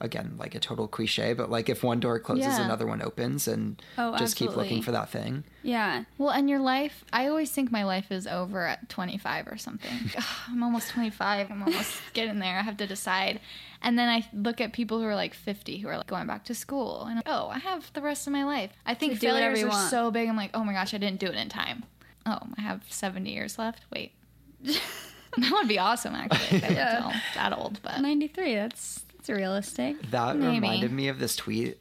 again 0.05 0.35
like 0.39 0.55
a 0.55 0.61
total 0.61 0.87
cliche 0.87 1.33
but 1.33 1.51
like 1.51 1.69
if 1.69 1.83
one 1.83 1.99
door 1.99 2.19
closes 2.21 2.45
Yeah. 2.47 2.65
another 2.65 2.87
one 2.87 3.03
opens 3.03 3.49
and 3.49 3.83
Oh, 3.99 4.17
just 4.17 4.37
keep 4.37 4.55
looking 4.57 4.83
for 4.83 4.93
that 4.93 5.09
thing 5.11 5.45
Yeah. 5.63 6.05
Well, 6.19 6.31
and 6.31 6.49
your 6.51 6.59
life, 6.61 7.05
I 7.13 7.27
always 7.29 7.51
think 7.51 7.73
my 7.73 7.85
life 7.85 8.13
is 8.13 8.27
over 8.27 8.67
at 8.67 8.89
25 8.91 9.49
or 9.49 9.57
something. 9.57 9.99
Ugh, 10.17 10.25
I'm 10.49 10.63
almost 10.63 10.91
25. 10.91 11.51
I'm 11.51 11.63
almost 11.63 11.95
getting 12.13 12.39
there. 12.39 12.59
I 12.59 12.63
have 12.63 12.77
to 12.77 12.87
decide. 12.87 13.41
And 13.81 13.99
then 13.99 14.09
I 14.11 14.29
look 14.35 14.61
at 14.61 14.75
people 14.75 14.99
who 15.01 15.07
are 15.07 15.15
like 15.15 15.33
50 15.33 15.79
who 15.79 15.89
are 15.89 15.97
like 15.97 16.07
going 16.07 16.27
back 16.27 16.45
to 16.45 16.55
school. 16.55 17.07
And 17.09 17.23
oh, 17.25 17.49
I 17.49 17.59
have 17.61 17.91
the 17.95 18.03
rest 18.03 18.27
of 18.27 18.33
my 18.35 18.45
life. 18.45 18.73
I 18.85 18.93
think 18.95 19.15
To 19.15 19.19
do 19.21 19.27
failures 19.29 19.63
are 19.63 19.69
want. 19.69 19.91
so 19.91 20.11
big. 20.11 20.29
I'm 20.29 20.37
like, 20.37 20.51
oh 20.53 20.65
my 20.65 20.75
gosh, 20.75 20.93
I 20.93 20.99
didn't 20.99 21.19
do 21.21 21.27
it 21.29 21.35
in 21.35 21.49
time. 21.49 21.85
Oh, 22.27 22.39
I 22.59 22.61
have 22.61 22.83
70 22.91 23.31
years 23.33 23.59
left. 23.59 23.85
Wait. 23.91 24.13
that 24.65 25.51
would 25.53 25.69
be 25.69 25.79
awesome, 25.79 26.15
actually. 26.15 26.59
If 26.59 26.65
I 26.65 26.69
Yeah. 26.69 27.21
that 27.35 27.53
old. 27.57 27.81
But 27.83 28.01
93. 28.01 28.55
That's 28.55 29.03
that's 29.27 29.39
realistic. 29.39 30.11
that 30.11 30.37
Maybe. 30.37 30.55
reminded 30.55 30.93
me 30.93 31.09
of 31.09 31.19
this 31.19 31.37
tweet 31.37 31.79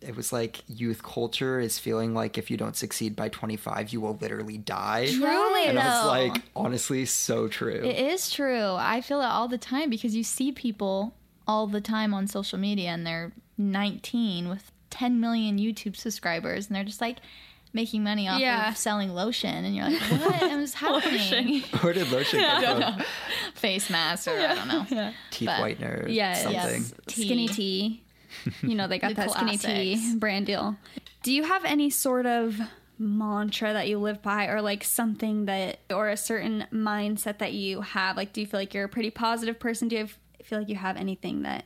it 0.00 0.14
was 0.16 0.32
like 0.32 0.62
youth 0.68 1.02
culture 1.02 1.58
is 1.58 1.78
feeling 1.78 2.14
like 2.14 2.38
if 2.38 2.48
you 2.50 2.56
don't 2.56 2.76
succeed 2.76 3.16
by 3.16 3.28
25 3.28 3.92
you 3.92 4.00
will 4.00 4.16
literally 4.20 4.56
die 4.56 5.06
Truly, 5.10 5.66
and 5.66 5.76
it's 5.76 5.86
though. 6.02 6.06
like 6.06 6.42
honestly 6.54 7.04
so 7.04 7.48
true 7.48 7.82
It 7.84 7.98
is 7.98 8.30
true. 8.30 8.74
I 8.78 9.00
feel 9.00 9.20
it 9.20 9.24
all 9.26 9.48
the 9.48 9.58
time 9.58 9.90
because 9.90 10.14
you 10.14 10.22
see 10.22 10.52
people 10.52 11.14
all 11.46 11.66
the 11.66 11.80
time 11.80 12.14
on 12.14 12.28
social 12.28 12.58
media 12.58 12.90
and 12.90 13.04
they're 13.06 13.32
19 13.58 14.48
with 14.48 14.70
10 14.90 15.20
million 15.20 15.58
YouTube 15.58 15.96
subscribers 15.96 16.68
and 16.68 16.76
they're 16.76 16.84
just 16.84 17.00
like 17.00 17.18
making 17.72 18.02
money 18.02 18.28
off 18.28 18.40
Yeah. 18.40 18.70
of 18.70 18.76
selling 18.76 19.14
lotion 19.14 19.64
and 19.64 19.74
you're 19.76 19.88
like, 19.88 20.00
what 20.00 20.42
is 20.52 20.74
happening? 20.74 21.60
where 21.80 21.92
did 21.92 22.10
lotion 22.10 22.40
come 22.40 22.82
from 22.96 23.04
Face 23.54 23.88
mask 23.90 24.26
or 24.28 24.32
I 24.32 24.54
don't 24.54 24.68
know. 24.68 24.86
Yeah. 24.90 25.12
teeth 25.30 25.46
But- 25.46 25.60
whitener 25.60 26.06
Yeah, 26.12 26.34
something 26.34 26.52
yes. 26.82 26.94
Skinny 27.08 27.48
Tea. 27.48 27.54
tea. 27.54 28.02
You 28.62 28.74
know, 28.76 28.86
they 28.88 28.98
got 28.98 29.08
The 29.10 29.14
that 29.16 29.30
skinny 29.32 29.56
tea 29.58 30.14
brand 30.16 30.46
deal. 30.46 30.76
Do 31.22 31.32
you 31.32 31.42
have 31.44 31.64
any 31.64 31.90
sort 31.90 32.26
of 32.26 32.58
mantra 32.98 33.72
that 33.72 33.88
you 33.88 33.98
live 33.98 34.22
by 34.22 34.46
or 34.46 34.60
like 34.62 34.84
something 34.84 35.46
that 35.46 35.80
or 35.90 36.08
a 36.10 36.16
certain 36.16 36.66
mindset 36.72 37.38
that 37.38 37.52
you 37.54 37.80
have? 37.80 38.16
Like 38.16 38.32
do 38.32 38.40
you 38.40 38.46
feel 38.46 38.60
like 38.60 38.74
you're 38.74 38.84
a 38.84 38.88
pretty 38.88 39.10
positive 39.10 39.58
person? 39.58 39.88
Do 39.88 39.96
you 39.96 40.02
have, 40.02 40.18
feel 40.44 40.58
like 40.58 40.68
you 40.68 40.76
have 40.76 40.96
anything 40.96 41.42
that 41.42 41.64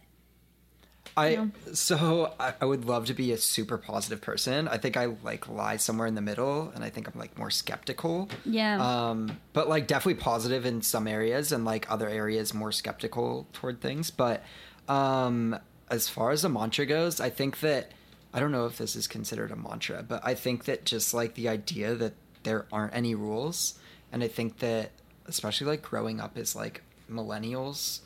I 1.17 1.49
so 1.73 2.33
I, 2.41 2.55
I 2.61 2.65
would 2.65 2.85
love 2.85 3.07
to 3.07 3.15
be 3.15 3.33
a 3.33 3.39
super 3.39 3.79
positive 3.79 4.21
person. 4.21 4.69
I 4.69 4.79
think 4.79 4.97
I 4.97 5.07
like 5.23 5.49
lie 5.49 5.77
somewhere 5.77 6.07
in 6.07 6.15
the 6.15 6.21
middle, 6.21 6.73
and 6.75 6.83
I 6.83 6.91
think 6.91 7.09
I'm 7.09 7.19
like 7.19 7.39
more 7.39 7.51
skeptical. 7.51 8.29
Yeah. 8.45 9.11
Um, 9.11 9.39
but 9.53 9.69
like 9.69 9.87
definitely 9.87 10.21
positive 10.21 10.67
in 10.67 10.83
some 10.83 11.07
areas, 11.07 11.53
and 11.53 11.65
like 11.65 11.91
other 11.91 12.09
areas 12.09 12.53
more 12.53 12.73
skeptical 12.73 13.47
toward 13.53 13.81
things. 13.81 14.11
But 14.11 14.43
um, 14.89 15.59
as 15.91 16.09
far 16.09 16.31
as 16.31 16.45
a 16.45 16.49
mantra 16.49 16.87
goes, 16.87 17.21
I 17.21 17.31
think 17.31 17.61
that 17.61 17.93
I 18.33 18.41
don't 18.41 18.51
know 18.51 18.67
if 18.67 18.79
this 18.79 18.97
is 18.97 19.07
considered 19.07 19.53
a 19.53 19.57
mantra, 19.57 20.03
but 20.03 20.21
I 20.25 20.35
think 20.35 20.65
that 20.65 20.85
just 20.85 21.15
like 21.15 21.35
the 21.35 21.49
idea 21.49 21.95
that 21.95 22.15
there 22.43 22.67
aren't 22.73 22.95
any 22.95 23.15
rules, 23.15 23.79
and 24.11 24.25
I 24.25 24.29
think 24.29 24.59
that 24.59 24.91
especially 25.27 25.69
like 25.69 25.83
growing 25.83 26.21
up 26.21 26.37
as 26.37 26.57
like 26.57 26.83
millennials, 27.11 28.01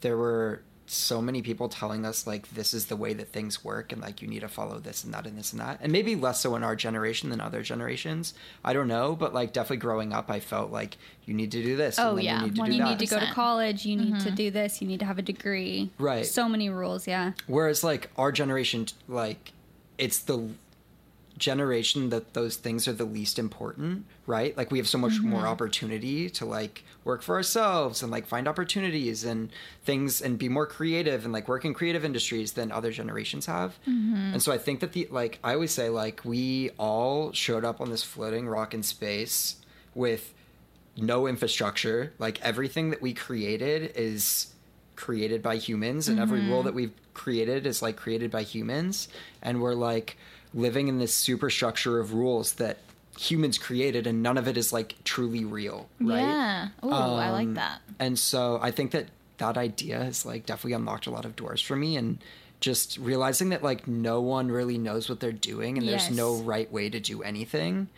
there 0.00 0.16
were 0.16 0.62
so 0.92 1.22
many 1.22 1.40
people 1.42 1.68
telling 1.68 2.04
us 2.04 2.26
like 2.26 2.48
this 2.54 2.74
is 2.74 2.86
the 2.86 2.96
way 2.96 3.12
that 3.14 3.28
things 3.28 3.64
work 3.64 3.92
and 3.92 4.02
like 4.02 4.20
you 4.20 4.28
need 4.28 4.40
to 4.40 4.48
follow 4.48 4.78
this 4.78 5.04
and 5.04 5.14
that 5.14 5.26
and 5.26 5.38
this 5.38 5.52
and 5.52 5.60
that 5.60 5.78
and 5.80 5.90
maybe 5.90 6.14
less 6.14 6.40
so 6.40 6.54
in 6.54 6.62
our 6.62 6.76
generation 6.76 7.30
than 7.30 7.40
other 7.40 7.62
generations 7.62 8.34
i 8.64 8.72
don't 8.72 8.88
know 8.88 9.16
but 9.16 9.32
like 9.32 9.52
definitely 9.52 9.78
growing 9.78 10.12
up 10.12 10.30
i 10.30 10.38
felt 10.38 10.70
like 10.70 10.96
you 11.24 11.32
need 11.34 11.50
to 11.50 11.62
do 11.62 11.76
this 11.76 11.98
Oh, 11.98 12.10
and 12.10 12.18
then 12.18 12.24
yeah. 12.24 12.36
you 12.40 12.46
need 12.46 12.54
to 12.56 12.60
One- 12.60 12.70
do 12.70 12.76
you 12.76 12.84
need 12.84 12.98
to 12.98 13.06
go 13.06 13.18
to 13.18 13.26
100%. 13.26 13.32
college, 13.32 13.86
you 13.86 13.96
need 13.96 14.18
to 14.20 14.26
mm-hmm. 14.26 14.34
do 14.34 14.50
this, 14.50 14.82
you 14.82 14.88
need 14.88 14.98
to 15.00 15.06
have 15.06 15.18
a 15.18 15.22
degree. 15.22 15.90
Right. 15.98 16.26
So 16.26 16.48
many 16.48 16.68
rules, 16.68 17.06
yeah. 17.06 17.32
whereas 17.46 17.84
like 17.84 18.10
our 18.16 18.32
generation 18.32 18.86
like 19.08 19.52
it's 19.98 20.18
the 20.20 20.48
generation 21.38 22.10
that 22.10 22.34
those 22.34 22.56
things 22.56 22.86
are 22.86 22.92
the 22.92 23.04
least 23.04 23.38
important 23.38 24.04
right? 24.26 24.56
Like 24.56 24.70
we 24.70 24.78
have 24.78 24.88
so 24.88 24.98
much 24.98 25.20
more 25.20 25.40
mm-hmm. 25.40 25.48
opportunity 25.48 26.30
to 26.30 26.44
like 26.44 26.84
work 27.04 27.22
for 27.22 27.34
ourselves 27.34 28.02
and 28.02 28.12
like 28.12 28.26
find 28.26 28.46
opportunities 28.46 29.24
and 29.24 29.50
things 29.84 30.22
and 30.22 30.38
be 30.38 30.48
more 30.48 30.66
creative 30.66 31.24
and 31.24 31.32
like 31.32 31.48
work 31.48 31.64
in 31.64 31.74
creative 31.74 32.04
industries 32.04 32.52
than 32.52 32.70
other 32.70 32.92
generations 32.92 33.46
have. 33.46 33.78
Mm-hmm. 33.88 34.34
And 34.34 34.42
so 34.42 34.52
i 34.52 34.58
think 34.58 34.80
that 34.80 34.92
the 34.92 35.08
like 35.10 35.38
i 35.42 35.54
always 35.54 35.72
say 35.72 35.88
like 35.88 36.24
we 36.24 36.70
all 36.78 37.32
showed 37.32 37.64
up 37.64 37.80
on 37.80 37.90
this 37.90 38.02
floating 38.02 38.48
rock 38.48 38.74
in 38.74 38.82
space 38.82 39.56
with 39.94 40.32
no 40.96 41.26
infrastructure. 41.26 42.12
Like 42.18 42.40
everything 42.42 42.90
that 42.90 43.02
we 43.02 43.14
created 43.14 43.92
is 43.96 44.48
created 44.94 45.42
by 45.42 45.56
humans 45.56 46.08
and 46.08 46.20
every 46.20 46.40
mm-hmm. 46.40 46.50
rule 46.50 46.62
that 46.62 46.74
we've 46.74 46.92
created 47.14 47.66
is 47.66 47.82
like 47.82 47.96
created 47.96 48.30
by 48.30 48.42
humans. 48.42 49.08
And 49.42 49.60
we're 49.60 49.74
like 49.74 50.16
living 50.54 50.88
in 50.88 50.98
this 50.98 51.14
superstructure 51.14 51.98
of 51.98 52.12
rules 52.14 52.54
that 52.54 52.78
humans 53.18 53.58
created 53.58 54.06
and 54.06 54.22
none 54.22 54.38
of 54.38 54.48
it 54.48 54.56
is 54.56 54.72
like 54.72 54.94
truly 55.04 55.44
real 55.44 55.88
right 56.00 56.20
Yeah. 56.20 56.68
Oh, 56.82 56.90
I 57.16 57.30
like 57.30 57.48
Um, 57.48 57.54
that. 57.54 57.80
and 57.98 58.18
so 58.18 58.58
i 58.62 58.70
think 58.70 58.92
that 58.92 59.06
that 59.38 59.56
idea 59.58 60.02
has 60.02 60.24
like 60.24 60.46
definitely 60.46 60.72
unlocked 60.72 61.06
a 61.06 61.10
lot 61.10 61.24
of 61.24 61.36
doors 61.36 61.60
for 61.60 61.76
me 61.76 61.96
and 61.96 62.18
just 62.60 62.96
realizing 62.98 63.50
that 63.50 63.62
like 63.62 63.86
no 63.86 64.20
one 64.20 64.50
really 64.50 64.78
knows 64.78 65.08
what 65.08 65.20
they're 65.20 65.30
doing 65.32 65.76
and 65.78 65.86
there's 65.86 66.10
no 66.10 66.36
right 66.36 66.70
way 66.72 66.88
to 66.88 67.00
do 67.00 67.22
anything 67.22 67.88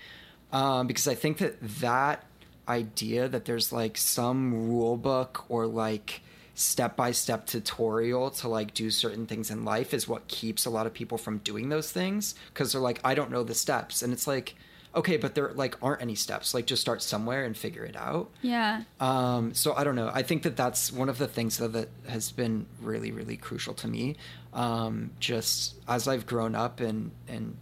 um, 0.53 0.87
because 0.89 1.07
i 1.07 1.15
think 1.15 1.39
that 1.39 1.61
that 1.81 2.25
idea 2.69 3.29
that 3.29 3.45
there's 3.45 3.73
like 3.73 3.97
some 3.97 4.69
rule 4.69 4.97
book 4.97 5.45
or 5.49 5.67
like 5.67 6.23
step 6.55 6.97
by 6.97 7.11
step 7.11 7.47
tutorial 7.47 8.31
to 8.31 8.49
like 8.49 8.73
do 8.75 8.91
certain 8.91 9.27
things 9.27 9.51
in 9.51 9.65
life 9.65 9.93
is 9.93 10.07
what 10.07 10.29
keeps 10.29 10.65
a 10.67 10.71
lot 10.71 10.87
of 10.87 10.95
people 10.95 11.19
from 11.19 11.39
doing 11.39 11.69
those 11.69 11.91
things 11.91 12.35
because 12.53 12.71
they're 12.73 12.81
like 12.81 13.01
I 13.05 13.15
don't 13.15 13.31
know 13.31 13.43
the 13.43 13.55
steps 13.55 14.03
and 14.03 14.13
it's 14.13 14.27
like 14.29 14.55
okay 14.95 15.17
but 15.17 15.35
there 15.35 15.51
like 15.55 15.77
aren't 15.83 16.01
any 16.01 16.15
steps 16.15 16.55
like 16.55 16.67
just 16.67 16.81
start 16.81 17.03
somewhere 17.03 17.45
and 17.45 17.57
figure 17.57 17.85
it 17.85 17.97
out 17.97 18.31
Yeah. 18.43 18.83
um, 19.01 19.53
so 19.55 19.75
I 19.75 19.83
don't 19.83 19.97
know. 19.97 20.09
I 20.15 20.23
think 20.23 20.45
that 20.45 20.57
that's 20.57 20.93
one 20.93 21.09
of 21.09 21.19
the 21.19 21.27
things 21.27 21.59
that, 21.59 21.73
that 21.73 21.89
has 22.07 22.31
been 22.31 22.67
really, 22.81 23.11
really 23.11 23.37
crucial 23.37 23.75
to 23.75 23.89
me. 23.89 24.15
Um, 24.53 25.11
just 25.19 25.75
as 25.89 26.07
I've 26.07 26.27
grown 26.27 26.55
up 26.55 26.79
and 26.79 27.11
and 27.27 27.57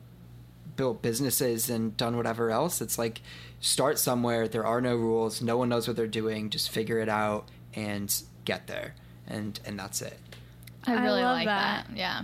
built 0.76 1.00
businesses 1.00 1.70
and 1.70 1.96
done 1.96 2.16
whatever 2.18 2.50
else, 2.50 2.82
it's 2.82 2.98
like 2.98 3.22
start 3.60 3.98
somewhere. 3.98 4.46
There 4.48 4.66
are 4.66 4.82
no 4.82 4.94
rules. 4.96 5.40
No 5.40 5.56
one 5.56 5.70
knows 5.70 5.88
what 5.88 5.96
they're 5.96 6.06
doing. 6.06 6.50
Just 6.50 6.68
figure 6.70 6.98
it 6.98 7.08
out 7.08 7.48
and 7.74 8.14
get 8.44 8.66
there. 8.66 8.94
And 9.26 9.58
and 9.64 9.78
that's 9.78 10.02
it. 10.02 10.18
I 10.84 10.94
I 10.94 11.02
really 11.04 11.22
love 11.22 11.36
like 11.36 11.46
that. 11.46 11.86
that. 11.88 11.96
Yeah. 11.96 12.22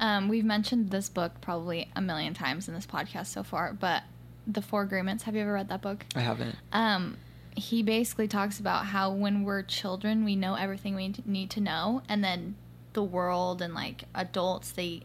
Um, 0.00 0.28
we've 0.28 0.44
mentioned 0.44 0.90
this 0.90 1.08
book 1.08 1.40
probably 1.40 1.88
a 1.96 2.00
million 2.00 2.34
times 2.34 2.68
in 2.68 2.74
this 2.74 2.86
podcast 2.86 3.26
so 3.26 3.42
far, 3.42 3.72
but 3.72 4.02
The 4.46 4.60
Four 4.60 4.82
Agreements, 4.82 5.22
have 5.24 5.34
you 5.34 5.42
ever 5.42 5.52
read 5.52 5.68
that 5.68 5.80
book? 5.80 6.04
I 6.14 6.20
haven't. 6.20 6.56
um, 6.72 7.16
he 7.56 7.84
basically 7.84 8.26
talks 8.26 8.58
about 8.58 8.86
how 8.86 9.12
when 9.12 9.44
we're 9.44 9.62
children, 9.62 10.24
we 10.24 10.34
know 10.34 10.56
everything 10.56 10.96
we 10.96 11.14
need 11.24 11.50
to 11.50 11.60
know, 11.60 12.02
and 12.08 12.22
then 12.24 12.56
the 12.94 13.02
world 13.04 13.62
and 13.62 13.72
like 13.74 14.04
adults, 14.14 14.72
they 14.72 15.02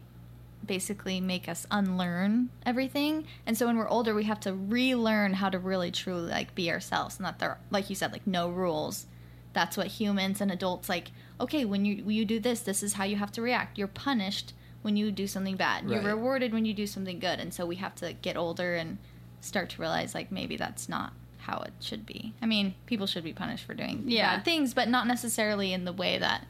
basically 0.66 1.20
make 1.20 1.48
us 1.48 1.66
unlearn 1.70 2.50
everything. 2.66 3.24
And 3.46 3.56
so 3.56 3.66
when 3.66 3.76
we're 3.76 3.88
older, 3.88 4.14
we 4.14 4.24
have 4.24 4.40
to 4.40 4.52
relearn 4.52 5.34
how 5.34 5.48
to 5.48 5.58
really 5.60 5.92
truly 5.92 6.28
like 6.30 6.54
be 6.56 6.70
ourselves, 6.70 7.16
and 7.16 7.24
that 7.24 7.38
there, 7.38 7.58
like 7.70 7.88
you 7.88 7.94
said, 7.94 8.10
like 8.12 8.26
no 8.26 8.48
rules. 8.50 9.06
That's 9.52 9.76
what 9.76 9.88
humans 9.88 10.40
and 10.40 10.50
adults 10.50 10.88
like. 10.88 11.10
Okay, 11.40 11.64
when 11.64 11.84
you 11.84 12.04
when 12.04 12.14
you 12.14 12.24
do 12.24 12.38
this, 12.38 12.60
this 12.60 12.82
is 12.82 12.94
how 12.94 13.04
you 13.04 13.16
have 13.16 13.32
to 13.32 13.42
react. 13.42 13.78
You're 13.78 13.88
punished 13.88 14.52
when 14.82 14.96
you 14.96 15.10
do 15.10 15.26
something 15.26 15.56
bad. 15.56 15.88
You're 15.90 16.00
rewarded 16.02 16.52
when 16.52 16.64
you 16.64 16.72
do 16.74 16.86
something 16.86 17.18
good. 17.18 17.38
And 17.40 17.52
so 17.52 17.66
we 17.66 17.76
have 17.76 17.94
to 17.96 18.12
get 18.14 18.36
older 18.36 18.76
and 18.76 18.98
start 19.40 19.70
to 19.70 19.80
realize 19.80 20.14
like 20.14 20.30
maybe 20.32 20.56
that's 20.56 20.88
not 20.88 21.12
how 21.38 21.60
it 21.60 21.72
should 21.80 22.06
be. 22.06 22.34
I 22.42 22.46
mean, 22.46 22.74
people 22.86 23.06
should 23.06 23.24
be 23.24 23.32
punished 23.32 23.64
for 23.64 23.74
doing 23.74 24.04
Yeah. 24.06 24.36
bad 24.36 24.44
things, 24.44 24.72
but 24.74 24.88
not 24.88 25.06
necessarily 25.06 25.72
in 25.72 25.84
the 25.84 25.92
way 25.92 26.18
that 26.18 26.46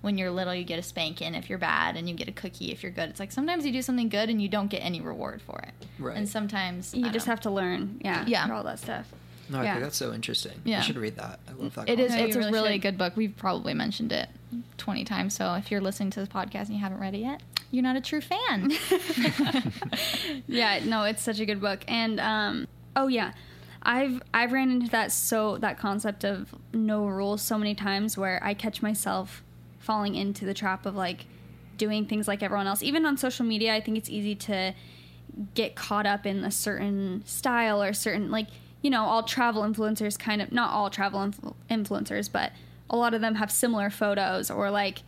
when 0.00 0.16
you're 0.16 0.30
little 0.30 0.54
you 0.54 0.62
get 0.64 0.78
a 0.78 0.82
spanking 0.82 1.34
if 1.34 1.48
you're 1.50 1.58
bad 1.58 1.96
and 1.96 2.08
you 2.08 2.14
get 2.14 2.28
a 2.28 2.32
cookie 2.32 2.70
if 2.70 2.82
you're 2.84 2.92
good. 2.92 3.08
It's 3.10 3.18
like 3.20 3.32
sometimes 3.32 3.66
you 3.66 3.72
do 3.72 3.82
something 3.82 4.08
good 4.08 4.30
and 4.30 4.40
you 4.40 4.48
don't 4.48 4.68
get 4.68 4.78
any 4.78 5.00
reward 5.00 5.42
for 5.42 5.58
it. 5.60 5.86
Right. 5.98 6.16
And 6.16 6.28
sometimes 6.28 6.94
You 6.94 7.10
just 7.10 7.26
have 7.26 7.40
to 7.42 7.50
learn. 7.50 8.00
Yeah. 8.04 8.24
Yeah. 8.26 8.46
for 8.46 8.54
all 8.54 8.62
that 8.64 8.78
stuff. 8.78 9.12
No, 9.50 9.60
I 9.60 9.64
Yeah. 9.64 9.72
think 9.74 9.84
that's 9.84 9.96
so 9.96 10.12
interesting. 10.12 10.60
Yeah. 10.64 10.78
I 10.78 10.82
should 10.82 10.96
read 10.96 11.16
that. 11.16 11.40
I 11.48 11.52
love 11.62 11.74
that. 11.76 11.88
It 11.88 11.98
is. 12.00 12.10
No, 12.10 12.16
concept. 12.16 12.26
It's 12.28 12.36
you 12.36 12.42
a 12.42 12.44
really 12.44 12.52
really 12.58 12.72
should. 12.74 12.82
good 12.82 12.98
book. 12.98 13.16
We've 13.16 13.36
probably 13.36 13.74
mentioned 13.74 14.12
it 14.12 14.28
twenty 14.76 15.04
times. 15.04 15.34
So 15.34 15.54
if 15.54 15.70
you're 15.70 15.80
listening 15.80 16.10
to 16.10 16.20
this 16.20 16.28
podcast 16.28 16.66
and 16.66 16.74
you 16.74 16.80
haven't 16.80 16.98
read 17.00 17.14
it 17.14 17.18
yet, 17.18 17.42
you're 17.70 17.82
not 17.82 17.96
a 17.96 18.00
true 18.00 18.20
fan. 18.20 18.72
Yeah, 20.46 20.80
no, 20.84 21.04
it's 21.04 21.22
such 21.22 21.40
a 21.40 21.46
good 21.46 21.60
book. 21.60 21.80
And 21.88 22.20
um 22.20 22.66
oh 22.96 23.08
yeah. 23.08 23.32
I've 23.82 24.20
I've 24.34 24.52
ran 24.52 24.70
into 24.70 24.90
that 24.90 25.12
so 25.12 25.56
that 25.58 25.78
concept 25.78 26.24
of 26.24 26.54
no 26.72 27.06
rules 27.06 27.42
so 27.42 27.56
many 27.58 27.74
times 27.74 28.18
where 28.18 28.40
I 28.42 28.54
catch 28.54 28.82
myself 28.82 29.42
falling 29.78 30.14
into 30.14 30.44
the 30.44 30.54
trap 30.54 30.84
of 30.84 30.94
like 30.96 31.26
doing 31.76 32.06
things 32.06 32.26
like 32.26 32.42
everyone 32.42 32.66
else. 32.66 32.82
Even 32.82 33.06
on 33.06 33.16
social 33.16 33.46
media, 33.46 33.74
I 33.74 33.80
think 33.80 33.96
it's 33.96 34.10
easy 34.10 34.34
to 34.34 34.74
get 35.54 35.76
caught 35.76 36.06
up 36.06 36.26
in 36.26 36.44
a 36.44 36.50
certain 36.50 37.22
style 37.24 37.80
or 37.82 37.92
certain 37.92 38.30
like 38.30 38.48
you 38.82 38.90
know 38.90 39.04
all 39.04 39.22
travel 39.22 39.62
influencers 39.62 40.18
kind 40.18 40.40
of 40.40 40.52
not 40.52 40.70
all 40.70 40.90
travel 40.90 41.20
influ- 41.20 41.54
influencers 41.70 42.30
but 42.30 42.52
a 42.90 42.96
lot 42.96 43.14
of 43.14 43.20
them 43.20 43.34
have 43.36 43.50
similar 43.50 43.90
photos 43.90 44.50
or 44.50 44.70
like 44.70 45.00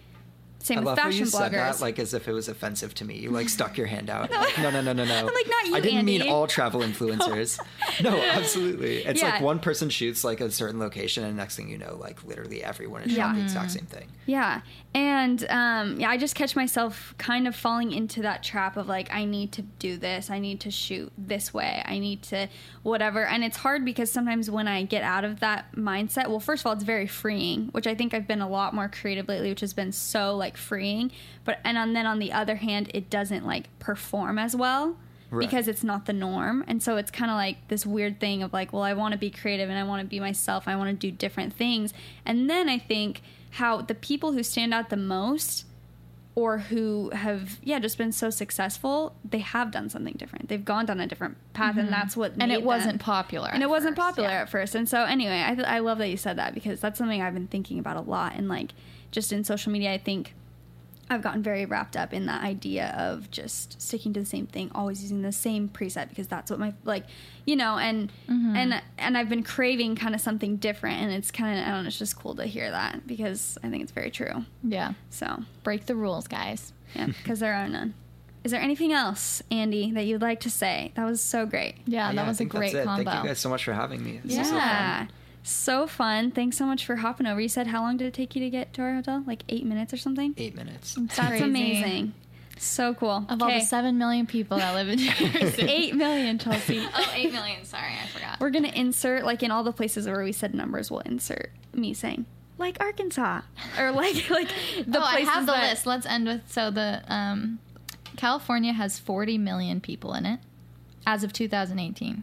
same 0.63 0.79
I 0.79 0.81
with 0.81 0.87
love 0.87 0.99
how 0.99 1.05
fashion 1.05 1.21
you 1.21 1.27
said 1.27 1.53
that 1.53 1.77
bloggers 1.77 1.81
like 1.81 1.99
as 1.99 2.15
if 2.15 2.29
it 2.29 2.33
was 2.33 2.49
offensive 2.49 2.95
to 2.95 3.05
me. 3.05 3.17
You 3.19 3.31
like 3.31 3.49
stuck 3.49 3.77
your 3.79 3.87
hand 3.87 4.11
out. 4.11 4.31
Like, 4.41 4.59
no, 4.59 4.71
no, 4.71 4.81
no, 4.81 4.93
no, 4.93 5.05
no. 5.05 5.15
I'm 5.15 5.25
like, 5.27 5.47
not 5.49 5.67
you, 5.67 5.75
I 5.75 5.81
didn't 5.81 6.05
mean 6.05 6.23
all 6.23 6.47
travel 6.47 6.81
influencers. 6.81 7.59
no, 8.03 8.17
absolutely. 8.19 8.99
It's 9.05 9.23
like 9.23 9.41
one 9.43 9.59
person 9.59 9.91
shoots 9.91 10.25
like 10.25 10.41
a 10.41 10.51
certain 10.51 10.79
location, 10.81 11.25
and 11.25 11.37
next 11.37 11.57
thing 11.57 11.69
you 11.69 11.79
know, 11.79 11.97
like 12.01 12.25
literally 12.25 12.63
everyone 12.63 13.03
is 13.03 13.13
Yeah. 13.13 13.29
shot 13.29 13.37
the 13.37 13.43
exact 13.43 13.71
same 13.73 13.87
thing. 13.87 14.09
Yeah. 14.27 14.61
And 14.95 15.45
um, 15.51 16.01
yeah, 16.01 16.11
I 16.11 16.17
just 16.17 16.35
catch 16.35 16.57
myself 16.57 17.15
kind 17.19 17.47
of 17.47 17.55
falling 17.55 17.93
into 17.93 18.23
that 18.23 18.43
trap 18.43 18.77
of 18.77 18.89
like, 18.89 19.13
I 19.13 19.25
need 19.25 19.53
to 19.53 19.63
do 19.63 19.97
this. 19.97 20.31
I 20.31 20.39
need 20.39 20.61
to 20.61 20.71
shoot 20.71 21.13
this 21.19 21.53
way. 21.55 21.83
I 21.85 21.99
need 21.99 22.23
to 22.25 22.49
whatever. 22.83 23.25
And 23.27 23.45
it's 23.45 23.57
hard 23.59 23.85
because 23.85 24.11
sometimes 24.11 24.51
when 24.51 24.67
I 24.67 24.83
get 24.85 25.03
out 25.03 25.25
of 25.25 25.41
that 25.41 25.73
mindset, 25.77 26.29
well, 26.29 26.41
first 26.41 26.63
of 26.63 26.67
all, 26.67 26.73
it's 26.73 26.85
very 26.85 27.07
freeing, 27.07 27.69
which 27.73 27.87
I 27.87 27.95
think 27.95 28.15
I've 28.15 28.27
been 28.27 28.41
a 28.41 28.49
lot 28.49 28.75
more 28.75 28.89
creative 28.89 29.29
lately, 29.29 29.51
which 29.51 29.61
has 29.61 29.73
been 29.75 29.93
so 29.93 30.37
like 30.37 30.50
freeing. 30.57 31.11
But, 31.45 31.59
and 31.65 31.77
on, 31.79 31.93
then 31.93 32.07
on 32.07 32.19
the 32.19 32.33
other 32.33 32.57
hand, 32.57 32.91
it 32.95 33.11
doesn't 33.11 33.47
like 33.47 33.69
perform 33.79 34.39
as 34.39 34.55
well. 34.57 34.97
Right. 35.33 35.49
Because 35.49 35.69
it's 35.69 35.85
not 35.85 36.07
the 36.07 36.13
norm. 36.13 36.65
And 36.67 36.83
so 36.83 36.97
it's 36.97 37.11
kind 37.13 37.31
of 37.31 37.37
like 37.37 37.69
this 37.69 37.87
weird 37.87 38.19
thing 38.19 38.43
of 38.43 38.53
like, 38.53 38.73
well, 38.73 38.83
I 38.83 38.95
want 38.95 39.13
to 39.13 39.19
be 39.19 39.31
creative 39.31 39.69
and 39.71 39.79
I 39.79 39.85
want 39.85 40.03
to 40.03 40.07
be 40.09 40.19
myself. 40.19 40.67
I 40.67 40.75
want 40.75 40.91
to 40.91 40.97
do 40.97 41.13
different 41.13 41.53
things. 41.55 41.95
And 42.27 42.51
then 42.51 42.69
I 42.69 42.79
think 42.79 43.23
how 43.51 43.81
the 43.81 43.95
people 43.95 44.33
who 44.33 44.43
stand 44.43 44.75
out 44.75 44.91
the 44.91 44.97
most 44.97 45.67
or 46.37 46.59
who 46.59 47.11
have 47.11 47.59
yeah 47.65 47.81
just 47.81 47.99
been 47.99 48.13
so 48.13 48.31
successful 48.31 49.17
they 49.29 49.41
have 49.41 49.73
done 49.73 49.91
something 49.91 50.15
different 50.15 50.49
they've 50.49 50.65
gone 50.65 50.87
down 50.87 51.01
a 51.01 51.07
different 51.09 51.37
path 51.55 51.77
and 51.77 51.89
that's 51.89 52.17
what 52.17 52.31
Mm-hmm. 52.33 52.43
and 52.43 52.49
made 52.53 52.59
it 52.59 52.63
wasn't 52.63 52.93
them- 52.93 52.99
popular 53.01 53.49
and 53.49 53.63
at 53.65 53.67
it 53.67 53.69
wasn't 53.69 53.97
popular 53.97 54.29
yeah. 54.29 54.43
at 54.43 54.49
first 54.49 54.77
and 54.77 54.89
so 54.89 55.03
anyway 55.03 55.43
I, 55.45 55.55
th- 55.57 55.67
I 55.67 55.81
love 55.81 55.99
that 55.99 56.09
you 56.09 56.17
said 56.17 56.39
that 56.39 56.55
because 56.55 56.81
that's 56.81 56.99
something 56.99 57.21
i've 57.21 57.35
been 57.35 57.49
thinking 57.49 57.81
about 57.81 57.97
a 57.97 58.03
lot 58.03 58.35
and 58.37 58.49
like 58.49 58.71
just 59.11 59.33
in 59.33 59.45
social 59.45 59.73
media 59.73 59.93
i 59.93 59.99
think 59.99 60.35
I've 61.13 61.23
gotten 61.23 61.43
very 61.43 61.65
wrapped 61.67 61.97
up 61.97 62.13
in 62.15 62.27
that 62.27 62.45
idea 62.45 62.95
of 62.97 63.33
just 63.33 63.83
sticking 63.83 64.13
to 64.13 64.21
the 64.21 64.27
same 64.27 64.47
thing, 64.47 64.71
always 64.77 65.03
using 65.03 65.23
the 65.23 65.33
same 65.33 65.69
preset 65.69 66.09
because 66.09 66.29
that's 66.29 66.53
what 66.53 66.61
my 66.61 66.73
like, 66.85 67.05
you 67.45 67.57
know, 67.57 67.79
and 67.79 68.13
Mm-hmm. 68.29 68.55
and 68.55 68.83
and 68.97 69.19
I've 69.19 69.29
been 69.29 69.43
craving 69.43 69.97
kind 69.97 70.15
of 70.15 70.21
something 70.21 70.55
different, 70.59 71.03
and 71.03 71.11
it's 71.11 71.33
kind 71.33 71.59
of 71.59 71.67
I 71.67 71.73
don't 71.73 71.83
know, 71.83 71.89
it's 71.89 71.99
just 71.99 72.17
cool 72.17 72.37
to 72.37 72.45
hear 72.47 72.71
that 72.71 73.09
because 73.09 73.59
I 73.65 73.71
think 73.71 73.83
it's 73.83 73.91
very 73.91 74.13
true. 74.13 74.45
Yeah. 74.63 74.93
So 75.11 75.27
Break 75.65 75.87
the 75.87 75.97
rules, 75.97 76.29
guys. 76.29 76.73
yeah, 76.95 77.07
because 77.07 77.41
there 77.41 77.55
are 77.55 77.67
none. 77.69 77.95
Is 78.45 78.53
there 78.53 78.61
anything 78.61 78.93
else, 78.93 79.43
Andy, 79.51 79.91
that 79.91 80.07
you'd 80.07 80.23
like 80.23 80.39
to 80.43 80.51
say? 80.51 80.93
That 80.95 81.07
was 81.07 81.21
so 81.21 81.45
great. 81.45 81.75
Yeah, 81.87 82.11
Yeah, 82.11 82.15
that 82.15 82.29
was 82.29 82.39
a 82.41 82.45
great 82.45 82.73
combo. 82.85 83.03
Thank 83.11 83.25
you 83.25 83.29
guys 83.31 83.41
so 83.41 83.49
much 83.49 83.65
for 83.65 83.73
having 83.73 84.05
me. 84.05 84.21
This 84.25 84.39
was 84.39 84.47
so 84.47 84.53
fun. 84.53 84.63
Yeah. 84.63 85.07
So 85.51 85.87
fun. 85.87 86.31
Thanks 86.31 86.57
so 86.57 86.65
much 86.65 86.85
for 86.87 86.97
hopping 86.97 87.27
over. 87.27 87.41
You 87.41 87.49
said 87.49 87.67
how 87.67 87.83
long 87.83 87.97
did 87.97 88.07
it 88.07 88.15
take 88.15 88.35
you 88.37 88.43
to 88.43 88.51
get 88.51 88.73
to 88.75 88.83
our 88.83 88.95
hotel? 88.95 89.25
Like 89.27 89.43
eight 89.49 89.67
minutes 89.67 89.93
or 89.93 89.97
something? 89.97 90.35
Eight 90.37 90.55
minutes. 90.55 90.95
That's 90.99 91.19
crazy. 91.29 91.45
amazing. 91.45 92.15
So 92.57 92.95
cool. 92.95 93.25
Of 93.29 93.43
all 93.43 93.49
the 93.49 93.57
Okay. 93.57 93.61
seven 93.61 93.99
million 93.99 94.27
people 94.27 94.59
that 94.59 94.75
live 94.75 94.89
in 94.89 94.97
New 94.99 95.05
York 95.05 95.33
City. 95.55 95.63
Eight 95.69 95.95
million, 95.97 96.39
Chelsea. 96.39 96.79
Oh, 96.95 97.13
eight 97.15 97.33
million. 97.33 97.65
Sorry, 97.65 97.93
I 98.03 98.07
forgot. 98.09 98.39
We're 98.39 98.51
gonna 98.51 98.69
insert 98.69 99.25
like 99.25 99.43
in 99.43 99.51
all 99.51 99.65
the 99.65 99.73
places 99.73 100.07
where 100.07 100.23
we 100.23 100.33
said 100.33 100.55
numbers, 100.55 100.91
we'll 100.91 101.01
insert 101.01 101.51
me 101.75 101.95
saying 101.95 102.27
like 102.59 102.77
Arkansas 102.81 103.41
or 103.79 103.91
like 103.93 104.29
like 104.31 104.49
the 104.87 104.99
oh, 104.99 105.03
I 105.03 105.13
places 105.13 105.29
have 105.31 105.47
the 105.47 105.53
that- 105.53 105.71
list. 105.71 105.87
Let's 105.87 106.07
end 106.07 106.27
with 106.27 106.53
so 106.53 106.71
the 106.71 107.03
um, 107.09 107.59
California 108.17 108.73
has 108.75 108.99
40 108.99 109.39
million 109.39 109.81
people 109.81 110.13
in 110.15 110.27
it 110.27 110.41
as 111.07 111.25
of 111.25 111.33
2018. 111.33 112.23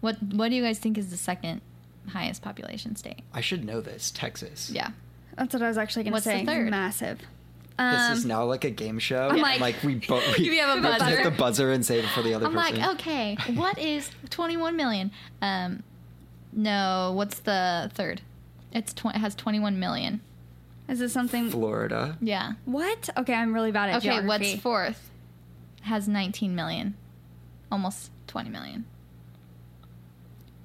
What 0.00 0.16
what 0.22 0.48
do 0.48 0.56
you 0.56 0.62
guys 0.62 0.78
think 0.78 0.96
is 0.96 1.10
the 1.10 1.16
second 1.18 1.60
highest 2.10 2.42
population 2.42 2.94
state? 2.96 3.20
I 3.34 3.40
should 3.40 3.64
know 3.64 3.80
this. 3.80 4.10
Texas. 4.10 4.70
Yeah. 4.70 4.90
That's 5.36 5.54
what 5.54 5.62
I 5.62 5.68
was 5.68 5.78
actually 5.78 6.04
gonna 6.04 6.14
What's 6.14 6.24
the 6.26 6.32
say. 6.32 6.44
third? 6.46 6.70
Massive. 6.70 7.18
This 7.78 8.10
is 8.18 8.24
Um, 8.24 8.28
now 8.28 8.44
like 8.44 8.64
a 8.64 8.70
game 8.70 8.98
show. 8.98 9.28
I'm 9.30 9.40
like- 9.40 9.60
like 9.60 9.82
we 9.82 9.94
both 9.94 10.22
we, 10.38 10.50
We 10.50 10.58
have 10.58 10.76
a 10.76 10.80
we 10.82 10.86
have 10.86 10.98
to 10.98 11.04
hit 11.06 11.16
buzzer. 11.16 11.30
the 11.30 11.36
buzzer 11.36 11.72
and 11.72 11.86
say 11.86 11.98
it 12.00 12.06
for 12.10 12.20
the 12.22 12.34
other 12.34 12.46
I'm 12.46 12.52
person. 12.52 12.78
like, 12.78 12.90
okay, 13.00 13.36
what 13.54 13.78
is 13.94 14.10
21 14.28 14.76
million? 14.76 15.10
Um, 15.40 15.82
no, 16.52 17.12
what's 17.14 17.38
the 17.38 17.90
third? 17.94 18.20
It's 18.72 18.92
tw- 18.92 19.06
it 19.06 19.16
has 19.16 19.34
21 19.34 19.78
million. 19.80 20.20
Is 20.88 20.98
this 20.98 21.12
something? 21.12 21.48
Florida. 21.50 22.18
Yeah. 22.20 22.52
What? 22.64 23.08
Okay, 23.16 23.32
I'm 23.34 23.54
really 23.54 23.70
bad 23.72 23.90
at 23.90 23.96
Okay, 23.96 24.08
geography. 24.10 24.50
what's 24.52 24.62
fourth? 24.62 25.10
Has 25.82 26.06
19 26.08 26.54
million, 26.54 26.94
almost 27.72 28.10
20 28.26 28.50
million. 28.50 28.84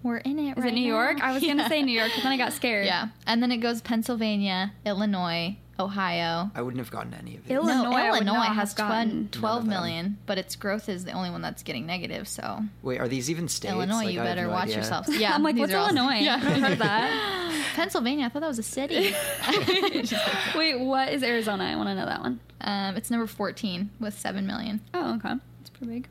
We're 0.05 0.17
in 0.17 0.37
it. 0.39 0.57
Is 0.57 0.63
right 0.63 0.71
it 0.71 0.75
New 0.75 0.81
now. 0.93 0.99
York? 1.01 1.21
I 1.21 1.33
was 1.33 1.43
gonna 1.43 1.67
say 1.67 1.81
New 1.81 1.97
York, 1.97 2.11
but 2.15 2.23
then 2.23 2.31
I 2.31 2.37
got 2.37 2.53
scared. 2.53 2.85
Yeah, 2.85 3.07
and 3.25 3.41
then 3.41 3.51
it 3.51 3.57
goes 3.57 3.81
Pennsylvania, 3.81 4.71
Illinois, 4.85 5.57
Ohio. 5.79 6.51
I 6.53 6.61
wouldn't 6.61 6.79
have 6.79 6.91
gotten 6.91 7.13
any 7.15 7.37
of 7.37 7.43
these. 7.43 7.51
Illinois, 7.55 7.83
no, 7.83 7.91
I 7.91 8.07
Illinois 8.09 8.41
has 8.53 8.69
have 8.73 8.75
gotten 8.77 9.09
12, 9.09 9.11
none 9.11 9.27
12 9.31 9.57
of 9.57 9.63
them. 9.63 9.69
million, 9.71 10.17
but 10.27 10.37
its 10.37 10.55
growth 10.55 10.89
is 10.89 11.05
the 11.05 11.11
only 11.11 11.31
one 11.31 11.41
that's 11.41 11.63
getting 11.63 11.85
negative. 11.87 12.27
So 12.27 12.61
Wait, 12.83 12.99
are 12.99 13.07
these 13.07 13.29
even 13.31 13.47
states? 13.47 13.73
Illinois, 13.73 13.95
Like, 14.05 14.13
you 14.13 14.19
better 14.19 14.43
no 14.43 14.49
watch 14.51 14.63
idea. 14.65 14.75
yourselves. 14.75 15.09
Yeah, 15.19 15.33
I'm 15.33 15.41
like, 15.43 15.55
what's 15.57 15.73
Illinois? 15.73 16.19
Yeah. 16.19 16.35
I've 16.35 16.61
heard 16.61 16.77
that. 16.77 17.71
Pennsylvania. 17.75 18.27
I 18.27 18.29
thought 18.29 18.41
that 18.41 18.47
was 18.47 18.59
a 18.59 18.63
city. 18.63 19.13
Wait, 20.55 20.79
what 20.79 21.11
is 21.11 21.23
Arizona? 21.23 21.63
I 21.65 21.75
want 21.75 21.89
to 21.89 21.95
know 21.95 22.05
that 22.05 22.21
one. 22.21 22.39
um, 22.61 22.95
it's 22.95 23.09
number 23.11 23.27
14 23.27 23.89
with 23.99 24.17
7 24.17 24.45
million. 24.45 24.81
Oh, 24.93 25.15
okay. 25.15 25.33
That's 25.59 25.69
pretty 25.71 25.93
big. 25.93 26.07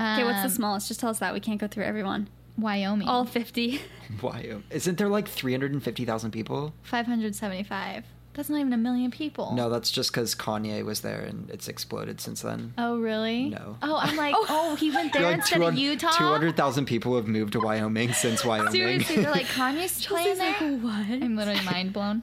Okay, 0.00 0.24
what's 0.24 0.38
the 0.40 0.44
Um, 0.44 0.50
smallest? 0.50 0.88
Just 0.88 1.00
tell 1.00 1.10
us 1.10 1.18
that. 1.18 1.32
We 1.34 1.40
can't 1.40 1.60
go 1.60 1.66
through 1.66 1.84
everyone. 1.84 2.28
Wyoming. 2.58 3.08
All 3.08 3.24
50. 3.24 3.80
Wyoming. 4.22 4.64
Isn't 4.70 4.98
there 4.98 5.08
like 5.08 5.28
350,000 5.28 6.30
people? 6.30 6.74
575. 6.82 8.04
That's 8.34 8.48
not 8.48 8.60
even 8.60 8.72
a 8.72 8.76
million 8.76 9.10
people. 9.10 9.52
No, 9.54 9.68
that's 9.68 9.90
just 9.90 10.12
because 10.12 10.34
Kanye 10.36 10.84
was 10.84 11.00
there 11.00 11.22
and 11.22 11.50
it's 11.50 11.66
exploded 11.66 12.20
since 12.20 12.42
then. 12.42 12.72
Oh, 12.78 12.98
really? 13.00 13.48
No. 13.48 13.76
Oh, 13.82 13.98
I'm 14.00 14.16
like, 14.16 14.34
oh, 14.38 14.76
he 14.76 14.92
went 14.92 15.12
there 15.12 15.22
Like 15.22 15.38
instead 15.38 15.60
of 15.60 15.74
Utah? 15.74 16.12
200,000 16.12 16.84
people 16.86 17.16
have 17.16 17.26
moved 17.26 17.54
to 17.54 17.60
Wyoming 17.60 18.12
since 18.12 18.44
Wyoming. 18.44 18.70
Seriously, 18.72 19.16
they're 19.22 19.32
like, 19.32 19.46
Kanye's 19.46 20.06
playing 20.06 20.36
Chelsea's 20.36 20.38
like, 20.38 20.58
there? 20.60 20.78
what? 20.78 21.22
I'm 21.22 21.34
literally 21.34 21.64
mind 21.64 21.92
blown. 21.92 22.22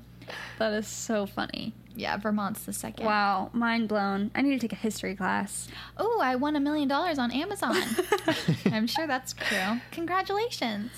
That 0.57 0.71
is 0.73 0.87
so 0.87 1.25
funny. 1.25 1.73
Yeah, 1.95 2.17
Vermont's 2.17 2.65
the 2.65 2.73
second. 2.73 3.05
Wow, 3.05 3.49
mind 3.53 3.87
blown. 3.87 4.31
I 4.35 4.41
need 4.41 4.51
to 4.53 4.59
take 4.59 4.73
a 4.73 4.75
history 4.81 5.15
class. 5.15 5.67
Oh, 5.97 6.19
I 6.21 6.35
won 6.35 6.55
a 6.55 6.59
million 6.59 6.87
dollars 6.87 7.17
on 7.17 7.31
Amazon. 7.31 7.75
I'm 8.65 8.87
sure 8.87 9.07
that's 9.07 9.33
true. 9.33 9.79
Congratulations. 9.91 10.91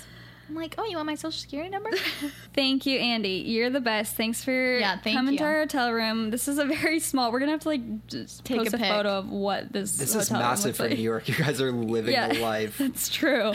I'm 0.48 0.54
like, 0.54 0.74
oh, 0.78 0.84
you 0.84 0.96
want 0.96 1.06
my 1.06 1.14
social 1.14 1.32
security 1.32 1.68
number? 1.70 1.90
Thank 2.54 2.86
you, 2.86 2.98
Andy. 2.98 3.44
You're 3.46 3.68
the 3.70 3.80
best. 3.82 4.16
Thanks 4.16 4.42
for 4.42 4.78
Yeah, 4.78 4.96
thank 4.98 5.14
coming 5.16 5.36
to 5.36 5.44
our 5.44 5.58
hotel 5.58 5.92
room. 5.92 6.30
This 6.30 6.48
is 6.48 6.58
a 6.58 6.64
very 6.64 7.00
small. 7.00 7.30
We're 7.30 7.40
gonna 7.40 7.52
have 7.52 7.60
to 7.60 7.68
like 7.68 8.06
just 8.06 8.44
Take 8.44 8.58
post 8.58 8.72
a 8.72 8.76
a, 8.76 8.78
photo 8.80 9.18
of 9.18 9.28
what 9.30 9.72
this. 9.72 9.96
This 9.98 10.14
is 10.14 10.28
hotel 10.28 10.40
room 10.40 10.48
massive 10.50 10.64
looks 10.66 10.76
for 10.78 10.82
like. 10.88 10.96
New 10.96 11.02
York. 11.04 11.28
You 11.28 11.34
guys 11.34 11.60
are 11.60 11.70
living 11.70 12.14
Yeah, 12.14 12.28
the 12.32 12.40
life. 12.40 12.78
that's 12.78 13.08
true. 13.10 13.52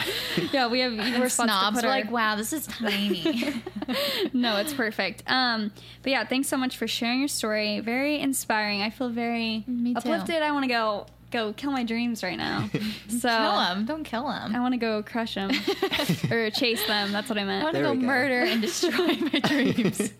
Yeah, 0.52 0.68
we 0.68 0.80
have 0.80 0.92
even 0.92 1.20
We're 1.20 1.28
snobs. 1.28 1.76
put 1.76 1.84
We're 1.84 1.90
our- 1.90 1.96
like, 2.02 2.10
wow, 2.12 2.36
this 2.36 2.52
is 2.52 2.66
tiny. 2.66 3.62
no, 4.32 4.56
it's 4.58 4.72
perfect. 4.72 5.24
Um, 5.26 5.72
but 6.02 6.12
yeah, 6.12 6.24
thanks 6.24 6.48
so 6.48 6.56
much 6.56 6.76
for 6.76 6.86
sharing 6.86 7.18
your 7.18 7.28
story. 7.28 7.80
Very 7.80 8.20
inspiring. 8.20 8.82
I 8.82 8.90
feel 8.90 9.08
very 9.10 9.64
Me 9.66 9.94
too. 9.94 9.98
uplifted. 9.98 10.42
I 10.42 10.52
want 10.52 10.62
to 10.64 10.68
go 10.68 11.06
go 11.34 11.52
kill 11.52 11.72
my 11.72 11.84
dreams 11.84 12.22
right 12.22 12.38
now. 12.38 12.70
So 13.08 13.28
kill 13.28 13.60
him. 13.60 13.84
Don't 13.86 14.04
kill 14.04 14.26
them. 14.28 14.54
I 14.56 14.60
want 14.60 14.72
to 14.74 14.78
go 14.78 15.02
crush 15.02 15.34
them 15.34 15.50
or 16.30 16.50
chase 16.50 16.84
them. 16.86 17.12
That's 17.12 17.28
what 17.28 17.38
I 17.38 17.44
meant. 17.44 17.62
I 17.62 17.64
want 17.64 17.76
to 17.76 17.82
go 17.82 17.94
go. 17.94 18.00
murder 18.00 18.40
and 18.42 18.60
destroy 18.62 19.14
my 19.16 19.40
dreams. 19.44 20.12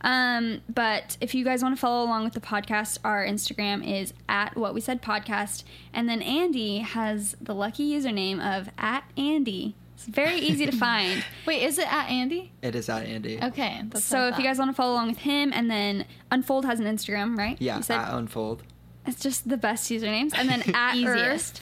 Um, 0.00 0.60
but 0.68 1.16
if 1.20 1.34
you 1.34 1.44
guys 1.44 1.62
want 1.62 1.74
to 1.76 1.80
follow 1.80 2.04
along 2.04 2.24
with 2.24 2.34
the 2.34 2.40
podcast, 2.40 2.98
our 3.04 3.24
Instagram 3.24 3.86
is 3.88 4.12
at 4.28 4.56
what 4.56 4.74
we 4.74 4.80
said 4.80 5.02
podcast, 5.02 5.64
and 5.92 6.08
then 6.08 6.20
Andy 6.22 6.78
has 6.78 7.36
the 7.40 7.54
lucky 7.54 7.90
username 7.92 8.40
of 8.40 8.68
at 8.76 9.04
Andy. 9.16 9.76
It's 9.94 10.06
very 10.06 10.36
easy 10.38 10.66
to 10.66 10.72
find. 10.72 11.24
Wait, 11.46 11.62
is 11.62 11.78
it 11.78 11.90
at 11.90 12.10
Andy? 12.10 12.52
It 12.62 12.74
is 12.74 12.88
at 12.88 13.06
Andy. 13.06 13.38
Okay. 13.42 13.82
So 13.94 14.28
if 14.28 14.36
you 14.36 14.44
guys 14.44 14.58
want 14.58 14.70
to 14.70 14.74
follow 14.74 14.92
along 14.94 15.08
with 15.08 15.18
him, 15.18 15.52
and 15.54 15.70
then 15.70 16.04
Unfold 16.30 16.64
has 16.66 16.80
an 16.80 16.86
Instagram, 16.86 17.38
right? 17.38 17.56
Yeah, 17.60 17.76
You 17.76 17.82
said 17.82 18.00
at 18.00 18.12
Unfold. 18.14 18.62
It's 19.06 19.20
just 19.20 19.48
the 19.48 19.56
best 19.56 19.90
usernames, 19.90 20.32
and 20.36 20.48
then 20.48 20.62
at 20.74 20.94
Easiest. 20.96 21.56
Earth. 21.58 21.60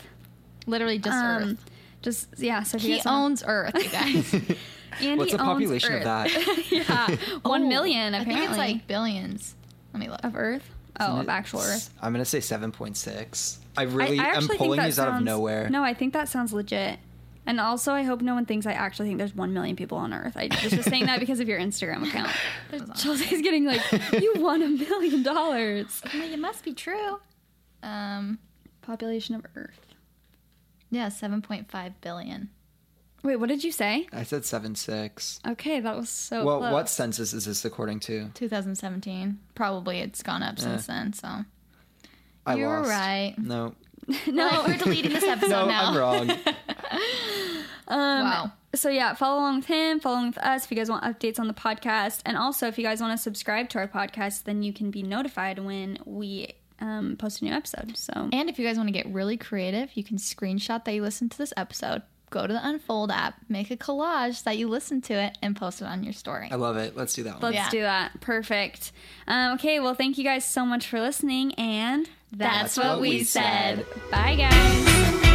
literally 0.66 0.98
just 0.98 1.16
Um, 1.16 1.42
Earth. 1.42 1.64
just 2.02 2.28
yeah. 2.38 2.62
So 2.62 2.76
if 2.76 2.84
you 2.84 2.90
He 2.90 2.96
guys 2.96 3.04
wanna- 3.06 3.24
owns 3.24 3.42
Earth, 3.46 3.74
you 3.76 3.88
guys. 3.90 4.34
Andy 5.00 5.16
What's 5.18 5.32
the 5.32 5.38
owns 5.40 5.48
population 5.48 5.94
of 5.94 6.04
that? 6.04 6.70
yeah, 6.70 7.16
one 7.42 7.62
Oh, 7.64 7.68
million 7.68 8.14
I 8.14 8.18
apparently 8.20 8.34
think 8.34 8.48
it's 8.50 8.58
like 8.58 8.86
billions. 8.86 9.54
Let 9.94 10.00
me 10.00 10.08
look. 10.10 10.22
of 10.22 10.36
Earth. 10.36 10.68
Oh, 11.00 11.20
of 11.20 11.28
actual 11.30 11.60
Earth. 11.60 11.88
I'm 12.02 12.12
gonna 12.12 12.24
say 12.26 12.38
7.6. 12.40 13.56
I 13.76 13.82
really 13.84 14.18
I, 14.18 14.24
I 14.32 14.36
am 14.36 14.46
pulling 14.48 14.78
that 14.78 14.84
these 14.86 14.98
out 14.98 15.16
of 15.16 15.22
nowhere. 15.22 15.70
No, 15.70 15.82
I 15.82 15.94
think 15.94 16.12
that 16.12 16.28
sounds 16.28 16.52
legit. 16.52 16.98
And 17.46 17.58
also, 17.58 17.92
I 17.92 18.02
hope 18.02 18.20
no 18.20 18.34
one 18.34 18.44
thinks 18.46 18.66
I 18.66 18.72
actually 18.72 19.08
think 19.08 19.18
there's 19.18 19.34
one 19.34 19.52
million 19.54 19.74
people 19.74 19.96
on 19.98 20.12
Earth. 20.12 20.36
I 20.36 20.48
was 20.62 20.70
just 20.72 20.88
saying 20.90 21.06
that 21.06 21.18
because 21.18 21.40
of 21.40 21.48
your 21.48 21.58
Instagram 21.58 22.06
account. 22.06 22.30
Chelsea's 22.96 23.40
getting 23.42 23.64
like, 23.64 23.80
you 24.12 24.34
won 24.36 24.62
a 24.62 24.68
million 24.68 25.22
dollars. 25.24 26.02
I'm 26.04 26.20
it 26.22 26.38
must 26.38 26.62
be 26.64 26.72
true. 26.74 27.18
Um, 27.82 28.38
Population 28.82 29.34
of 29.34 29.46
Earth. 29.56 29.86
Yeah, 30.90 31.06
7.5 31.08 31.92
billion. 32.00 32.50
Wait, 33.22 33.36
what 33.36 33.48
did 33.48 33.62
you 33.62 33.70
say? 33.70 34.08
I 34.12 34.24
said 34.24 34.44
seven 34.44 34.74
six. 34.74 35.38
Okay, 35.46 35.78
that 35.78 35.96
was 35.96 36.08
so 36.10 36.44
Well, 36.44 36.58
close. 36.58 36.72
what 36.72 36.88
census 36.88 37.32
is 37.32 37.44
this 37.44 37.64
according 37.64 38.00
to? 38.00 38.28
2017. 38.34 39.38
Probably 39.54 40.00
it's 40.00 40.24
gone 40.24 40.42
up 40.42 40.58
since 40.58 40.86
then, 40.86 41.12
so. 41.12 41.28
I 42.44 42.56
You're 42.56 42.78
lost. 42.80 42.90
right. 42.90 43.34
No, 43.38 43.74
No, 44.26 44.64
we're 44.66 44.76
deleting 44.76 45.12
this 45.12 45.22
episode 45.28 45.50
no, 45.50 45.66
now. 45.66 45.90
I'm 45.90 45.96
wrong. 45.96 46.38
wow. 47.88 48.52
So 48.74 48.88
yeah, 48.88 49.14
follow 49.14 49.38
along 49.40 49.56
with 49.56 49.66
him, 49.66 50.00
follow 50.00 50.16
along 50.16 50.26
with 50.28 50.38
us 50.38 50.64
if 50.64 50.70
you 50.70 50.76
guys 50.76 50.90
want 50.90 51.04
updates 51.04 51.38
on 51.38 51.46
the 51.46 51.54
podcast, 51.54 52.22
and 52.26 52.36
also 52.36 52.66
if 52.66 52.78
you 52.78 52.84
guys 52.84 53.00
want 53.00 53.16
to 53.16 53.22
subscribe 53.22 53.68
to 53.70 53.78
our 53.78 53.86
podcast, 53.88 54.44
then 54.44 54.62
you 54.62 54.72
can 54.72 54.90
be 54.90 55.02
notified 55.02 55.58
when 55.60 55.98
we 56.04 56.54
um, 56.82 57.16
post 57.16 57.40
a 57.40 57.44
new 57.44 57.52
episode. 57.52 57.96
So 57.96 58.12
And 58.32 58.48
if 58.50 58.58
you 58.58 58.66
guys 58.66 58.76
want 58.76 58.88
to 58.88 58.92
get 58.92 59.06
really 59.06 59.36
creative, 59.36 59.90
you 59.94 60.02
can 60.04 60.16
screenshot 60.18 60.84
that 60.84 60.92
you 60.94 61.02
listened 61.02 61.30
to 61.32 61.38
this 61.38 61.52
episode, 61.56 62.02
go 62.30 62.46
to 62.46 62.52
the 62.52 62.66
Unfold 62.66 63.10
app, 63.10 63.34
make 63.48 63.70
a 63.70 63.76
collage 63.76 64.42
that 64.44 64.58
you 64.58 64.68
listened 64.68 65.04
to 65.04 65.14
it, 65.14 65.38
and 65.42 65.54
post 65.54 65.80
it 65.80 65.84
on 65.86 66.02
your 66.02 66.12
story. 66.12 66.48
I 66.50 66.56
love 66.56 66.76
it. 66.76 66.96
Let's 66.96 67.14
do 67.14 67.22
that 67.24 67.34
one. 67.34 67.42
let's 67.52 67.54
Yeah. 67.54 67.70
do 67.70 67.80
that. 67.82 68.20
Perfect. 68.20 68.90
Um, 69.28 69.54
okay, 69.54 69.78
well, 69.80 69.94
thank 69.94 70.18
you 70.18 70.24
guys 70.24 70.44
so 70.44 70.66
much 70.66 70.86
for 70.88 71.00
listening, 71.00 71.54
and 71.54 72.08
That's 72.32 72.76
what 72.76 73.00
we 73.00 73.22
said. 73.24 73.86
Bye, 74.10 74.34
guys. 74.36 75.31